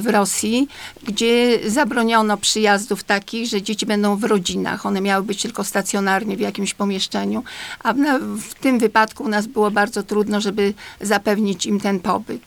w 0.00 0.06
Rosji, 0.06 0.68
gdzie 1.02 1.58
zabroniono 1.70 2.36
przyjazdów 2.36 3.04
takich, 3.04 3.48
że 3.48 3.62
dzieci 3.62 3.86
będą 3.86 4.16
w 4.16 4.24
rodzinach. 4.24 4.86
One 4.86 5.00
miały 5.00 5.24
być 5.24 5.42
tylko 5.42 5.64
stacjonarnie 5.64 6.36
w 6.36 6.40
jakimś 6.40 6.74
pomieszczeniu, 6.74 7.44
a 7.84 7.92
w, 8.38 8.54
tym 8.60 8.78
wypadku 8.78 9.24
u 9.24 9.28
nas 9.28 9.46
było 9.46 9.70
bardzo 9.70 10.02
trudno, 10.02 10.40
żeby 10.40 10.74
zapewnić 11.00 11.66
im 11.66 11.80
ten 11.80 12.00
pobyt. 12.00 12.42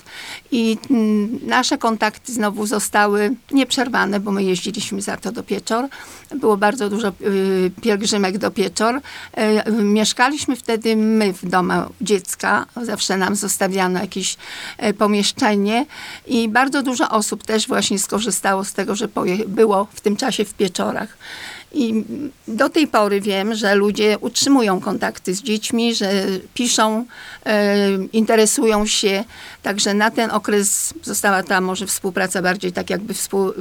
I 0.51 0.77
mm, 0.89 1.39
nasze 1.43 1.77
kontakty 1.77 2.33
znowu 2.33 2.65
zostały 2.65 3.35
nieprzerwane, 3.51 4.19
bo 4.19 4.31
my 4.31 4.43
jeździliśmy 4.43 5.01
za 5.01 5.17
to 5.17 5.31
do 5.31 5.44
Pieczor. 5.45 5.87
Było 6.35 6.57
bardzo 6.57 6.89
dużo 6.89 7.07
y, 7.21 7.71
pielgrzymek 7.81 8.37
do 8.37 8.51
Pieczor. 8.51 8.95
Y, 8.97 9.71
mieszkaliśmy 9.71 10.55
wtedy 10.55 10.95
my 10.95 11.33
w 11.33 11.45
domu 11.49 11.73
dziecka. 12.01 12.65
Zawsze 12.81 13.17
nam 13.17 13.35
zostawiano 13.35 13.99
jakieś 13.99 14.37
y, 14.83 14.93
pomieszczenie 14.93 15.85
i 16.27 16.49
bardzo 16.49 16.83
dużo 16.83 17.09
osób 17.09 17.43
też 17.43 17.67
właśnie 17.67 17.99
skorzystało 17.99 18.63
z 18.63 18.73
tego, 18.73 18.95
że 18.95 19.07
było 19.47 19.87
w 19.93 20.01
tym 20.01 20.15
czasie 20.15 20.45
w 20.45 20.53
Pieczorach. 20.53 21.17
I 21.73 22.03
do 22.47 22.69
tej 22.69 22.87
pory 22.87 23.21
wiem, 23.21 23.55
że 23.55 23.75
ludzie 23.75 24.17
utrzymują 24.19 24.81
kontakty 24.81 25.35
z 25.35 25.41
dziećmi, 25.41 25.95
że 25.95 26.11
piszą, 26.53 27.05
interesują 28.13 28.85
się. 28.85 29.23
Także 29.63 29.93
na 29.93 30.11
ten 30.11 30.31
okres 30.31 30.93
została 31.03 31.43
ta 31.43 31.61
może 31.61 31.87
współpraca 31.87 32.41
bardziej 32.41 32.71
tak 32.71 32.89
jakby 32.89 33.13
współ, 33.13 33.53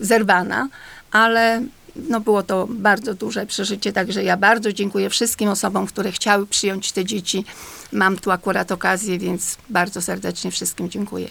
zerwana, 0.00 0.68
ale 1.10 1.62
no 1.96 2.20
było 2.20 2.42
to 2.42 2.66
bardzo 2.70 3.14
duże 3.14 3.46
przeżycie, 3.46 3.92
także 3.92 4.24
ja 4.24 4.36
bardzo 4.36 4.72
dziękuję 4.72 5.10
wszystkim 5.10 5.48
osobom, 5.48 5.86
które 5.86 6.12
chciały 6.12 6.46
przyjąć 6.46 6.92
te 6.92 7.04
dzieci. 7.04 7.44
Mam 7.92 8.16
tu 8.16 8.30
akurat 8.30 8.72
okazję, 8.72 9.18
więc 9.18 9.56
bardzo 9.70 10.02
serdecznie 10.02 10.50
wszystkim 10.50 10.90
dziękuję. 10.90 11.28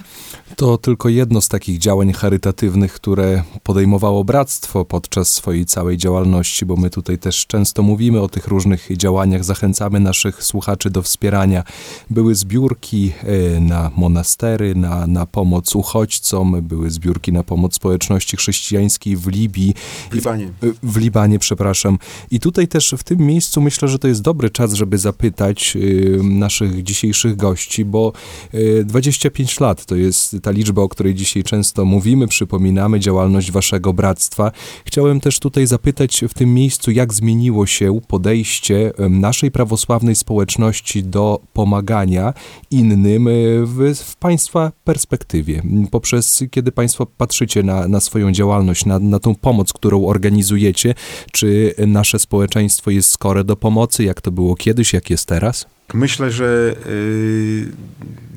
To 0.55 0.78
tylko 0.78 1.10
jedno 1.10 1.41
z 1.41 1.47
takich 1.47 1.78
działań 1.78 2.14
charytatywnych, 2.14 2.93
które 2.93 3.43
podejmowało 3.64 4.24
bractwo 4.24 4.86
podczas 4.86 5.34
swojej 5.34 5.66
całej 5.66 5.97
działalności, 5.97 6.66
bo 6.66 6.76
my 6.76 6.89
tutaj 6.89 7.18
też 7.18 7.47
często 7.47 7.84
mówimy 7.84 8.22
o 8.22 8.30
tych 8.30 8.47
różnych 8.47 8.97
działaniach, 8.97 9.43
zachęcamy 9.43 9.99
naszych 9.99 10.43
słuchaczy 10.43 10.89
do 10.89 11.01
wspierania. 11.01 11.64
Były 12.10 12.36
zbiórki 12.36 13.12
e, 13.24 13.60
na 13.60 13.91
monastery, 13.95 14.76
na, 14.76 15.07
na 15.07 15.26
pomoc 15.26 15.76
uchodźcom, 15.76 16.62
były 16.62 16.91
zbiórki 16.91 17.34
na 17.34 17.43
pomoc 17.43 17.76
społeczności 17.76 18.38
chrześcijańskiej 18.38 19.18
w 19.18 19.28
Libii. 19.28 19.74
W 20.12 20.14
Libanie. 20.14 20.45
Y, 20.64 20.74
W 20.84 20.97
Libanie, 20.97 21.39
przepraszam. 21.39 21.99
I 22.32 22.39
tutaj 22.39 22.68
też 22.68 22.95
w 22.97 23.03
tym 23.03 23.20
miejscu 23.20 23.62
myślę, 23.62 23.88
że 23.88 23.99
to 23.99 24.07
jest 24.07 24.22
dobry 24.22 24.49
czas, 24.49 24.74
żeby 24.74 24.97
zapytać 24.97 25.76
y, 25.76 26.20
naszych 26.50 26.84
dzisiejszych 26.84 27.36
gości, 27.36 27.86
bo 27.86 28.14
y, 28.54 28.84
25 28.86 29.60
lat 29.60 29.86
to 29.86 29.95
jest 29.95 30.36
ta 30.41 30.52
liczba, 30.52 30.82
o 30.82 30.89
której 30.89 31.16
dzisiaj 31.16 31.43
często 31.43 31.86
mówimy, 31.86 32.28
przypominamy 32.28 33.00
działalność 33.00 33.52
waszego 33.52 33.93
bractwa. 33.93 34.52
Chciałem 34.86 35.20
też 35.20 35.39
tutaj 35.39 35.68
zapytać 35.68 36.24
w 36.30 36.34
tym 36.34 36.54
miejscu, 36.54 36.91
jak 36.91 37.14
zmieniło 37.14 37.66
się 37.66 38.00
podejście 38.08 38.91
naszej 39.10 39.52
prawosławnej 39.52 40.16
społeczności 40.16 41.04
do 41.04 41.39
pomagania 41.54 42.34
innym 42.72 43.28
y, 43.28 43.66
w, 43.66 43.95
w 43.95 44.16
państwa 44.16 44.72
perspektywie. 44.84 45.62
Poprzez, 45.91 46.43
kiedy 46.52 46.72
państwo 46.72 47.06
patrzycie 47.06 47.64
na, 47.64 47.88
na 47.88 48.00
swoją 48.00 48.32
działalność, 48.32 48.86
na, 48.86 49.00
na 49.00 49.20
tą 49.20 49.36
pomoc, 49.36 49.74
którą 49.74 50.06
organizujecie, 50.06 50.93
czy 51.32 51.74
nasze 51.88 52.20
społeczeństwo 52.20 52.91
jest 52.91 53.10
skore 53.10 53.43
do 53.43 53.56
pomocy, 53.56 54.04
jak 54.04 54.22
to 54.22 54.32
było 54.32 54.56
kiedyś, 54.56 54.93
jak 54.93 55.10
jest 55.10 55.26
teraz? 55.26 55.78
Myślę, 55.94 56.32
że, 56.32 56.76
yy, 56.86 57.72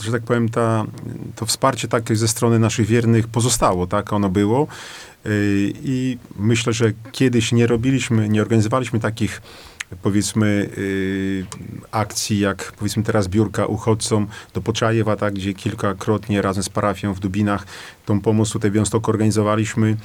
że 0.03 0.13
tak 0.13 0.23
powiem, 0.23 0.49
ta, 0.49 0.85
to 1.37 1.47
wsparcie 1.47 1.89
takie 1.89 2.17
ze 2.17 2.29
strony 2.29 2.59
naszych 2.59 2.87
wiernych 2.87 3.29
pozostało, 3.29 3.87
tak 3.87 4.13
ono 4.13 4.29
było. 4.29 4.67
Yy, 5.25 5.31
I 5.83 6.19
myślę, 6.37 6.73
że 6.73 6.93
kiedyś 7.13 7.53
nie 7.53 7.67
robiliśmy, 7.67 8.29
nie 8.29 8.43
organizowaliśmy 8.43 9.01
takich 9.01 9.43
powiedzmy 10.03 10.71
yy, 10.77 11.47
akcji, 11.91 12.39
jak 12.39 12.73
powiedzmy 12.73 13.03
teraz 13.03 13.29
biurka 13.29 13.67
uchodźcom 13.67 14.27
do 14.55 14.61
Poczajewa, 14.61 15.17
tak, 15.17 15.35
gdzie 15.35 15.55
kilkakrotnie 15.55 16.43
razem 16.43 16.63
z 16.63 16.69
parafią 16.69 17.15
w 17.15 17.21
Dubinach 17.21 17.67
tą 18.07 18.21
pomoc 18.21 18.51
tutaj 18.51 18.71
w 18.71 18.75
organizowaliśmy. 19.09 19.97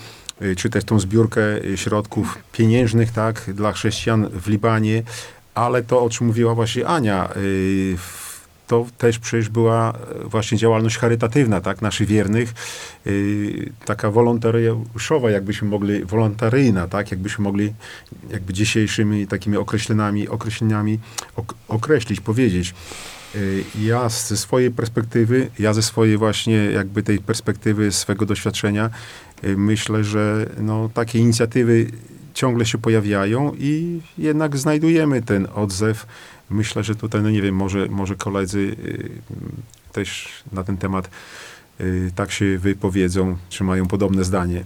y, 0.41 0.56
czy 0.56 0.70
też 0.70 0.84
tą 0.84 1.00
zbiórkę 1.00 1.66
y, 1.66 1.78
środków 1.78 2.38
pieniężnych, 2.52 3.12
tak, 3.12 3.54
dla 3.54 3.72
chrześcijan 3.72 4.30
w 4.30 4.48
Libanie, 4.48 5.04
ale 5.58 5.84
to, 5.84 6.03
o 6.03 6.10
czym 6.10 6.28
mówiła 6.28 6.55
właśnie 6.55 6.88
Ania, 6.88 7.30
y, 7.38 7.97
to 8.68 8.86
też 8.97 9.20
przecież 9.20 9.49
była 9.49 9.93
e, 9.93 10.28
właśnie 10.28 10.58
działalność 10.58 10.97
charytatywna, 10.97 11.62
tak, 11.62 11.82
naszych 11.82 12.08
wiernych, 12.08 12.53
y, 13.08 13.72
taka 13.86 14.12
wolontariuszowa, 14.12 15.32
jakbyśmy 15.32 15.68
mogli, 15.68 16.05
wolontaryjna, 16.05 16.88
tak, 16.88 17.12
jakbyśmy 17.12 17.43
mogli 17.43 17.74
jakby 18.30 18.53
dzisiejszymi 18.53 19.28
takimi 19.28 19.58
określeniami, 19.58 20.28
określeniami 20.28 20.99
ok, 21.36 21.53
określić, 21.68 22.20
powiedzieć. 22.20 22.74
Y, 23.36 23.64
Ja 23.82 24.10
ze 24.10 24.38
swojej 24.38 24.72
perspektywy, 24.72 25.49
ja 25.60 25.74
ze 25.74 25.82
swojej 25.82 26.18
właśnie 26.18 26.55
jakby 26.55 27.03
tej 27.03 27.20
perspektywy, 27.20 27.91
swego 27.91 28.26
doświadczenia, 28.26 28.89
myślę, 29.43 30.03
że 30.03 30.49
no, 30.58 30.89
takie 30.93 31.20
inicjatywy 31.20 31.88
ciągle 32.38 32.65
się 32.65 32.77
pojawiają 32.77 33.53
i 33.59 34.01
jednak 34.17 34.57
znajdujemy 34.57 35.21
ten 35.21 35.47
odzew. 35.55 36.05
Myślę, 36.49 36.83
że 36.83 36.95
tutaj, 36.95 37.21
no 37.21 37.29
nie 37.29 37.41
wiem, 37.41 37.55
może, 37.55 37.88
może 37.88 38.15
koledzy 38.15 38.59
y, 38.59 39.09
też 39.91 40.29
na 40.51 40.63
ten 40.63 40.77
temat 40.77 41.09
y, 41.81 42.11
tak 42.15 42.31
się 42.31 42.57
wypowiedzą, 42.57 43.38
czy 43.49 43.63
mają 43.63 43.88
podobne 43.88 44.23
zdanie. 44.23 44.63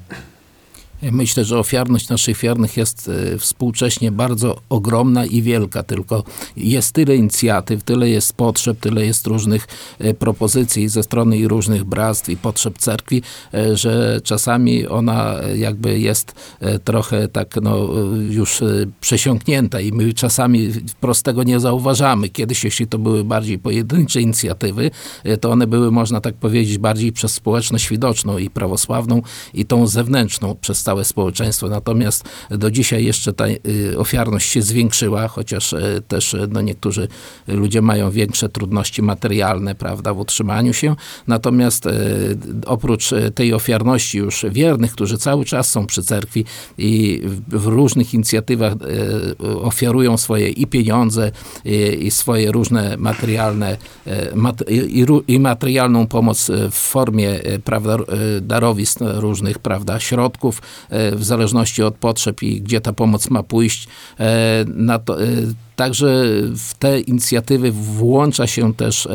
Myślę, 1.01 1.45
że 1.45 1.59
ofiarność 1.59 2.09
naszych 2.09 2.37
wiernych 2.37 2.77
jest 2.77 3.09
e, 3.33 3.37
współcześnie 3.37 4.11
bardzo 4.11 4.57
ogromna 4.69 5.25
i 5.25 5.41
wielka, 5.41 5.83
tylko 5.83 6.23
jest 6.57 6.93
tyle 6.93 7.15
inicjatyw, 7.15 7.83
tyle 7.83 8.09
jest 8.09 8.33
potrzeb, 8.33 8.79
tyle 8.79 9.05
jest 9.05 9.27
różnych 9.27 9.67
e, 9.99 10.13
propozycji 10.13 10.89
ze 10.89 11.03
strony 11.03 11.37
i 11.37 11.47
różnych 11.47 11.83
bractw 11.83 12.29
i 12.29 12.37
potrzeb 12.37 12.77
cerkwi, 12.77 13.21
e, 13.53 13.77
że 13.77 14.21
czasami 14.23 14.87
ona 14.87 15.35
jakby 15.55 15.99
jest 15.99 16.35
trochę 16.83 17.27
tak 17.27 17.55
no, 17.61 17.87
już 18.29 18.59
przesiąknięta 19.01 19.79
i 19.79 19.91
my 19.91 20.13
czasami 20.13 20.71
wprost 20.71 21.25
tego 21.25 21.43
nie 21.43 21.59
zauważamy. 21.59 22.29
Kiedyś, 22.29 22.63
jeśli 22.63 22.87
to 22.87 22.97
były 22.97 23.23
bardziej 23.23 23.59
pojedyncze 23.59 24.21
inicjatywy, 24.21 24.91
to 25.41 25.51
one 25.51 25.67
były, 25.67 25.91
można 25.91 26.21
tak 26.21 26.35
powiedzieć, 26.35 26.77
bardziej 26.77 27.11
przez 27.11 27.33
społeczność 27.33 27.89
widoczną 27.89 28.37
i 28.37 28.49
prawosławną 28.49 29.21
i 29.53 29.65
tą 29.65 29.87
zewnętrzną 29.87 30.55
przez 30.61 30.83
całe 30.91 31.05
społeczeństwo. 31.05 31.69
Natomiast 31.69 32.23
do 32.49 32.71
dzisiaj 32.71 33.05
jeszcze 33.05 33.33
ta 33.33 33.47
y, 33.47 33.59
ofiarność 33.97 34.51
się 34.51 34.61
zwiększyła, 34.61 35.27
chociaż 35.27 35.73
y, 35.73 36.01
też 36.07 36.33
y, 36.33 36.47
no, 36.49 36.61
niektórzy 36.61 37.07
ludzie 37.47 37.81
mają 37.81 38.11
większe 38.11 38.49
trudności 38.49 39.01
materialne, 39.01 39.75
prawda, 39.75 40.13
w 40.13 40.19
utrzymaniu 40.19 40.73
się. 40.73 40.95
Natomiast 41.27 41.87
oprócz 42.65 43.09
tej 43.35 43.53
ofiarności 43.53 44.17
już 44.17 44.45
wiernych, 44.49 44.91
którzy 44.91 45.17
cały 45.17 45.45
czas 45.45 45.69
są 45.69 45.87
przy 45.87 46.03
cerkwi 46.03 46.45
i 46.77 47.21
w, 47.47 47.65
różnych 47.65 48.13
inicjatywach 48.13 48.73
ofiarują 49.61 50.17
swoje 50.17 50.49
i 50.49 50.67
pieniądze, 50.67 51.31
i, 51.99 52.11
swoje 52.11 52.51
różne 52.51 52.97
materialne 52.97 53.77
mat, 54.35 54.63
i, 55.27 55.39
materialną 55.39 56.07
pomoc 56.07 56.51
w 56.71 56.75
formie 56.75 57.39
prawda, 57.63 57.97
darowizn 58.41 59.05
różnych, 59.05 59.59
prawda, 59.59 59.99
środków 59.99 60.61
w 60.89 61.23
zależności 61.23 61.83
od 61.83 61.95
potrzeb 61.95 62.43
i 62.43 62.61
gdzie 62.61 62.81
ta 62.81 62.93
pomoc 62.93 63.29
ma 63.29 63.43
pójść. 63.43 63.87
E, 64.19 64.65
to, 65.05 65.23
e, 65.23 65.27
Także 65.81 66.25
w 66.55 66.73
te 66.79 66.99
inicjatywy 66.99 67.71
włącza 67.71 68.47
się 68.47 68.73
też 68.73 69.05
e, 69.05 69.09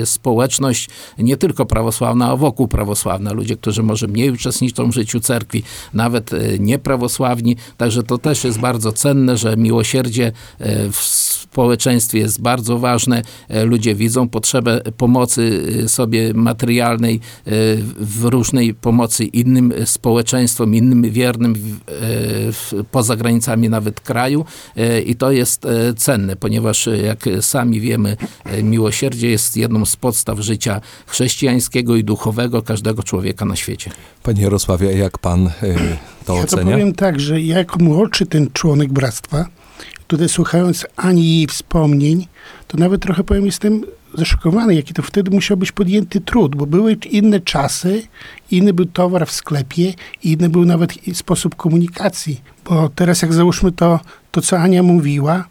e, 0.00 0.06
społeczność, 0.06 0.88
nie 1.18 1.36
tylko 1.36 1.66
prawosławna, 1.66 2.30
a 2.30 2.36
wokół 2.36 2.68
prawosławna. 2.68 3.32
Ludzie, 3.32 3.56
którzy 3.56 3.82
może 3.82 4.08
mniej 4.08 4.30
uczestniczą 4.30 4.90
w 4.90 4.94
życiu 4.94 5.20
cerkwi, 5.20 5.62
nawet 5.94 6.32
e, 6.32 6.58
nieprawosławni. 6.58 7.56
Także 7.76 8.02
to 8.02 8.18
też 8.18 8.44
jest 8.44 8.58
bardzo 8.58 8.92
cenne, 8.92 9.36
że 9.36 9.56
miłosierdzie 9.56 10.32
e, 10.58 10.90
w 10.92 10.96
społeczeństwie 11.54 12.18
jest 12.18 12.40
bardzo 12.40 12.78
ważne. 12.78 13.22
E, 13.48 13.64
Ludzie 13.64 13.94
widzą 13.94 14.28
potrzebę 14.28 14.80
pomocy 14.96 15.62
e, 15.84 15.88
sobie 15.88 16.34
materialnej, 16.34 17.14
e, 17.14 17.50
w 17.96 18.24
różnej 18.24 18.74
pomocy 18.74 19.24
innym 19.24 19.72
społeczeństwom, 19.84 20.74
innym 20.74 21.02
wiernym 21.02 21.54
poza 22.90 23.16
granicami 23.16 23.68
nawet 23.68 24.00
kraju 24.00 24.44
i 25.06 25.16
to 25.16 25.30
jest 25.32 25.66
cenne, 25.96 26.36
ponieważ 26.36 26.88
jak 27.04 27.24
sami 27.40 27.80
wiemy, 27.80 28.16
miłosierdzie 28.62 29.30
jest 29.30 29.56
jedną 29.56 29.84
z 29.84 29.96
podstaw 29.96 30.38
życia 30.38 30.80
chrześcijańskiego 31.06 31.96
i 31.96 32.04
duchowego 32.04 32.62
każdego 32.62 33.02
człowieka 33.02 33.44
na 33.44 33.56
świecie. 33.56 33.90
Panie 34.22 34.42
Jarosławie, 34.42 34.92
jak 34.92 35.18
pan 35.18 35.50
to 36.26 36.34
Ja 36.36 36.40
to 36.40 36.56
ocenia? 36.56 36.72
powiem 36.72 36.94
tak, 36.94 37.20
że 37.20 37.40
jak 37.40 37.78
młodszy 37.78 38.26
ten 38.26 38.48
członek 38.52 38.92
bractwa, 38.92 39.46
tutaj 40.06 40.28
słuchając 40.28 40.86
Ani 40.96 41.36
jej 41.36 41.46
wspomnień, 41.46 42.26
to 42.68 42.78
nawet 42.78 43.02
trochę 43.02 43.24
powiem, 43.24 43.46
jestem 43.46 43.82
zaszokowany, 44.14 44.74
jaki 44.74 44.94
to 44.94 45.02
wtedy 45.02 45.30
musiał 45.30 45.56
być 45.56 45.72
podjęty 45.72 46.20
trud, 46.20 46.56
bo 46.56 46.66
były 46.66 46.96
inne 47.10 47.40
czasy, 47.40 48.02
inny 48.50 48.72
był 48.72 48.86
towar 48.86 49.26
w 49.26 49.32
sklepie, 49.32 49.94
inny 50.24 50.48
był 50.48 50.64
nawet 50.64 50.92
sposób 51.12 51.54
komunikacji. 51.54 52.40
Bo 52.64 52.90
teraz 52.94 53.22
jak 53.22 53.32
załóżmy 53.32 53.72
to, 53.72 54.00
to 54.30 54.40
co 54.40 54.58
Ania 54.58 54.82
mówiła, 54.82 55.44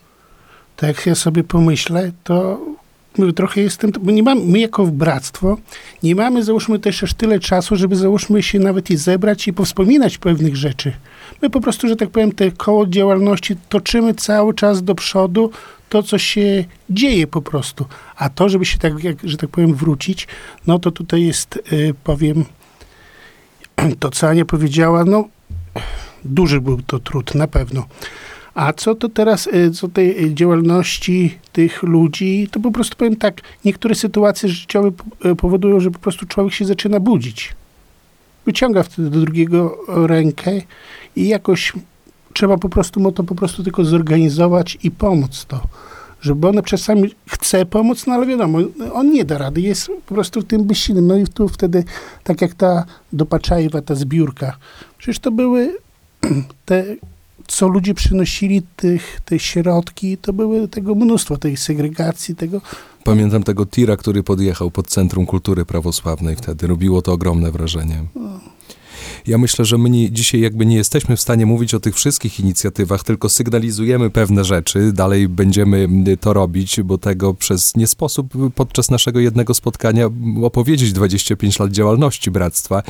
to 0.75 0.87
jak 0.87 1.05
ja 1.05 1.15
sobie 1.15 1.43
pomyślę, 1.43 2.11
to 2.23 2.59
trochę 3.35 3.61
jestem, 3.61 3.91
bo 4.01 4.11
nie 4.11 4.23
mamy, 4.23 4.41
my 4.45 4.59
jako 4.59 4.85
bractwo, 4.85 5.57
nie 6.03 6.15
mamy 6.15 6.43
załóżmy 6.43 6.79
też 6.79 7.03
aż 7.03 7.13
tyle 7.13 7.39
czasu, 7.39 7.75
żeby 7.75 7.95
załóżmy 7.95 8.43
się 8.43 8.59
nawet 8.59 8.89
i 8.89 8.97
zebrać 8.97 9.47
i 9.47 9.53
powspominać 9.53 10.17
pewnych 10.17 10.55
rzeczy. 10.55 10.93
My 11.43 11.49
po 11.49 11.61
prostu, 11.61 11.87
że 11.87 11.95
tak 11.95 12.09
powiem, 12.09 12.31
te 12.31 12.51
koło 12.51 12.87
działalności 12.87 13.55
toczymy 13.69 14.13
cały 14.13 14.53
czas 14.53 14.83
do 14.83 14.95
przodu, 14.95 15.51
to 15.89 16.03
co 16.03 16.17
się 16.17 16.65
dzieje 16.89 17.27
po 17.27 17.41
prostu. 17.41 17.85
A 18.15 18.29
to, 18.29 18.49
żeby 18.49 18.65
się 18.65 18.77
tak, 18.77 19.03
jak, 19.03 19.17
że 19.23 19.37
tak 19.37 19.49
powiem, 19.49 19.73
wrócić, 19.75 20.27
no 20.67 20.79
to 20.79 20.91
tutaj 20.91 21.23
jest, 21.23 21.59
y, 21.73 21.93
powiem, 22.03 22.45
to 23.99 24.09
co 24.09 24.27
Ania 24.27 24.45
powiedziała, 24.45 25.05
no 25.05 25.27
duży 26.25 26.61
był 26.61 26.81
to 26.81 26.99
trud, 26.99 27.35
na 27.35 27.47
pewno. 27.47 27.85
A 28.53 28.73
co 28.73 28.95
to 28.95 29.09
teraz, 29.09 29.47
y, 29.47 29.71
co 29.71 29.87
tej 29.87 30.25
y, 30.25 30.33
działalności 30.33 31.37
tych 31.51 31.83
ludzi, 31.83 32.47
to 32.51 32.59
po 32.59 32.71
prostu 32.71 32.95
powiem 32.95 33.15
tak, 33.15 33.41
niektóre 33.65 33.95
sytuacje 33.95 34.49
życiowe 34.49 34.91
powodują, 35.37 35.79
że 35.79 35.91
po 35.91 35.99
prostu 35.99 36.25
człowiek 36.25 36.53
się 36.53 36.65
zaczyna 36.65 36.99
budzić. 36.99 37.55
Wyciąga 38.45 38.83
wtedy 38.83 39.09
do 39.09 39.19
drugiego 39.19 39.77
rękę 39.87 40.51
i 41.15 41.27
jakoś 41.27 41.73
trzeba 42.33 42.57
po 42.57 42.69
prostu 42.69 42.99
mu 42.99 43.11
to 43.11 43.23
po 43.23 43.35
prostu 43.35 43.63
tylko 43.63 43.85
zorganizować 43.85 44.77
i 44.83 44.91
pomóc 44.91 45.45
to. 45.45 45.61
Żeby 46.21 46.47
on 46.47 46.63
czasami 46.63 47.09
chce 47.27 47.65
pomóc, 47.65 48.07
no 48.07 48.13
ale 48.13 48.25
wiadomo, 48.25 48.59
on 48.93 49.11
nie 49.11 49.25
da 49.25 49.37
rady, 49.37 49.61
jest 49.61 49.91
po 50.05 50.15
prostu 50.15 50.41
w 50.41 50.45
tym 50.45 50.63
bezsilnym. 50.63 51.07
No 51.07 51.17
i 51.17 51.27
tu 51.27 51.49
wtedy, 51.49 51.83
tak 52.23 52.41
jak 52.41 52.53
ta 52.53 52.85
do 53.13 53.25
Paczajwa, 53.25 53.81
ta 53.81 53.95
zbiórka, 53.95 54.57
przecież 54.97 55.19
to 55.19 55.31
były 55.31 55.77
te 56.65 56.85
co 57.47 57.67
ludzie 57.67 57.93
przynosili, 57.93 58.61
tych, 58.75 59.21
te 59.25 59.39
środki, 59.39 60.17
to 60.17 60.33
były 60.33 60.67
tego 60.67 60.95
mnóstwo, 60.95 61.37
tej 61.37 61.57
segregacji, 61.57 62.35
tego. 62.35 62.61
Pamiętam 63.03 63.43
tego 63.43 63.65
tira, 63.65 63.97
który 63.97 64.23
podjechał 64.23 64.71
pod 64.71 64.87
Centrum 64.87 65.25
Kultury 65.25 65.65
Prawosławnej 65.65 66.35
wtedy. 66.35 66.67
Robiło 66.67 67.01
to 67.01 67.13
ogromne 67.13 67.51
wrażenie. 67.51 68.03
Ja 69.27 69.37
myślę, 69.37 69.65
że 69.65 69.77
my 69.77 69.89
nie, 69.89 70.11
dzisiaj 70.11 70.41
jakby 70.41 70.65
nie 70.65 70.75
jesteśmy 70.75 71.15
w 71.15 71.21
stanie 71.21 71.45
mówić 71.45 71.73
o 71.73 71.79
tych 71.79 71.95
wszystkich 71.95 72.39
inicjatywach, 72.39 73.03
tylko 73.03 73.29
sygnalizujemy 73.29 74.09
pewne 74.09 74.43
rzeczy. 74.43 74.91
Dalej 74.93 75.29
będziemy 75.29 75.87
to 76.19 76.33
robić, 76.33 76.81
bo 76.81 76.97
tego 76.97 77.33
przez 77.33 77.75
nie 77.75 77.87
sposób 77.87 78.33
podczas 78.55 78.91
naszego 78.91 79.19
jednego 79.19 79.53
spotkania 79.53 80.09
opowiedzieć 80.43 80.93
25 80.93 81.59
lat 81.59 81.71
działalności 81.71 82.31
bractwa, 82.31 82.83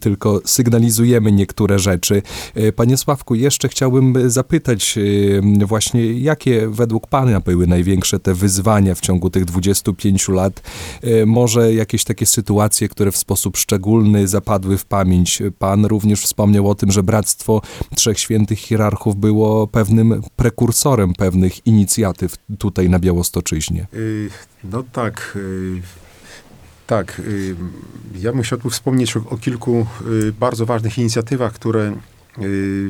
tylko 0.00 0.40
sygnalizujemy 0.44 1.32
niektóre 1.32 1.78
rzeczy. 1.78 2.22
Y, 2.56 2.72
Panie 2.72 2.96
Sławku, 2.96 3.34
jeszcze 3.34 3.68
chciałbym 3.68 4.30
zapytać 4.30 4.94
y, 4.98 5.66
właśnie, 5.66 6.12
jakie 6.12 6.68
według 6.68 7.06
Pana 7.06 7.40
były 7.40 7.66
największe 7.66 8.20
te 8.20 8.34
wyzwania 8.34 8.94
w 8.94 9.00
ciągu 9.00 9.30
tych 9.30 9.44
25 9.44 10.28
lat? 10.28 10.62
Y, 11.04 11.26
Może 11.26 11.74
jakieś 11.74 12.04
takie 12.04 12.26
sytuacje, 12.26 12.88
które 12.88 13.12
w 13.12 13.16
sposób 13.16 13.56
szczególny 13.56 14.28
zapadły 14.28 14.78
w 14.78 14.84
pamięć. 14.84 15.42
Pan 15.64 15.84
również 15.84 16.20
wspomniał 16.22 16.70
o 16.70 16.74
tym, 16.74 16.92
że 16.92 17.02
Bractwo 17.02 17.62
Trzech 17.94 18.18
Świętych 18.20 18.58
Hierarchów 18.58 19.16
było 19.16 19.66
pewnym 19.66 20.22
prekursorem 20.36 21.12
pewnych 21.14 21.66
inicjatyw 21.66 22.34
tutaj 22.58 22.88
na 22.90 22.98
Białostoczyźnie. 22.98 23.86
Y, 23.94 24.28
No 24.64 24.82
tak. 24.92 25.32
y, 25.36 25.82
Tak. 26.86 27.20
y, 27.20 27.56
Ja 28.20 28.32
bym 28.32 28.42
chciał 28.42 28.58
tu 28.58 28.70
wspomnieć 28.70 29.16
o, 29.16 29.20
o 29.30 29.36
kilku 29.36 29.86
bardzo 30.40 30.66
ważnych 30.66 30.98
inicjatywach, 30.98 31.52
które 31.52 31.92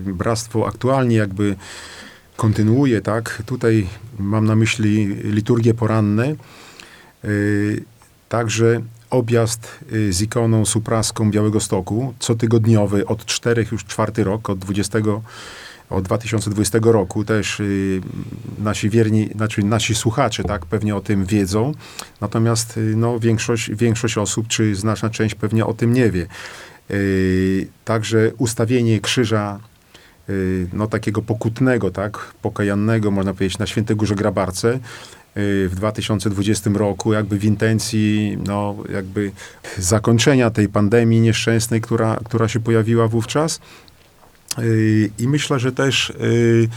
Bractwo 0.05 0.67
aktualnie 0.67 1.17
jakby 1.17 1.57
kontynuuje, 2.37 3.01
tak? 3.01 3.43
Tutaj 3.47 3.87
mam 4.19 4.45
na 4.45 4.57
myśli 4.57 5.07
liturgie 5.07 5.75
poranne, 5.75 6.35
także 8.29 8.81
objazd 9.15 9.69
y, 9.93 10.13
z 10.13 10.23
ikoną 10.23 10.65
supraską 10.65 11.31
Białego 11.31 11.61
Stoku, 11.61 12.15
cotygodniowy 12.19 13.07
od 13.07 13.25
czterech, 13.25 13.73
już 13.73 13.85
czwarty 13.85 14.25
rok, 14.25 14.51
od 14.51 14.59
20, 14.59 14.99
od 15.91 16.05
2020 16.05 16.79
roku. 16.83 17.25
Też 17.25 17.61
y, 17.61 18.01
nasi 18.59 18.91
wierni, 18.91 19.29
znaczy 19.35 19.63
nasi 19.63 19.95
słuchacze, 19.95 20.45
tak, 20.45 20.67
pewnie 20.67 20.97
o 20.97 21.01
tym 21.01 21.25
wiedzą. 21.25 21.73
Natomiast 22.21 22.77
y, 22.77 22.97
no, 22.97 23.21
większość, 23.21 23.71
większość 23.75 24.19
osób, 24.19 24.49
czy 24.49 24.75
znaczna 24.75 25.11
część 25.11 25.35
pewnie 25.35 25.67
o 25.67 25.75
tym 25.75 25.93
nie 25.93 26.11
wie. 26.11 26.27
Y, 26.91 27.69
Także 27.85 28.31
ustawienie 28.39 29.01
krzyża 29.01 29.61
y, 30.29 30.67
no, 30.73 30.87
takiego 30.87 31.23
pokutnego, 31.23 31.91
tak, 31.91 32.35
pokajannego, 32.43 33.11
można 33.11 33.35
powiedzieć, 33.35 33.59
na 33.59 33.67
Świętej 33.67 33.97
Górze 33.97 34.15
Grabarce 34.15 34.79
w 35.37 35.73
2020 35.75 36.71
roku, 36.75 37.13
jakby 37.13 37.39
w 37.39 37.45
intencji, 37.45 38.39
no, 38.47 38.77
jakby 38.93 39.33
zakończenia 39.79 40.51
tej 40.51 40.69
pandemii 40.69 41.21
nieszczęsnej, 41.21 41.81
która, 41.81 42.17
która 42.25 42.49
się 42.49 42.61
pojawiła 42.61 43.09
wówczas. 43.09 43.61
Y, 44.59 45.11
I 45.19 45.29
myślę, 45.29 45.59
że 45.59 45.73
też 45.73 46.11
y, 46.11 46.69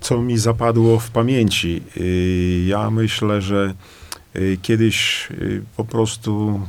co 0.00 0.22
mi 0.22 0.38
zapadło 0.38 0.98
w 0.98 1.10
pamięci. 1.10 1.82
y, 1.96 2.64
Ja 2.66 2.90
myślę, 2.90 3.42
że 3.42 3.74
y, 4.36 4.58
kiedyś 4.62 5.28
y, 5.30 5.62
po 5.76 5.84
prostu, 5.84 6.60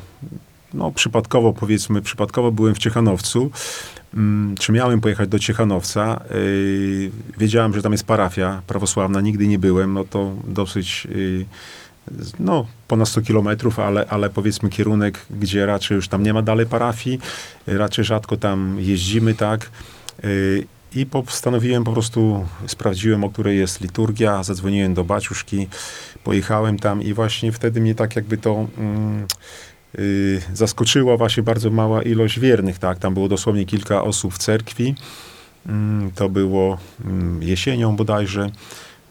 no 0.74 0.92
przypadkowo 0.92 1.54
powiedzmy, 1.54 2.02
przypadkowo 2.02 2.52
byłem 2.52 2.76
w 2.76 2.80
Ciechanowcu. 2.80 3.52
Mm, 4.14 4.55
Czy 4.57 4.72
miałem 4.72 5.01
pojechać 5.01 5.30
do 5.30 5.39
Ciechanowca? 5.39 6.22
Y, 6.32 7.12
Wiedziałem, 7.38 7.74
że 7.74 7.82
tam 7.82 7.91
jest 7.91 8.03
parafia 8.05 8.62
prawosławna, 8.68 9.22
nigdy 9.22 9.47
nie 9.47 9.59
byłem, 9.59 9.93
no 9.93 10.03
to 10.03 10.36
dosyć, 10.47 11.07
y, 11.12 11.45
no 12.39 12.66
ponad 12.88 13.07
100 13.07 13.22
kilometrów, 13.22 13.80
ale, 13.80 14.05
ale 14.09 14.30
powiedzmy 14.30 14.70
kierunek, 14.70 15.26
gdzie 15.30 15.66
raczej 15.66 15.95
już 15.95 16.07
tam 16.07 16.24
nie 16.24 16.34
ma 16.34 16.41
dalej 16.41 16.66
parafii, 16.66 17.20
raczej 17.68 18.05
rzadko 18.05 18.38
tam 18.38 18.78
jeździmy, 18.80 19.34
tak. 19.34 19.70
Y, 20.26 20.68
I 20.95 21.05
postanowiłem 21.05 21.84
po 21.84 21.91
prostu, 21.93 22.47
sprawdziłem, 22.68 23.24
o 23.24 23.30
której 23.30 23.57
jest 23.57 23.82
liturgia, 23.82 24.43
zadzwoniłem 24.43 24.93
do 24.93 25.03
baciuszki, 25.03 25.68
pojechałem 26.24 26.80
tam 26.80 27.01
i 27.01 27.14
właśnie 27.14 27.51
wtedy 27.51 27.82
mnie 27.82 27.95
tak 27.95 28.16
jakby 28.16 28.38
to 28.38 28.68
mm, 28.78 29.28
zaskoczyła 30.54 31.18
właśnie 31.18 31.44
bardzo 31.44 31.70
mała 31.70 32.04
ilość 32.04 32.39
wiernych, 32.39 32.80
tak, 32.80 33.00
tam 33.00 33.14
było 33.14 33.30
dosłownie 33.30 33.66
kilka 33.66 34.04
osób 34.04 34.34
w 34.34 34.38
cerkwi, 34.38 34.96
Mm, 35.66 36.12
to 36.12 36.30
było 36.30 36.78
mm, 37.06 37.44
jesienią 37.44 37.96
bodajże, 37.96 38.50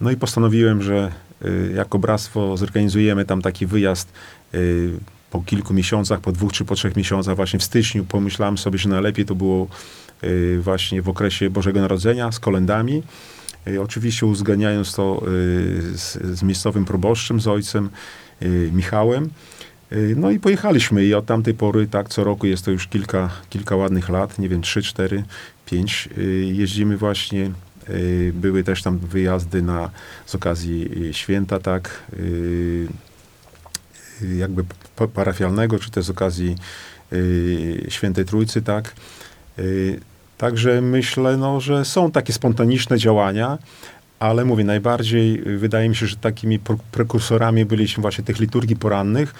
no 0.01 0.11
i 0.11 0.16
postanowiłem, 0.16 0.83
że 0.83 1.12
y, 1.45 1.72
jako 1.76 1.99
bractwo 1.99 2.57
zorganizujemy 2.57 3.24
tam 3.24 3.43
taki 3.43 3.66
wyjazd 3.66 4.12
y, 4.55 4.91
po 5.31 5.41
kilku 5.41 5.74
miesiącach, 5.74 6.20
po 6.20 6.33
dwóch 6.33 6.53
czy 6.53 6.64
po 6.64 6.74
trzech 6.74 6.97
miesiącach, 6.97 7.37
właśnie 7.37 7.59
w 7.59 7.64
styczniu 7.64 8.05
pomyślałem 8.05 8.59
sobie, 8.59 8.78
że 8.78 8.89
najlepiej 8.89 9.24
to 9.24 9.35
było 9.35 9.68
y, 10.24 10.59
właśnie 10.62 11.03
w 11.03 11.09
okresie 11.09 11.51
Bożego 11.51 11.81
Narodzenia 11.81 12.33
z 12.33 12.41
kolendami. 12.41 13.03
Y, 13.68 13.83
Oczywiście 13.83 14.26
uzgadniając 14.26 14.95
to 14.95 15.22
y, 15.28 15.99
z, 15.99 16.18
z 16.39 16.43
miejscowym 16.43 16.85
proboszczem, 16.85 17.41
z 17.41 17.49
ojcem 17.49 17.91
y, 18.43 18.70
Michałem. 18.74 19.31
Y, 19.93 20.14
No 20.18 20.30
i 20.30 20.38
pojechaliśmy 20.38 21.05
i 21.05 21.14
od 21.14 21.26
tamtej 21.26 21.55
pory, 21.55 21.86
tak, 21.86 22.09
co 22.09 22.24
roku 22.24 22.47
jest 22.47 22.64
to 22.64 22.70
już 22.70 22.86
kilka, 22.88 23.30
kilka 23.51 23.76
ładnych 23.76 24.09
lat, 24.09 24.38
nie 24.38 24.49
wiem, 24.49 24.62
trzy, 24.62 24.82
cztery, 24.82 25.24
pięć. 25.66 26.09
y, 26.18 26.22
Jeździmy 26.53 26.97
właśnie, 26.97 27.51
y, 27.91 28.32
były 28.34 28.64
też 28.64 28.82
tam 28.82 28.99
wyjazdy 28.99 29.62
na, 29.62 29.91
z 30.26 30.34
okazji 30.34 30.91
y, 31.09 31.14
święta, 31.14 31.59
tak, 31.61 32.03
jakby 34.36 34.64
pa- 34.97 35.07
parafialnego, 35.09 35.78
czy 35.78 35.91
też 35.91 36.05
z 36.05 36.11
okazji 36.11 36.57
Świętej 37.88 38.24
Trójcy, 38.24 38.62
tak. 38.62 38.95
Także 40.38 40.80
myślę, 40.80 41.36
no, 41.36 41.61
że 41.61 41.84
są 41.84 42.11
takie 42.11 42.32
spontaniczne 42.32 42.99
działania, 42.99 43.59
ale 44.18 44.45
mówię, 44.45 44.64
najbardziej 44.64 45.38
wydaje 45.59 45.88
mi 45.88 45.97
się, 45.97 46.07
że 46.07 46.16
takimi 46.16 46.59
prekursorami 46.93 47.64
byliśmy 47.64 48.01
właśnie 48.01 48.24
tych 48.24 48.38
liturgii 48.41 48.76
porannych 48.76 49.34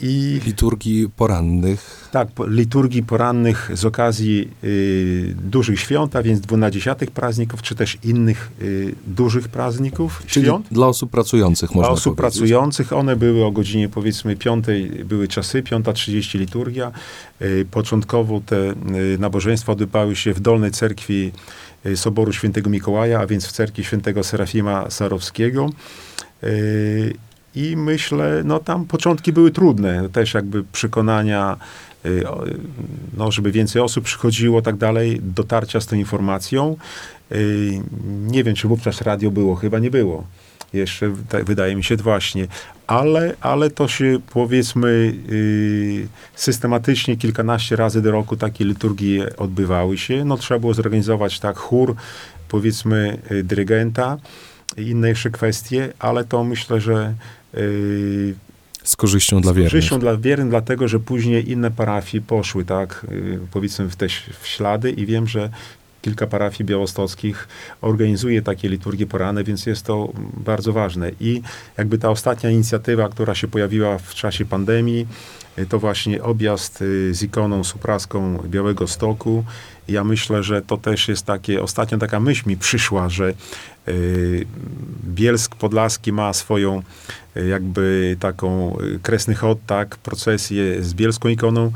i 0.00 0.40
Liturgii 0.46 1.08
porannych. 1.16 2.08
tak, 2.12 2.28
liturgii 2.48 3.02
porannych 3.02 3.70
z 3.74 3.84
okazji 3.84 4.48
y, 4.64 5.34
dużych 5.44 5.80
świąt, 5.80 6.16
a 6.16 6.22
więc 6.22 6.40
dwunadziesiątych 6.40 7.10
prazników, 7.10 7.62
czy 7.62 7.74
też 7.74 7.98
innych 8.04 8.50
y, 8.62 8.94
dużych 9.06 9.48
prazników, 9.48 10.22
Czyli 10.26 10.46
świąt. 10.46 10.66
dla 10.70 10.86
osób 10.86 11.10
pracujących 11.10 11.70
Dla 11.70 11.76
można 11.76 11.92
osób 11.92 12.16
powiedzieć. 12.16 12.38
pracujących, 12.40 12.92
one 12.92 13.16
były 13.16 13.44
o 13.44 13.50
godzinie 13.52 13.88
powiedzmy 13.88 14.36
piątej, 14.36 14.90
były 15.04 15.28
czasy, 15.28 15.62
5.30 15.62 16.38
liturgia. 16.38 16.92
Y, 17.42 17.66
Początkowo 17.70 18.40
te 18.46 18.70
y, 18.70 18.74
nabożeństwa 19.18 19.72
odbywały 19.72 20.16
się 20.16 20.32
w 20.34 20.40
Dolnej 20.40 20.70
Cerkwi 20.70 21.32
y, 21.86 21.96
Soboru 21.96 22.32
Świętego 22.32 22.70
Mikołaja, 22.70 23.20
a 23.20 23.26
więc 23.26 23.46
w 23.46 23.52
Cerkwi 23.52 23.84
Świętego 23.84 24.24
Serafima 24.24 24.90
Sarowskiego. 24.90 25.70
I 27.54 27.76
myślę, 27.76 28.42
no 28.44 28.58
tam 28.58 28.84
początki 28.84 29.32
były 29.32 29.50
trudne, 29.50 30.08
też 30.08 30.34
jakby 30.34 30.64
przekonania, 30.64 31.56
y, 32.06 32.24
no 33.16 33.30
żeby 33.32 33.52
więcej 33.52 33.82
osób 33.82 34.04
przychodziło, 34.04 34.62
tak 34.62 34.76
dalej, 34.76 35.20
dotarcia 35.22 35.80
z 35.80 35.86
tą 35.86 35.96
informacją. 35.96 36.76
Y, 37.32 37.80
Nie 38.26 38.44
wiem, 38.44 38.54
czy 38.54 38.68
wówczas 38.68 39.00
radio 39.00 39.30
było, 39.30 39.56
chyba 39.56 39.78
nie 39.78 39.90
było. 39.90 40.24
Jeszcze 40.72 41.12
tak, 41.28 41.44
wydaje 41.44 41.76
mi 41.76 41.84
się 41.84 41.96
właśnie, 41.96 42.46
ale, 42.86 43.34
ale 43.40 43.70
to 43.70 43.88
się 43.88 44.18
powiedzmy 44.32 45.14
y, 45.30 46.08
systematycznie 46.34 47.16
kilkanaście 47.16 47.76
razy 47.76 48.02
do 48.02 48.10
roku 48.10 48.36
takie 48.36 48.64
liturgie 48.64 49.36
odbywały 49.36 49.98
się. 49.98 50.24
No 50.24 50.36
trzeba 50.36 50.60
było 50.60 50.74
zorganizować 50.74 51.40
tak 51.40 51.56
chór, 51.56 51.94
powiedzmy 52.48 53.18
dyrygenta 53.44 54.18
i 54.76 54.82
inne 54.82 55.08
jeszcze 55.08 55.30
kwestie, 55.30 55.92
ale 55.98 56.24
to 56.24 56.44
myślę, 56.44 56.80
że 56.80 57.14
Z 58.84 58.96
korzyścią 58.96 59.40
dla 59.40 59.52
z 59.52 59.56
wiernych. 59.56 59.72
korzyścią 59.72 59.98
dla 59.98 60.16
wiernych, 60.16 60.48
dlatego 60.48 60.88
że 60.88 61.00
później 61.00 61.50
inne 61.50 61.70
parafie 61.70 62.20
poszły, 62.20 62.64
tak, 62.64 63.06
y, 63.12 63.38
powiedzmy 63.50 63.88
w 63.88 63.96
te 63.96 64.06
w 64.40 64.46
ślady 64.46 64.90
i 64.90 65.06
wiem, 65.06 65.26
że 65.26 65.50
kilka 66.02 66.26
parafii 66.26 66.64
białostockich 66.64 67.48
organizuje 67.80 68.42
takie 68.42 68.68
liturgie 68.68 69.06
poranne, 69.06 69.44
więc 69.44 69.66
jest 69.66 69.86
to 69.86 70.12
bardzo 70.36 70.72
ważne. 70.72 71.10
I 71.20 71.42
jakby 71.78 71.98
ta 71.98 72.10
ostatnia 72.10 72.50
inicjatywa, 72.50 73.08
która 73.08 73.34
się 73.34 73.48
pojawiła 73.48 73.98
w 73.98 74.14
czasie 74.14 74.44
pandemii, 74.44 75.06
y, 75.58 75.66
to 75.66 75.78
właśnie 75.78 76.22
objazd 76.22 76.78
z 77.10 77.22
ikoną 77.22 77.64
supraską 77.64 78.38
Białego 78.48 78.86
Stoku. 78.88 79.44
Ja 79.88 80.04
myślę, 80.04 80.42
że 80.42 80.62
to 80.62 80.76
też 80.76 81.08
jest 81.08 81.26
takie, 81.26 81.62
ostatnio 81.62 81.98
taka 81.98 82.20
myśl 82.20 82.48
mi 82.48 82.56
przyszła, 82.56 83.08
że 83.08 83.34
Bielsk 85.04 85.56
Podlaski 85.56 86.12
ma 86.12 86.32
swoją 86.32 86.82
y, 87.36 87.46
jakby 87.46 88.16
taką 88.20 88.78
y, 88.80 88.98
kresny 89.02 89.34
chod, 89.34 89.58
tak, 89.66 89.96
procesję 89.96 90.84
z 90.84 90.94
bielską 90.94 91.28
ikoną. 91.28 91.72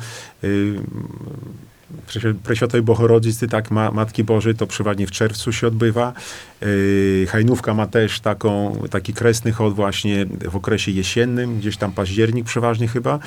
Preświatowej 2.45 2.83
Bohorodzicy, 2.83 3.49
tak, 3.49 3.71
ma, 3.71 3.91
Matki 3.91 4.25
Bożej, 4.25 4.55
to 4.55 4.67
przeważnie 4.67 5.07
w 5.07 5.11
czerwcu 5.11 5.53
się 5.53 5.67
odbywa. 5.67 6.13
Yy, 6.61 7.27
Hajnówka 7.29 7.75
ma 7.75 7.87
też 7.87 8.21
taką, 8.21 8.83
taki 8.91 9.13
kresny 9.13 9.53
chod 9.53 9.75
właśnie 9.75 10.27
w 10.51 10.57
okresie 10.57 10.93
jesiennym, 10.93 11.59
gdzieś 11.59 11.77
tam 11.77 11.93
październik 11.93 12.47
przeważnie 12.47 12.89
chyba. 12.89 13.19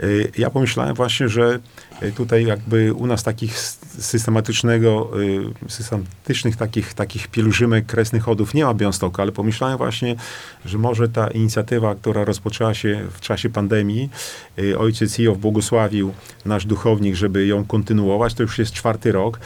Yy, 0.00 0.30
ja 0.38 0.50
pomyślałem 0.50 0.94
właśnie, 0.94 1.28
że 1.28 1.58
yy, 2.02 2.12
tutaj 2.12 2.46
jakby 2.46 2.92
u 2.94 3.06
nas 3.06 3.22
takich 3.22 3.58
systematycznego, 3.98 5.10
yy, 5.18 5.70
systematycznych 5.70 6.56
takich, 6.56 6.94
takich 6.94 7.28
pielgrzymek 7.28 7.86
kresnych 7.86 8.22
chodów 8.22 8.54
nie 8.54 8.64
ma 8.64 8.74
Białymstoku, 8.74 9.22
ale 9.22 9.32
pomyślałem 9.32 9.78
właśnie, 9.78 10.16
że 10.64 10.78
może 10.78 11.08
ta 11.08 11.28
inicjatywa, 11.28 11.94
która 11.94 12.24
rozpoczęła 12.24 12.74
się 12.74 13.06
w 13.12 13.20
czasie 13.20 13.50
pandemii, 13.50 14.10
yy, 14.56 14.78
ojciec 14.78 15.18
Ijow 15.18 15.38
błogosławił 15.38 16.12
nasz 16.44 16.66
duchownik, 16.66 17.14
żeby 17.14 17.46
ją 17.46 17.64
kontynuować, 17.64 18.00
to 18.36 18.42
już 18.42 18.58
jest 18.58 18.72
czwarty 18.72 19.12
rok 19.12 19.40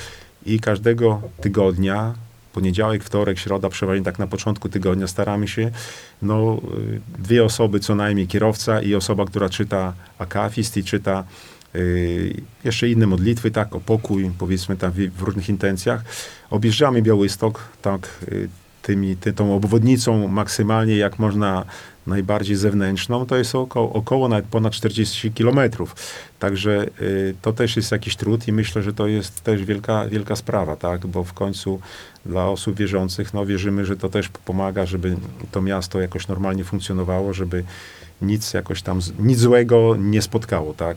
i 0.46 0.60
każdego 0.60 1.22
tygodnia, 1.40 2.14
poniedziałek, 2.52 3.04
wtorek, 3.04 3.38
środa, 3.38 3.68
przeważnie 3.68 4.04
tak 4.04 4.18
na 4.18 4.26
początku 4.26 4.68
tygodnia 4.68 5.06
staramy 5.06 5.48
się, 5.48 5.70
no, 6.22 6.60
y, 6.78 7.00
dwie 7.18 7.44
osoby 7.44 7.80
co 7.80 7.94
najmniej, 7.94 8.26
kierowca 8.26 8.82
i 8.82 8.94
osoba, 8.94 9.24
która 9.24 9.48
czyta 9.48 9.92
akafist 10.18 10.76
i 10.76 10.84
czyta 10.84 11.24
y, 11.74 12.42
jeszcze 12.64 12.88
inne 12.88 13.06
modlitwy, 13.06 13.50
tak, 13.50 13.74
o 13.74 13.80
pokój, 13.80 14.30
powiedzmy 14.38 14.76
tam 14.76 14.92
w, 14.92 14.96
w 14.96 15.22
różnych 15.22 15.48
intencjach. 15.48 16.04
Objeżdżamy 16.50 17.02
Białystok, 17.02 17.60
tak, 17.82 18.08
y, 18.32 18.48
tymi, 18.84 19.16
ty, 19.16 19.32
tą 19.32 19.56
obwodnicą 19.56 20.28
maksymalnie 20.28 20.96
jak 20.96 21.18
można 21.18 21.64
najbardziej 22.06 22.56
zewnętrzną, 22.56 23.26
to 23.26 23.36
jest 23.36 23.54
około, 23.54 23.92
około 23.92 24.28
nawet 24.28 24.44
ponad 24.46 24.72
40 24.72 25.32
kilometrów. 25.32 25.96
Także 26.38 26.86
y, 27.00 27.34
to 27.42 27.52
też 27.52 27.76
jest 27.76 27.92
jakiś 27.92 28.16
trud 28.16 28.48
i 28.48 28.52
myślę, 28.52 28.82
że 28.82 28.92
to 28.92 29.06
jest 29.06 29.40
też 29.40 29.64
wielka, 29.64 30.08
wielka 30.08 30.36
sprawa, 30.36 30.76
tak? 30.76 31.06
Bo 31.06 31.24
w 31.24 31.32
końcu 31.32 31.80
dla 32.26 32.48
osób 32.48 32.76
wierzących, 32.76 33.34
no 33.34 33.46
wierzymy, 33.46 33.84
że 33.84 33.96
to 33.96 34.08
też 34.08 34.28
pomaga, 34.28 34.86
żeby 34.86 35.16
to 35.52 35.62
miasto 35.62 36.00
jakoś 36.00 36.28
normalnie 36.28 36.64
funkcjonowało, 36.64 37.32
żeby 37.32 37.64
nic 38.22 38.54
jakoś 38.54 38.82
tam, 38.82 39.00
nic 39.18 39.38
złego 39.38 39.96
nie 39.98 40.22
spotkało, 40.22 40.74
tak? 40.74 40.96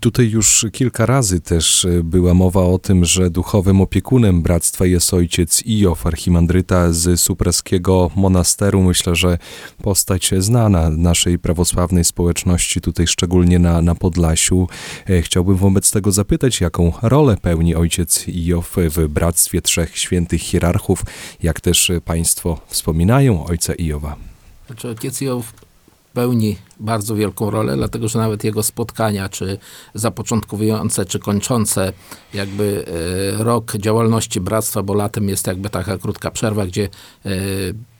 Tutaj 0.00 0.30
już 0.30 0.66
kilka 0.72 1.06
razy 1.06 1.40
też 1.40 1.84
e, 1.84 2.02
była 2.02 2.34
mowa 2.34 2.64
o 2.64 2.78
tym, 2.78 3.04
że 3.04 3.30
duchowym 3.30 3.80
opiekunem 3.80 4.42
bractwa 4.42 4.86
jest 4.86 5.14
ojciec 5.14 5.62
Ijow, 5.66 6.06
archimandryta 6.06 6.92
z 6.92 7.20
supraskiego 7.20 8.10
monasteru. 8.16 8.82
Myślę, 8.82 9.16
że 9.16 9.38
postać 9.82 10.30
znana 10.38 10.90
naszej 10.90 11.38
prawosławnej 11.38 12.04
społeczności, 12.04 12.80
tutaj 12.80 13.06
szczególnie 13.06 13.58
na, 13.58 13.82
na 13.82 13.94
Podlasiu. 13.94 14.68
E, 15.08 15.22
Chciałbym 15.22 15.56
wobec 15.56 15.90
tego 15.90 16.12
zapytać, 16.12 16.60
jaką 16.60 16.92
rolę 17.02 17.36
pełni 17.36 17.74
ojciec 17.74 18.28
Ijow 18.28 18.76
w 18.76 19.08
bractwie 19.08 19.62
trzech 19.62 19.98
świętych 19.98 20.40
hierarchów, 20.40 21.02
jak 21.42 21.60
też 21.60 21.92
państwo 22.04 22.60
wspominają 22.66 23.46
ojca 23.46 23.74
Ijowa. 23.74 24.16
Znaczy 24.66 24.88
ojciec 24.88 25.20
Jow 25.20 25.52
pełni 26.12 26.56
bardzo 26.80 27.14
wielką 27.16 27.50
rolę, 27.50 27.76
dlatego 27.76 28.08
że 28.08 28.18
nawet 28.18 28.44
jego 28.44 28.62
spotkania, 28.62 29.28
czy 29.28 29.58
zapoczątkowujące, 29.94 31.04
czy 31.04 31.18
kończące 31.18 31.92
jakby 32.34 32.84
e, 33.38 33.44
rok 33.44 33.76
działalności 33.76 34.40
bractwa, 34.40 34.82
bo 34.82 34.94
latem 34.94 35.28
jest 35.28 35.46
jakby 35.46 35.70
taka 35.70 35.98
krótka 35.98 36.30
przerwa, 36.30 36.66
gdzie 36.66 36.88
e, 37.26 37.30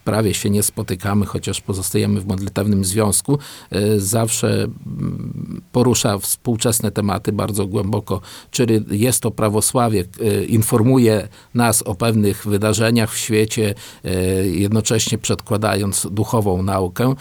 prawie 0.04 0.34
się 0.34 0.50
nie 0.50 0.62
spotykamy, 0.62 1.26
chociaż 1.26 1.60
pozostajemy 1.60 2.20
w 2.20 2.26
modlitewnym 2.26 2.84
związku, 2.84 3.38
e, 3.70 4.00
zawsze 4.00 4.48
mm, 4.62 5.62
porusza 5.72 6.18
współczesne 6.18 6.90
tematy 6.90 7.32
bardzo 7.32 7.66
głęboko, 7.66 8.20
czyli 8.50 8.80
jest 8.90 9.20
to 9.20 9.30
prawosławie, 9.30 10.04
e, 10.20 10.44
informuje 10.44 11.28
nas 11.54 11.82
o 11.82 11.94
pewnych 11.94 12.46
wydarzeniach 12.46 13.12
w 13.12 13.18
świecie, 13.18 13.74
e, 14.04 14.14
jednocześnie 14.46 15.18
przedkładając 15.18 16.06
duchową 16.10 16.62
naukę, 16.62 17.14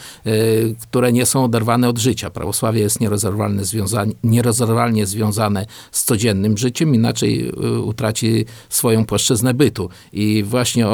które 0.82 1.12
nie 1.12 1.26
są 1.26 1.44
oderwane 1.44 1.88
od 1.88 1.98
życia. 1.98 2.30
Prawosławie 2.30 2.80
jest 2.80 3.00
nierozerwalnie 3.00 3.64
związane, 3.64 4.12
nierozerwalnie 4.24 5.06
związane 5.06 5.66
z 5.92 6.04
codziennym 6.04 6.58
życiem, 6.58 6.94
inaczej 6.94 7.52
utraci 7.84 8.44
swoją 8.68 9.06
płaszczyznę 9.06 9.54
bytu. 9.54 9.88
I 10.12 10.42
właśnie 10.42 10.86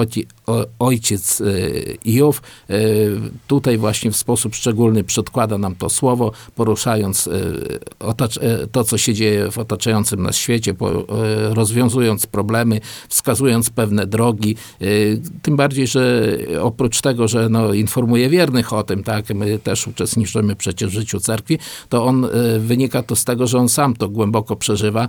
ojciec 0.78 1.42
Iów 2.04 2.42
e, 2.70 2.74
tutaj 3.46 3.78
właśnie 3.78 4.10
w 4.10 4.16
sposób 4.16 4.54
szczególny 4.54 5.04
przedkłada 5.04 5.58
nam 5.58 5.74
to 5.74 5.88
słowo, 5.88 6.32
poruszając 6.54 7.28
e, 7.28 7.32
e, 8.40 8.66
to, 8.66 8.84
co 8.84 8.98
się 8.98 9.14
dzieje 9.14 9.50
w 9.50 9.58
otaczającym 9.58 10.22
nas 10.22 10.36
świecie, 10.36 10.74
rozwiązując 11.50 12.26
problemy, 12.26 12.80
wskazując 13.08 13.70
pewne 13.70 14.06
drogi. 14.06 14.56
Tym 15.42 15.56
bardziej, 15.56 15.86
że 15.86 16.32
oprócz 16.60 17.00
tego, 17.00 17.28
że 17.28 17.48
no, 17.48 17.72
informuje 17.72 18.28
wiernych 18.28 18.72
o 18.72 18.82
tym, 18.82 19.04
tak, 19.04 19.34
my 19.34 19.58
też 19.58 19.86
uczestniczymy 19.86 20.56
przecież 20.56 20.90
w 20.90 20.92
życiu 20.92 21.20
cerkwi, 21.20 21.58
to 21.88 22.04
on 22.04 22.26
wynika 22.58 23.02
to 23.02 23.16
z 23.16 23.24
tego, 23.24 23.46
że 23.46 23.58
on 23.58 23.68
sam 23.68 23.96
to 23.96 24.08
głęboko 24.08 24.56
przeżywa, 24.56 25.08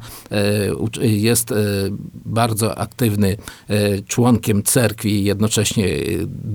jest 1.02 1.54
bardzo 2.26 2.78
aktywny 2.78 3.38
członkiem 4.08 4.64
cerkwi, 4.64 5.24
jednocześnie 5.24 5.88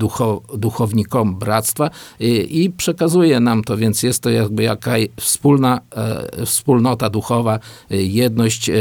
ducho, 0.04 0.42
duchownikom 0.54 1.34
bractwa 1.34 1.90
i, 2.20 2.62
i 2.64 2.70
przekazuje 2.70 3.40
nam 3.40 3.64
to, 3.64 3.76
więc 3.76 4.02
jest 4.02 4.22
to 4.22 4.30
jakby 4.30 4.62
jakaś 4.62 5.06
wspólna 5.16 5.80
e, 5.96 6.46
wspólnota 6.46 7.10
duchowa, 7.10 7.58
e, 7.90 7.96
jedność 7.96 8.68
e, 8.68 8.74
e, 8.74 8.76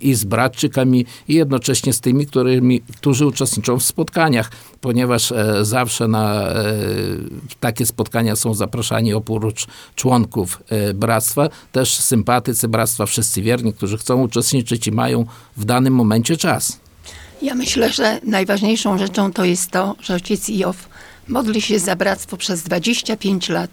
i 0.00 0.14
z 0.14 0.24
bratczykami 0.24 1.06
i 1.28 1.34
jednocześnie 1.34 1.92
z 1.92 2.00
tymi, 2.00 2.26
którymi, 2.26 2.80
którzy 2.80 3.26
uczestniczą 3.26 3.78
w 3.78 3.82
spotkaniach, 3.82 4.50
ponieważ 4.80 5.32
e, 5.32 5.64
zawsze 5.64 6.08
na 6.08 6.32
takie 7.60 7.86
spotkania 7.86 8.36
są 8.36 8.54
zapraszani 8.54 9.14
oprócz 9.14 9.66
członków 9.94 10.62
bractwa, 10.94 11.48
też 11.72 11.94
sympatycy 11.94 12.68
bractwa, 12.68 13.06
wszyscy 13.06 13.42
wierni, 13.42 13.72
którzy 13.72 13.98
chcą 13.98 14.22
uczestniczyć 14.22 14.86
i 14.86 14.92
mają 14.92 15.26
w 15.56 15.64
danym 15.64 15.94
momencie 15.94 16.36
czas. 16.36 16.81
Ja 17.42 17.54
myślę, 17.54 17.92
że 17.92 18.20
najważniejszą 18.24 18.98
rzeczą 18.98 19.32
to 19.32 19.44
jest 19.44 19.70
to, 19.70 19.96
że 20.00 20.14
ojciec 20.14 20.48
Ijow 20.48 20.88
modli 21.28 21.62
się 21.62 21.78
za 21.78 21.96
bractwo 21.96 22.36
przez 22.36 22.62
25 22.62 23.48
lat. 23.48 23.70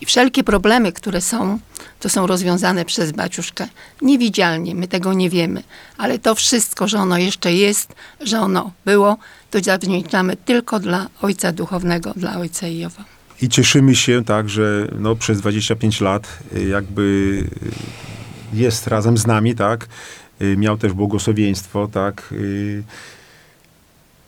I 0.00 0.06
wszelkie 0.06 0.44
problemy, 0.44 0.92
które 0.92 1.20
są, 1.20 1.58
to 2.00 2.08
są 2.08 2.26
rozwiązane 2.26 2.84
przez 2.84 3.12
baciuszkę. 3.12 3.68
Niewidzialnie, 4.02 4.74
my 4.74 4.88
tego 4.88 5.12
nie 5.12 5.30
wiemy. 5.30 5.62
Ale 5.98 6.18
to 6.18 6.34
wszystko, 6.34 6.88
że 6.88 6.98
ono 6.98 7.18
jeszcze 7.18 7.52
jest, 7.52 7.94
że 8.20 8.40
ono 8.40 8.72
było, 8.84 9.16
to 9.50 9.60
zawdzięczamy 9.60 10.36
tylko 10.36 10.80
dla 10.80 11.06
Ojca 11.22 11.52
Duchownego, 11.52 12.12
dla 12.16 12.36
Ojca 12.38 12.66
Ijowa. 12.66 13.04
I 13.42 13.48
cieszymy 13.48 13.96
się 13.96 14.24
tak, 14.24 14.48
że 14.48 14.88
no, 14.98 15.16
przez 15.16 15.40
25 15.40 16.00
lat 16.00 16.38
y, 16.56 16.68
jakby 16.68 17.02
y, 18.52 18.56
jest 18.56 18.86
razem 18.86 19.18
z 19.18 19.26
nami, 19.26 19.54
tak. 19.54 19.88
Y, 20.42 20.56
Miał 20.56 20.78
też 20.78 20.92
błogosławieństwo, 20.92 21.88
tak. 21.92 22.28
y, 22.32 22.82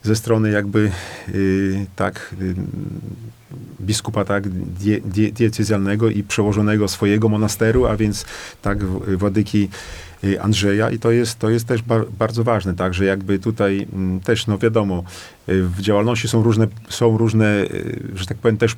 Ze 0.03 0.17
strony 0.17 0.51
jakby 0.51 0.91
y, 1.29 1.87
tak 1.97 2.35
biskupa 3.81 4.25
tak 4.25 4.49
die, 4.49 5.01
die, 5.01 5.33
diecezjalnego 5.33 6.11
i 6.11 6.23
przełożonego 6.23 6.89
swojego 6.89 7.29
monasteru, 7.29 7.87
a 7.87 7.97
więc 7.97 8.25
tak 8.63 8.85
władyki 9.17 9.69
Andrzeja 10.41 10.91
i 10.91 10.99
to 10.99 11.11
jest, 11.11 11.39
to 11.39 11.51
jest 11.51 11.67
też 11.67 11.83
bar, 11.83 12.07
bardzo 12.19 12.45
ważne, 12.45 12.75
tak, 12.75 12.95
że 12.95 13.05
jakby 13.05 13.39
tutaj 13.39 13.87
mm, 13.93 14.21
też, 14.21 14.47
no 14.47 14.59
wiadomo, 14.59 15.05
w 15.49 15.81
działalności 15.81 16.29
są 16.29 16.43
różne, 16.43 16.67
są 16.89 17.19
różne, 17.19 17.67
że 18.15 18.27
tak 18.27 18.39
powiem, 18.39 18.57
też 18.57 18.77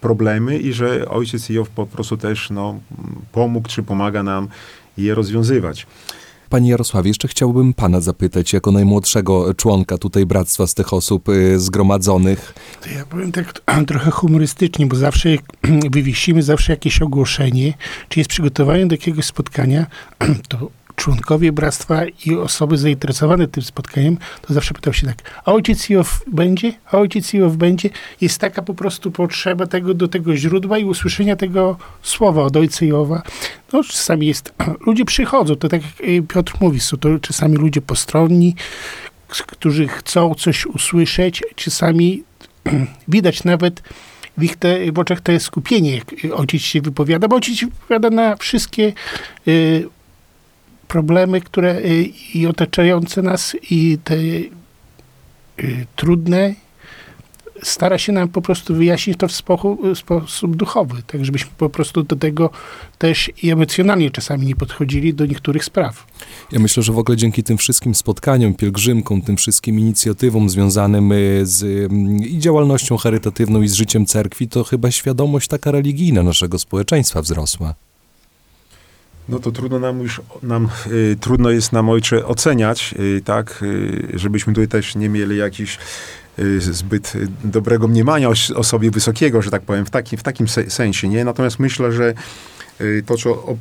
problemy 0.00 0.58
i 0.58 0.72
że 0.72 1.08
ojciec 1.08 1.48
Jow 1.48 1.68
po 1.68 1.86
prostu 1.86 2.16
też 2.16 2.50
no, 2.50 2.80
pomógł 3.32 3.68
czy 3.68 3.82
pomaga 3.82 4.22
nam 4.22 4.48
je 4.96 5.14
rozwiązywać. 5.14 5.86
Panie 6.48 6.70
Jarosławie, 6.70 7.10
jeszcze 7.10 7.28
chciałbym 7.28 7.74
pana 7.74 8.00
zapytać, 8.00 8.52
jako 8.52 8.72
najmłodszego 8.72 9.54
członka 9.54 9.98
tutaj 9.98 10.26
bractwa 10.26 10.66
z 10.66 10.74
tych 10.74 10.92
osób 10.92 11.28
y, 11.28 11.60
zgromadzonych. 11.60 12.54
To 12.80 12.88
ja 12.90 13.06
powiem 13.06 13.32
tak 13.32 13.60
trochę 13.88 14.10
humorystycznie, 14.10 14.86
bo 14.86 14.96
zawsze 14.96 15.30
jak 15.30 15.42
wywiesimy 15.90 16.42
zawsze 16.42 16.72
jakieś 16.72 17.02
ogłoszenie, 17.02 17.74
czy 18.08 18.20
jest 18.20 18.30
przygotowanie 18.30 18.86
do 18.86 18.94
jakiegoś 18.94 19.24
spotkania, 19.24 19.86
to 20.48 20.70
członkowie 20.98 21.52
bractwa 21.52 22.00
i 22.26 22.36
osoby 22.36 22.78
zainteresowane 22.78 23.48
tym 23.48 23.62
spotkaniem, 23.62 24.16
to 24.42 24.54
zawsze 24.54 24.74
pytał 24.74 24.92
się 24.92 25.06
tak, 25.06 25.42
a 25.44 25.52
ojciec 25.52 25.88
Jow 25.88 26.22
będzie? 26.26 26.72
A 26.92 26.98
ojciec 26.98 27.32
Jow 27.32 27.56
będzie? 27.56 27.90
Jest 28.20 28.40
taka 28.40 28.62
po 28.62 28.74
prostu 28.74 29.10
potrzeba 29.10 29.66
tego, 29.66 29.94
do 29.94 30.08
tego 30.08 30.36
źródła 30.36 30.78
i 30.78 30.84
usłyszenia 30.84 31.36
tego 31.36 31.76
słowa 32.02 32.42
od 32.42 32.56
ojca 32.56 32.84
Jowa. 32.84 33.22
No 33.72 33.84
czasami 33.84 34.26
jest, 34.26 34.54
ludzie 34.86 35.04
przychodzą, 35.04 35.56
to 35.56 35.68
tak 35.68 35.82
jak 35.82 36.08
y, 36.08 36.22
Piotr 36.22 36.52
mówi, 36.60 36.80
są 36.80 36.96
to 36.96 37.18
czasami 37.18 37.56
ludzie 37.56 37.80
postronni, 37.80 38.54
którzy 39.46 39.88
chcą 39.88 40.34
coś 40.34 40.66
usłyszeć, 40.66 41.42
czasami 41.56 42.22
widać 43.08 43.44
nawet 43.44 43.82
w 44.38 44.42
ich 44.42 44.56
te, 44.56 44.92
w 44.92 44.98
oczach 44.98 45.20
to 45.20 45.32
jest 45.32 45.46
skupienie, 45.46 45.94
jak 45.94 46.34
ojciec 46.34 46.62
się 46.62 46.80
wypowiada, 46.80 47.28
bo 47.28 47.36
ojciec 47.36 47.56
się 47.56 47.66
wypowiada 47.66 48.10
na 48.10 48.36
wszystkie 48.36 48.92
y, 49.48 49.88
problemy, 50.88 51.40
które 51.40 51.78
y, 51.78 52.04
i 52.34 52.46
otaczające 52.46 53.22
nas 53.22 53.56
i 53.70 53.98
te 54.04 54.16
y, 54.16 54.50
trudne, 55.96 56.54
stara 57.62 57.98
się 57.98 58.12
nam 58.12 58.28
po 58.28 58.42
prostu 58.42 58.74
wyjaśnić 58.74 59.18
to 59.18 59.28
w 59.28 59.32
spochu, 59.32 59.94
sposób 59.94 60.56
duchowy, 60.56 61.02
tak 61.06 61.24
żebyśmy 61.24 61.50
po 61.58 61.70
prostu 61.70 62.02
do 62.02 62.16
tego 62.16 62.50
też 62.98 63.30
i 63.42 63.50
emocjonalnie 63.50 64.10
czasami 64.10 64.46
nie 64.46 64.56
podchodzili 64.56 65.14
do 65.14 65.26
niektórych 65.26 65.64
spraw. 65.64 66.06
Ja 66.52 66.58
myślę, 66.58 66.82
że 66.82 66.92
w 66.92 66.98
ogóle 66.98 67.16
dzięki 67.16 67.42
tym 67.42 67.58
wszystkim 67.58 67.94
spotkaniom, 67.94 68.54
pielgrzymkom, 68.54 69.22
tym 69.22 69.36
wszystkim 69.36 69.78
inicjatywom 69.78 70.50
związanym 70.50 71.12
y, 71.12 71.40
z 71.46 71.62
mm, 71.92 72.16
i 72.16 72.38
działalnością 72.38 72.96
charytatywną 72.96 73.62
i 73.62 73.68
z 73.68 73.74
życiem 73.74 74.06
cerkwi, 74.06 74.48
to 74.48 74.64
chyba 74.64 74.90
świadomość 74.90 75.48
taka 75.48 75.70
religijna 75.70 76.22
naszego 76.22 76.58
społeczeństwa 76.58 77.22
wzrosła. 77.22 77.87
No 79.28 79.38
to 79.38 79.52
trudno 79.52 79.78
nam 79.78 80.00
już, 80.00 80.20
nam, 80.42 80.68
y, 80.86 81.16
trudno 81.20 81.50
jest 81.50 81.72
nam 81.72 81.88
ojcze 81.88 82.26
oceniać, 82.26 82.94
y, 82.98 83.22
tak, 83.24 83.62
y, 83.62 84.08
żebyśmy 84.14 84.52
tutaj 84.52 84.68
też 84.68 84.94
nie 84.94 85.08
mieli 85.08 85.36
jakichś 85.36 85.78
y, 86.38 86.60
zbyt 86.60 87.12
dobrego 87.44 87.88
mniemania 87.88 88.28
o, 88.54 88.64
sobie 88.64 88.90
wysokiego, 88.90 89.42
że 89.42 89.50
tak 89.50 89.62
powiem, 89.62 89.86
w, 89.86 89.90
taki, 89.90 90.16
w 90.16 90.22
takim 90.22 90.48
se, 90.48 90.70
sensie, 90.70 91.08
nie? 91.08 91.24
Natomiast 91.24 91.58
myślę, 91.58 91.92
że 91.92 92.14
y, 92.80 93.02
to, 93.06 93.16
co 93.16 93.56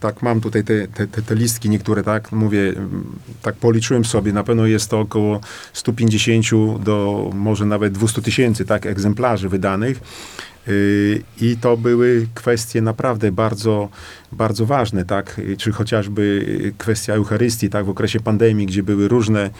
tak 0.00 0.22
mam 0.22 0.40
tutaj 0.40 0.64
te, 0.64 0.88
te, 0.88 1.06
te, 1.06 1.22
te 1.22 1.34
listki 1.34 1.70
niektóre, 1.70 2.02
tak, 2.02 2.32
mówię, 2.32 2.68
mm, 2.68 3.04
tak 3.42 3.54
policzyłem 3.54 4.04
sobie, 4.04 4.32
na 4.32 4.44
pewno 4.44 4.66
jest 4.66 4.90
to 4.90 5.00
około 5.00 5.40
150 5.72 6.82
do 6.84 7.30
może 7.34 7.66
nawet 7.66 7.92
200 7.92 8.22
tysięcy, 8.22 8.64
tak, 8.64 8.86
egzemplarzy 8.86 9.48
wydanych. 9.48 10.00
Y, 10.68 11.22
I 11.40 11.56
to 11.56 11.76
były 11.76 12.26
kwestie 12.34 12.82
naprawdę 12.82 13.32
bardzo, 13.32 13.88
bardzo 14.32 14.66
ważne, 14.66 15.04
tak? 15.04 15.40
Czy 15.58 15.72
chociażby 15.72 16.44
kwestia 16.78 17.14
Eucharystii, 17.14 17.70
tak? 17.70 17.86
W 17.86 17.90
okresie 17.90 18.20
pandemii, 18.20 18.66
gdzie 18.66 18.82
były 18.82 19.08
różne, 19.08 19.50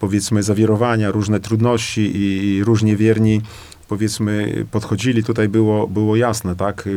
powiedzmy, 0.00 0.42
zawirowania, 0.42 1.10
różne 1.10 1.40
trudności 1.40 2.10
i 2.16 2.64
różnie 2.64 2.96
wierni, 2.96 3.42
powiedzmy, 3.88 4.64
podchodzili. 4.70 5.24
Tutaj 5.24 5.48
było, 5.48 5.88
było 5.88 6.16
jasne, 6.16 6.56
tak? 6.56 6.88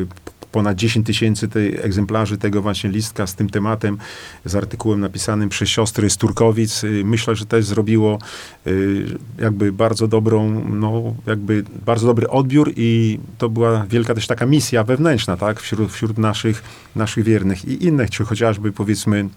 Ponad 0.52 0.78
10 0.78 1.08
tysięcy 1.08 1.50
egzemplarzy 1.82 2.38
tego 2.38 2.62
właśnie 2.62 2.90
listka 2.90 3.28
z 3.28 3.36
tym 3.36 3.50
tematem, 3.50 3.98
z 4.46 4.56
artykułem 4.56 5.00
napisanym 5.00 5.50
przez 5.50 5.70
siostry 5.70 6.10
z 6.10 6.18
Turkowic. 6.18 6.84
Y, 6.84 7.02
myślę, 7.06 7.36
że 7.36 7.46
też 7.46 7.66
zrobiło 7.66 8.20
y, 8.68 9.06
jakby 9.38 9.72
bardzo 9.72 10.08
dobrą, 10.08 10.66
no 10.70 11.16
jakby 11.28 11.64
bardzo 11.86 12.08
dobry 12.08 12.30
odbiór 12.30 12.72
i 12.76 13.20
to 13.38 13.50
była 13.50 13.86
wielka 13.90 14.14
też 14.14 14.28
taka 14.28 14.46
misja 14.46 14.84
wewnętrzna, 14.84 15.38
tak, 15.38 15.60
wśród, 15.60 15.92
wśród 15.92 16.18
naszych, 16.18 16.64
naszych 16.96 17.24
wiernych 17.24 17.66
i 17.66 17.86
innych, 17.86 18.10
czy 18.10 18.24
chociażby 18.24 18.72
powiedzmy 18.72 19.30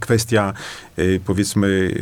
kwestia, 0.00 0.52
y, 0.98 1.20
powiedzmy, 1.24 1.94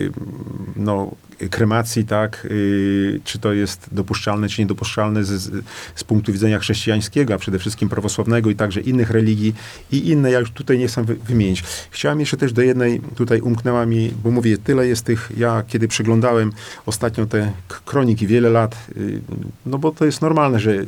no, 0.77 1.11
kremacji, 1.51 2.05
tak, 2.05 2.47
y, 2.51 3.21
czy 3.25 3.39
to 3.39 3.53
jest 3.53 3.87
dopuszczalne, 3.93 4.49
czy 4.49 4.63
niedopuszczalne 4.63 5.25
z, 5.25 5.65
z 5.95 6.05
punktu 6.05 6.33
widzenia 6.33 6.59
chrześcijańskiego, 6.59 7.35
a 7.35 7.39
przede 7.39 7.59
wszystkim 7.59 7.89
prawosławnego 7.89 8.51
i 8.51 8.55
także 8.55 8.81
innych 8.81 9.11
religii 9.11 9.55
i 9.93 10.09
inne, 10.09 10.31
ja 10.31 10.39
już 10.39 10.51
tutaj 10.51 10.79
nie 10.79 10.89
chcę 10.89 11.05
wymienić. 11.05 11.65
Chciałem 11.91 12.21
jeszcze 12.21 12.37
też 12.37 12.53
do 12.53 12.63
jednej, 12.63 13.01
tutaj 13.01 13.41
umknęła 13.41 13.87
mi, 13.87 14.13
bo 14.25 14.31
mówię, 14.31 14.59
tyle 14.59 14.87
jest 14.87 15.05
tych, 15.05 15.31
ja 15.37 15.63
kiedy 15.69 15.89
przeglądałem 15.89 16.53
ostatnio 16.87 17.27
te 17.27 17.53
kroniki 17.85 18.27
wiele 18.27 18.51
lat, 18.51 18.77
y, 18.97 19.21
no 19.67 19.79
bo 19.79 19.91
to 19.91 20.05
jest 20.05 20.23
normalne, 20.23 20.61
że 20.61 20.85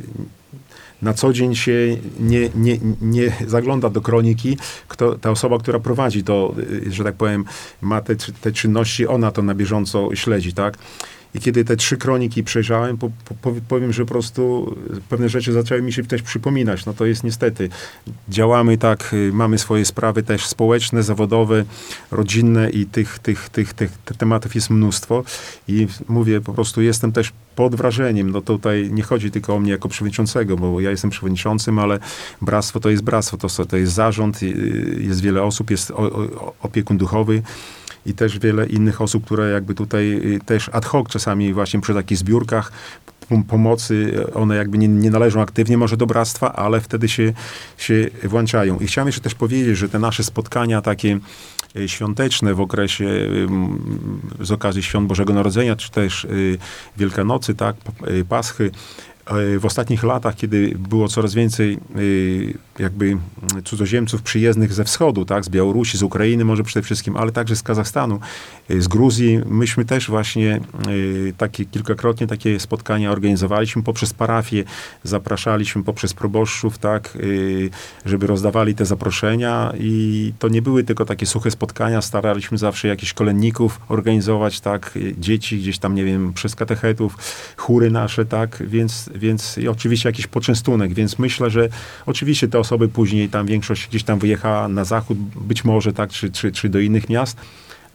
na 1.01 1.13
co 1.13 1.33
dzień 1.33 1.55
się 1.55 1.97
nie, 2.19 2.49
nie, 2.55 2.77
nie 3.01 3.31
zagląda 3.47 3.89
do 3.89 4.01
kroniki. 4.01 4.57
Kto, 4.87 5.15
ta 5.15 5.31
osoba, 5.31 5.57
która 5.57 5.79
prowadzi 5.79 6.23
to, 6.23 6.53
y, 6.87 6.91
że 6.91 7.03
tak 7.03 7.15
powiem, 7.15 7.45
ma 7.81 8.01
te, 8.01 8.15
te 8.15 8.51
czynności, 8.51 9.07
ona 9.07 9.31
to 9.31 9.41
na 9.41 9.55
bieżąco 9.55 10.15
śledzi, 10.15 10.53
tak? 10.53 10.77
I 11.35 11.39
kiedy 11.39 11.65
te 11.65 11.75
trzy 11.75 11.97
kroniki 11.97 12.43
przejrzałem, 12.43 12.97
po, 12.97 13.09
po, 13.41 13.53
powiem, 13.67 13.93
że 13.93 14.05
po 14.05 14.11
prostu 14.11 14.75
pewne 15.09 15.29
rzeczy 15.29 15.53
zaczęły 15.53 15.81
mi 15.81 15.93
się 15.93 16.03
też 16.03 16.21
przypominać. 16.21 16.85
No 16.85 16.93
to 16.93 17.05
jest 17.05 17.23
niestety, 17.23 17.69
działamy 18.29 18.77
tak, 18.77 19.13
y, 19.13 19.31
mamy 19.33 19.57
swoje 19.57 19.85
sprawy 19.85 20.23
też 20.23 20.45
społeczne, 20.45 21.03
zawodowe, 21.03 21.65
rodzinne 22.11 22.69
i 22.69 22.85
tych, 22.85 23.19
tych, 23.19 23.49
tych, 23.49 23.73
tych, 23.73 23.91
tych 23.91 24.17
tematów 24.17 24.55
jest 24.55 24.69
mnóstwo. 24.69 25.23
I 25.67 25.87
mówię, 26.07 26.41
po 26.41 26.53
prostu 26.53 26.81
jestem 26.81 27.11
też 27.11 27.33
pod 27.55 27.75
wrażeniem. 27.75 28.31
No 28.31 28.41
tutaj 28.41 28.89
nie 28.91 29.03
chodzi 29.03 29.31
tylko 29.31 29.55
o 29.55 29.59
mnie 29.59 29.71
jako 29.71 29.89
przewodniczącego, 29.89 30.57
bo 30.57 30.81
ja 30.81 30.91
jestem 30.91 31.09
przewodniczącym, 31.09 31.79
ale 31.79 31.99
bractwo 32.41 32.79
to 32.79 32.89
jest 32.89 33.03
bractwo, 33.03 33.37
to, 33.37 33.65
to 33.65 33.77
jest 33.77 33.93
zarząd, 33.93 34.43
y, 34.43 34.97
jest 34.99 35.21
wiele 35.21 35.43
osób, 35.43 35.71
jest 35.71 35.93
opiekun 36.61 36.97
duchowy 36.97 37.41
i 38.05 38.13
też 38.13 38.39
wiele 38.39 38.65
innych 38.65 39.01
osób, 39.01 39.25
które 39.25 39.51
jakby 39.51 39.73
tutaj 39.73 40.13
y, 40.35 40.39
też 40.45 40.69
ad 40.69 40.85
hoc 40.85 41.09
czasami 41.09 41.53
właśnie 41.53 41.81
przy 41.81 41.93
takich 41.93 42.17
zbiórkach 42.17 42.71
pomocy, 43.47 44.25
one 44.33 44.55
jakby 44.55 44.77
nie, 44.77 44.87
nie, 44.87 45.09
należą 45.09 45.41
aktywnie 45.41 45.77
może 45.77 45.97
do 45.97 46.05
bractwa, 46.05 46.53
ale 46.53 46.81
wtedy 46.81 47.09
się, 47.09 47.33
się 47.77 48.09
włączają. 48.23 48.79
I 48.79 48.87
chciałem 48.87 49.07
jeszcze 49.07 49.21
też 49.21 49.35
powiedzieć, 49.35 49.77
że 49.77 49.89
te 49.89 49.99
nasze 49.99 50.23
spotkania 50.23 50.81
takie 50.81 51.19
y, 51.75 51.89
świąteczne 51.89 52.53
w 52.53 52.61
okresie 52.61 53.09
z 54.39 54.51
okazji 54.51 54.83
świąt 54.83 55.07
Bożego 55.07 55.33
Narodzenia, 55.33 55.75
czy 55.75 55.91
też 55.91 56.25
y, 56.25 56.57
Wielkanocy, 56.97 57.55
tak, 57.55 57.75
Paschy, 58.29 58.71
w 59.59 59.65
ostatnich 59.65 60.03
latach, 60.03 60.35
kiedy 60.35 60.73
było 60.89 61.07
coraz 61.07 61.33
więcej 61.33 61.73
e, 61.73 61.77
jakby 62.83 63.17
cudzoziemców 63.63 64.21
przyjezdnych 64.21 64.73
ze 64.73 64.83
wschodu, 64.83 65.25
tak, 65.25 65.45
z 65.45 65.49
Białorusi, 65.49 65.97
z 65.97 66.03
Ukrainy 66.03 66.45
może 66.45 66.63
przede 66.63 66.83
wszystkim, 66.83 67.17
ale 67.17 67.31
także 67.31 67.55
z 67.55 67.63
Kazachstanu, 67.63 68.19
e, 68.69 68.81
z 68.81 68.87
Gruzji, 68.87 69.39
myśmy 69.45 69.85
też 69.85 70.07
właśnie 70.07 70.59
takie 71.37 71.65
kilkakrotnie 71.65 72.27
takie 72.27 72.59
spotkania 72.59 73.11
organizowaliśmy. 73.11 73.83
Poprzez 73.83 74.13
parafie, 74.13 74.63
zapraszaliśmy 75.03 75.83
poprzez 75.83 76.13
proboszczów, 76.13 76.77
tak, 76.77 77.17
żeby 78.05 78.27
rozdawali 78.27 78.75
te 78.75 78.85
zaproszenia. 78.85 79.73
I 79.79 80.33
to 80.39 80.47
nie 80.47 80.61
były 80.61 80.83
tylko 80.83 81.05
takie 81.05 81.25
suche 81.25 81.51
spotkania, 81.51 82.01
staraliśmy 82.01 82.57
zawsze 82.57 82.87
jakichś 82.87 83.13
kolenników 83.13 83.79
organizować, 83.89 84.59
tak, 84.59 84.97
dzieci 85.17 85.57
gdzieś 85.57 85.77
tam, 85.79 85.95
nie 85.95 86.05
wiem, 86.05 86.33
przez 86.33 86.55
katechetów, 86.55 87.17
chóry 87.57 87.91
nasze, 87.91 88.25
tak, 88.25 88.63
więc 88.67 89.09
więc 89.21 89.59
oczywiście 89.69 90.09
jakiś 90.09 90.27
poczęstunek, 90.27 90.93
więc 90.93 91.19
myślę, 91.19 91.49
że 91.49 91.69
oczywiście 92.05 92.47
te 92.47 92.59
osoby 92.59 92.89
później, 92.89 93.29
tam 93.29 93.45
większość 93.45 93.87
gdzieś 93.87 94.03
tam 94.03 94.19
wyjechała 94.19 94.67
na 94.67 94.85
zachód, 94.85 95.17
być 95.35 95.63
może 95.63 95.93
tak, 95.93 96.09
czy, 96.09 96.31
czy, 96.31 96.51
czy 96.51 96.69
do 96.69 96.79
innych 96.79 97.09
miast, 97.09 97.37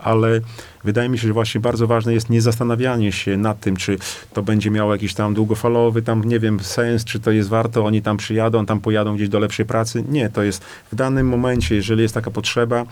ale 0.06 0.40
wydaje 0.84 1.08
mi 1.08 1.18
się, 1.18 1.26
że 1.26 1.32
właśnie 1.32 1.60
bardzo 1.60 1.86
ważne 1.86 2.14
jest 2.14 2.30
nie 2.30 2.40
zastanawianie 2.40 3.12
się 3.12 3.36
nad 3.36 3.60
tym, 3.60 3.76
czy 3.76 3.98
to 4.32 4.42
będzie 4.42 4.70
miało 4.70 4.92
jakiś 4.92 5.14
tam 5.14 5.34
długofalowy, 5.34 6.02
tam 6.02 6.24
nie 6.24 6.40
wiem, 6.40 6.60
sens, 6.60 7.04
czy 7.04 7.20
to 7.20 7.30
jest 7.30 7.48
warto, 7.48 7.84
oni 7.84 8.02
tam 8.02 8.16
przyjadą, 8.16 8.66
tam 8.66 8.80
pojadą 8.80 9.14
gdzieś 9.16 9.28
do 9.28 9.38
lepszej 9.38 9.66
pracy. 9.66 10.04
Nie, 10.08 10.30
to 10.30 10.42
jest 10.42 10.64
w 10.92 10.94
danym 10.94 11.28
momencie, 11.28 11.74
jeżeli 11.74 12.02
jest 12.02 12.14
taka 12.14 12.30
potrzeba, 12.30 12.84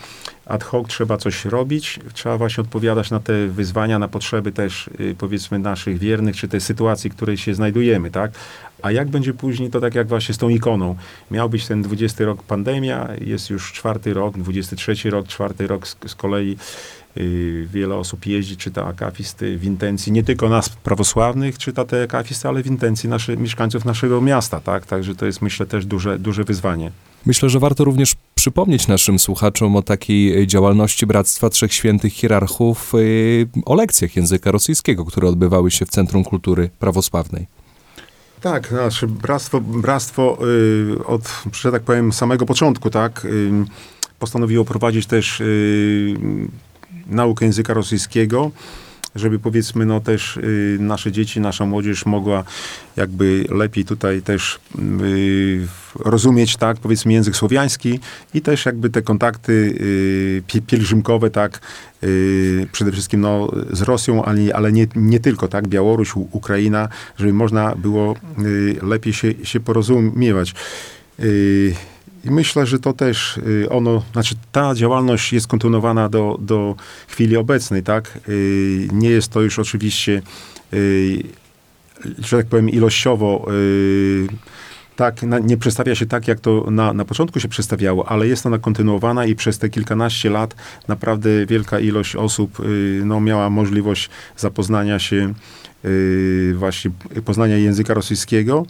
ad 0.47 0.65
hoc 0.65 0.89
trzeba 0.89 1.17
coś 1.17 1.45
robić, 1.45 2.01
trzeba 2.12 2.39
właśnie 2.39 2.62
odpowiadać 2.62 3.11
na 3.11 3.21
te 3.21 3.47
wyzwania, 3.47 3.99
na 3.99 4.09
potrzeby 4.09 4.53
też 4.53 4.91
y, 5.01 5.15
powiedzmy 5.19 5.59
naszych 5.59 5.99
wiernych, 5.99 6.37
czy 6.37 6.49
tej 6.49 6.61
sytuacji, 6.61 7.11
w 7.11 7.17
której 7.17 7.37
się 7.37 7.55
znajdujemy, 7.55 8.11
tak? 8.11 8.31
A 8.83 8.93
jak 8.93 9.09
będzie 9.09 9.35
później, 9.35 9.71
to 9.71 9.81
tak 9.81 9.95
jak 9.95 10.09
właśnie 10.09 10.35
z 10.35 10.39
tą 10.39 10.49
ikoną. 10.49 10.97
Miał 11.31 11.49
być 11.49 11.67
ten 11.67 11.83
20 11.83 12.25
rok 12.25 12.43
pandemia, 12.43 13.09
jest 13.21 13.51
już 13.51 13.73
czwarty 13.73 14.15
rok, 14.15 14.39
23 14.39 15.11
rok, 15.11 15.29
czwarty 15.29 15.67
rok 15.67 15.89
z, 15.89 15.97
z 16.07 16.15
kolei 16.15 16.57
wiele 17.67 17.95
osób 17.97 18.27
jeździ, 18.27 18.57
czyta 18.57 18.87
akafisty 18.87 19.59
w 19.59 19.65
intencji 19.65 20.12
nie 20.12 20.25
tylko 20.25 20.49
nas 20.49 20.69
prawosławnych 20.69 21.59
czyta 21.59 21.85
te 21.85 22.03
akafisty, 22.03 22.49
ale 22.49 22.62
w 22.62 22.67
intencji 22.67 23.09
naszych, 23.09 23.39
mieszkańców 23.39 23.85
naszego 23.85 24.21
miasta, 24.21 24.61
tak? 24.61 24.87
Także 24.87 25.15
to 25.15 25.27
jest 25.27 25.43
myślę 25.43 25.67
też 25.67 25.87
duże, 25.87 26.19
duże 26.19 26.45
wyzwanie. 26.45 26.91
Myślę, 27.27 27.49
że 27.49 27.59
warto 27.59 27.85
również 27.85 28.15
przypomnieć 28.35 28.89
naszym 28.89 29.19
słuchaczom 29.19 29.77
o 29.77 29.83
takiej 29.83 30.47
działalności 30.47 31.07
Bractwa 31.07 31.51
Trzech 31.51 31.73
Świętych 31.73 32.12
Hierarchów, 32.12 32.95
y, 32.95 33.49
o 33.67 33.75
lekcjach 33.75 34.17
języka 34.17 34.51
rosyjskiego, 34.51 35.05
które 35.05 35.29
odbywały 35.29 35.71
się 35.71 35.87
w 35.87 35.91
Centrum 35.91 36.25
Kultury 36.25 36.71
Prawosławnej. 36.79 37.47
Tak, 38.41 38.73
nasze 38.73 39.07
bractwo, 39.07 39.61
bractwo 39.61 40.39
y, 40.95 41.07
od, 41.07 41.43
że 41.53 41.73
tak 41.73 41.83
powiem, 41.83 42.12
samego 42.12 42.47
początku, 42.47 42.91
tak, 42.91 43.25
y, 43.25 43.51
postanowiło 44.19 44.65
prowadzić 44.65 45.07
też 45.07 45.41
y, 45.41 46.15
naukę 47.07 47.45
języka 47.45 47.74
rosyjskiego, 47.74 48.51
żeby 49.14 49.38
powiedzmy, 49.38 49.86
no 49.86 50.01
też 50.01 50.36
y, 50.36 50.76
nasze 50.80 51.12
dzieci, 51.12 51.40
nasza 51.40 51.66
młodzież 51.66 52.07
mogła 52.07 52.45
jakby 52.97 53.45
lepiej 53.51 53.84
tutaj 53.84 54.22
też 54.22 54.59
y, 55.03 55.66
rozumieć, 55.99 56.57
tak, 56.57 56.76
powiedzmy 56.76 57.12
język 57.12 57.36
słowiański 57.36 58.01
i 58.34 58.42
też 58.42 58.66
jakby 58.66 58.90
te 58.90 59.03
kontakty 59.03 59.53
y, 60.53 60.62
pielgrzymkowe, 60.66 61.30
tak, 61.30 61.61
y, 62.05 62.66
przede 62.72 62.92
wszystkim 62.92 63.20
no, 63.20 63.51
z 63.72 63.82
Rosją, 63.82 64.24
ale, 64.24 64.55
ale 64.55 64.72
nie, 64.72 64.86
nie 64.97 65.20
tylko, 65.20 65.49
tak, 65.49 65.68
Białoruś, 65.68 66.16
Ukraina, 66.16 66.88
żeby 67.18 67.32
można 67.32 67.74
było 67.74 68.16
y, 68.38 68.76
lepiej 68.82 69.12
się, 69.12 69.34
się 69.42 69.61
porozumiewać. 69.61 70.55
I 72.25 72.31
myślę, 72.31 72.66
że 72.66 72.79
to 72.79 72.93
też 72.93 73.37
y, 73.37 73.68
ono, 73.70 74.03
znaczy 74.12 74.35
ta 74.53 74.75
działalność 74.75 75.33
jest 75.33 75.47
kontynuowana 75.47 76.09
do, 76.09 76.39
do 76.41 76.77
chwili 77.09 77.37
obecnej, 77.37 77.83
tak? 77.83 78.18
Y, 78.29 78.89
nie 78.93 79.11
jest 79.11 79.33
to 79.33 79.41
już 79.41 79.59
oczywiście, 79.59 80.22
y, 80.75 81.22
że 82.18 82.37
tak 82.37 82.47
powiem, 82.47 82.70
ilościowo 82.70 83.47
tak, 84.97 85.20
nie 85.43 85.57
przedstawia 85.57 85.95
się 85.95 86.07
tak, 86.07 86.29
jak 86.29 86.41
to 86.41 86.66
na, 86.70 86.93
na 86.93 87.05
początku 87.05 87.41
się 87.41 87.49
przedstawiało, 87.49 88.09
ale 88.09 88.29
jest 88.29 88.47
ona 88.47 88.59
kontynuowana 88.59 89.27
i 89.27 89.35
przez 89.35 89.59
te 89.59 89.68
kilkanaście 89.68 90.31
lat 90.31 90.55
naprawdę 90.89 91.47
wielka 91.47 91.79
ilość 91.79 92.16
osób 92.16 92.59
no, 93.05 93.20
miała 93.20 93.51
możliwość 93.51 94.11
zapoznania 94.37 94.99
się 94.99 95.35
właśnie 96.55 96.91
poznania 97.25 97.57
języka 97.57 97.95
rosyjskiego 97.95 98.66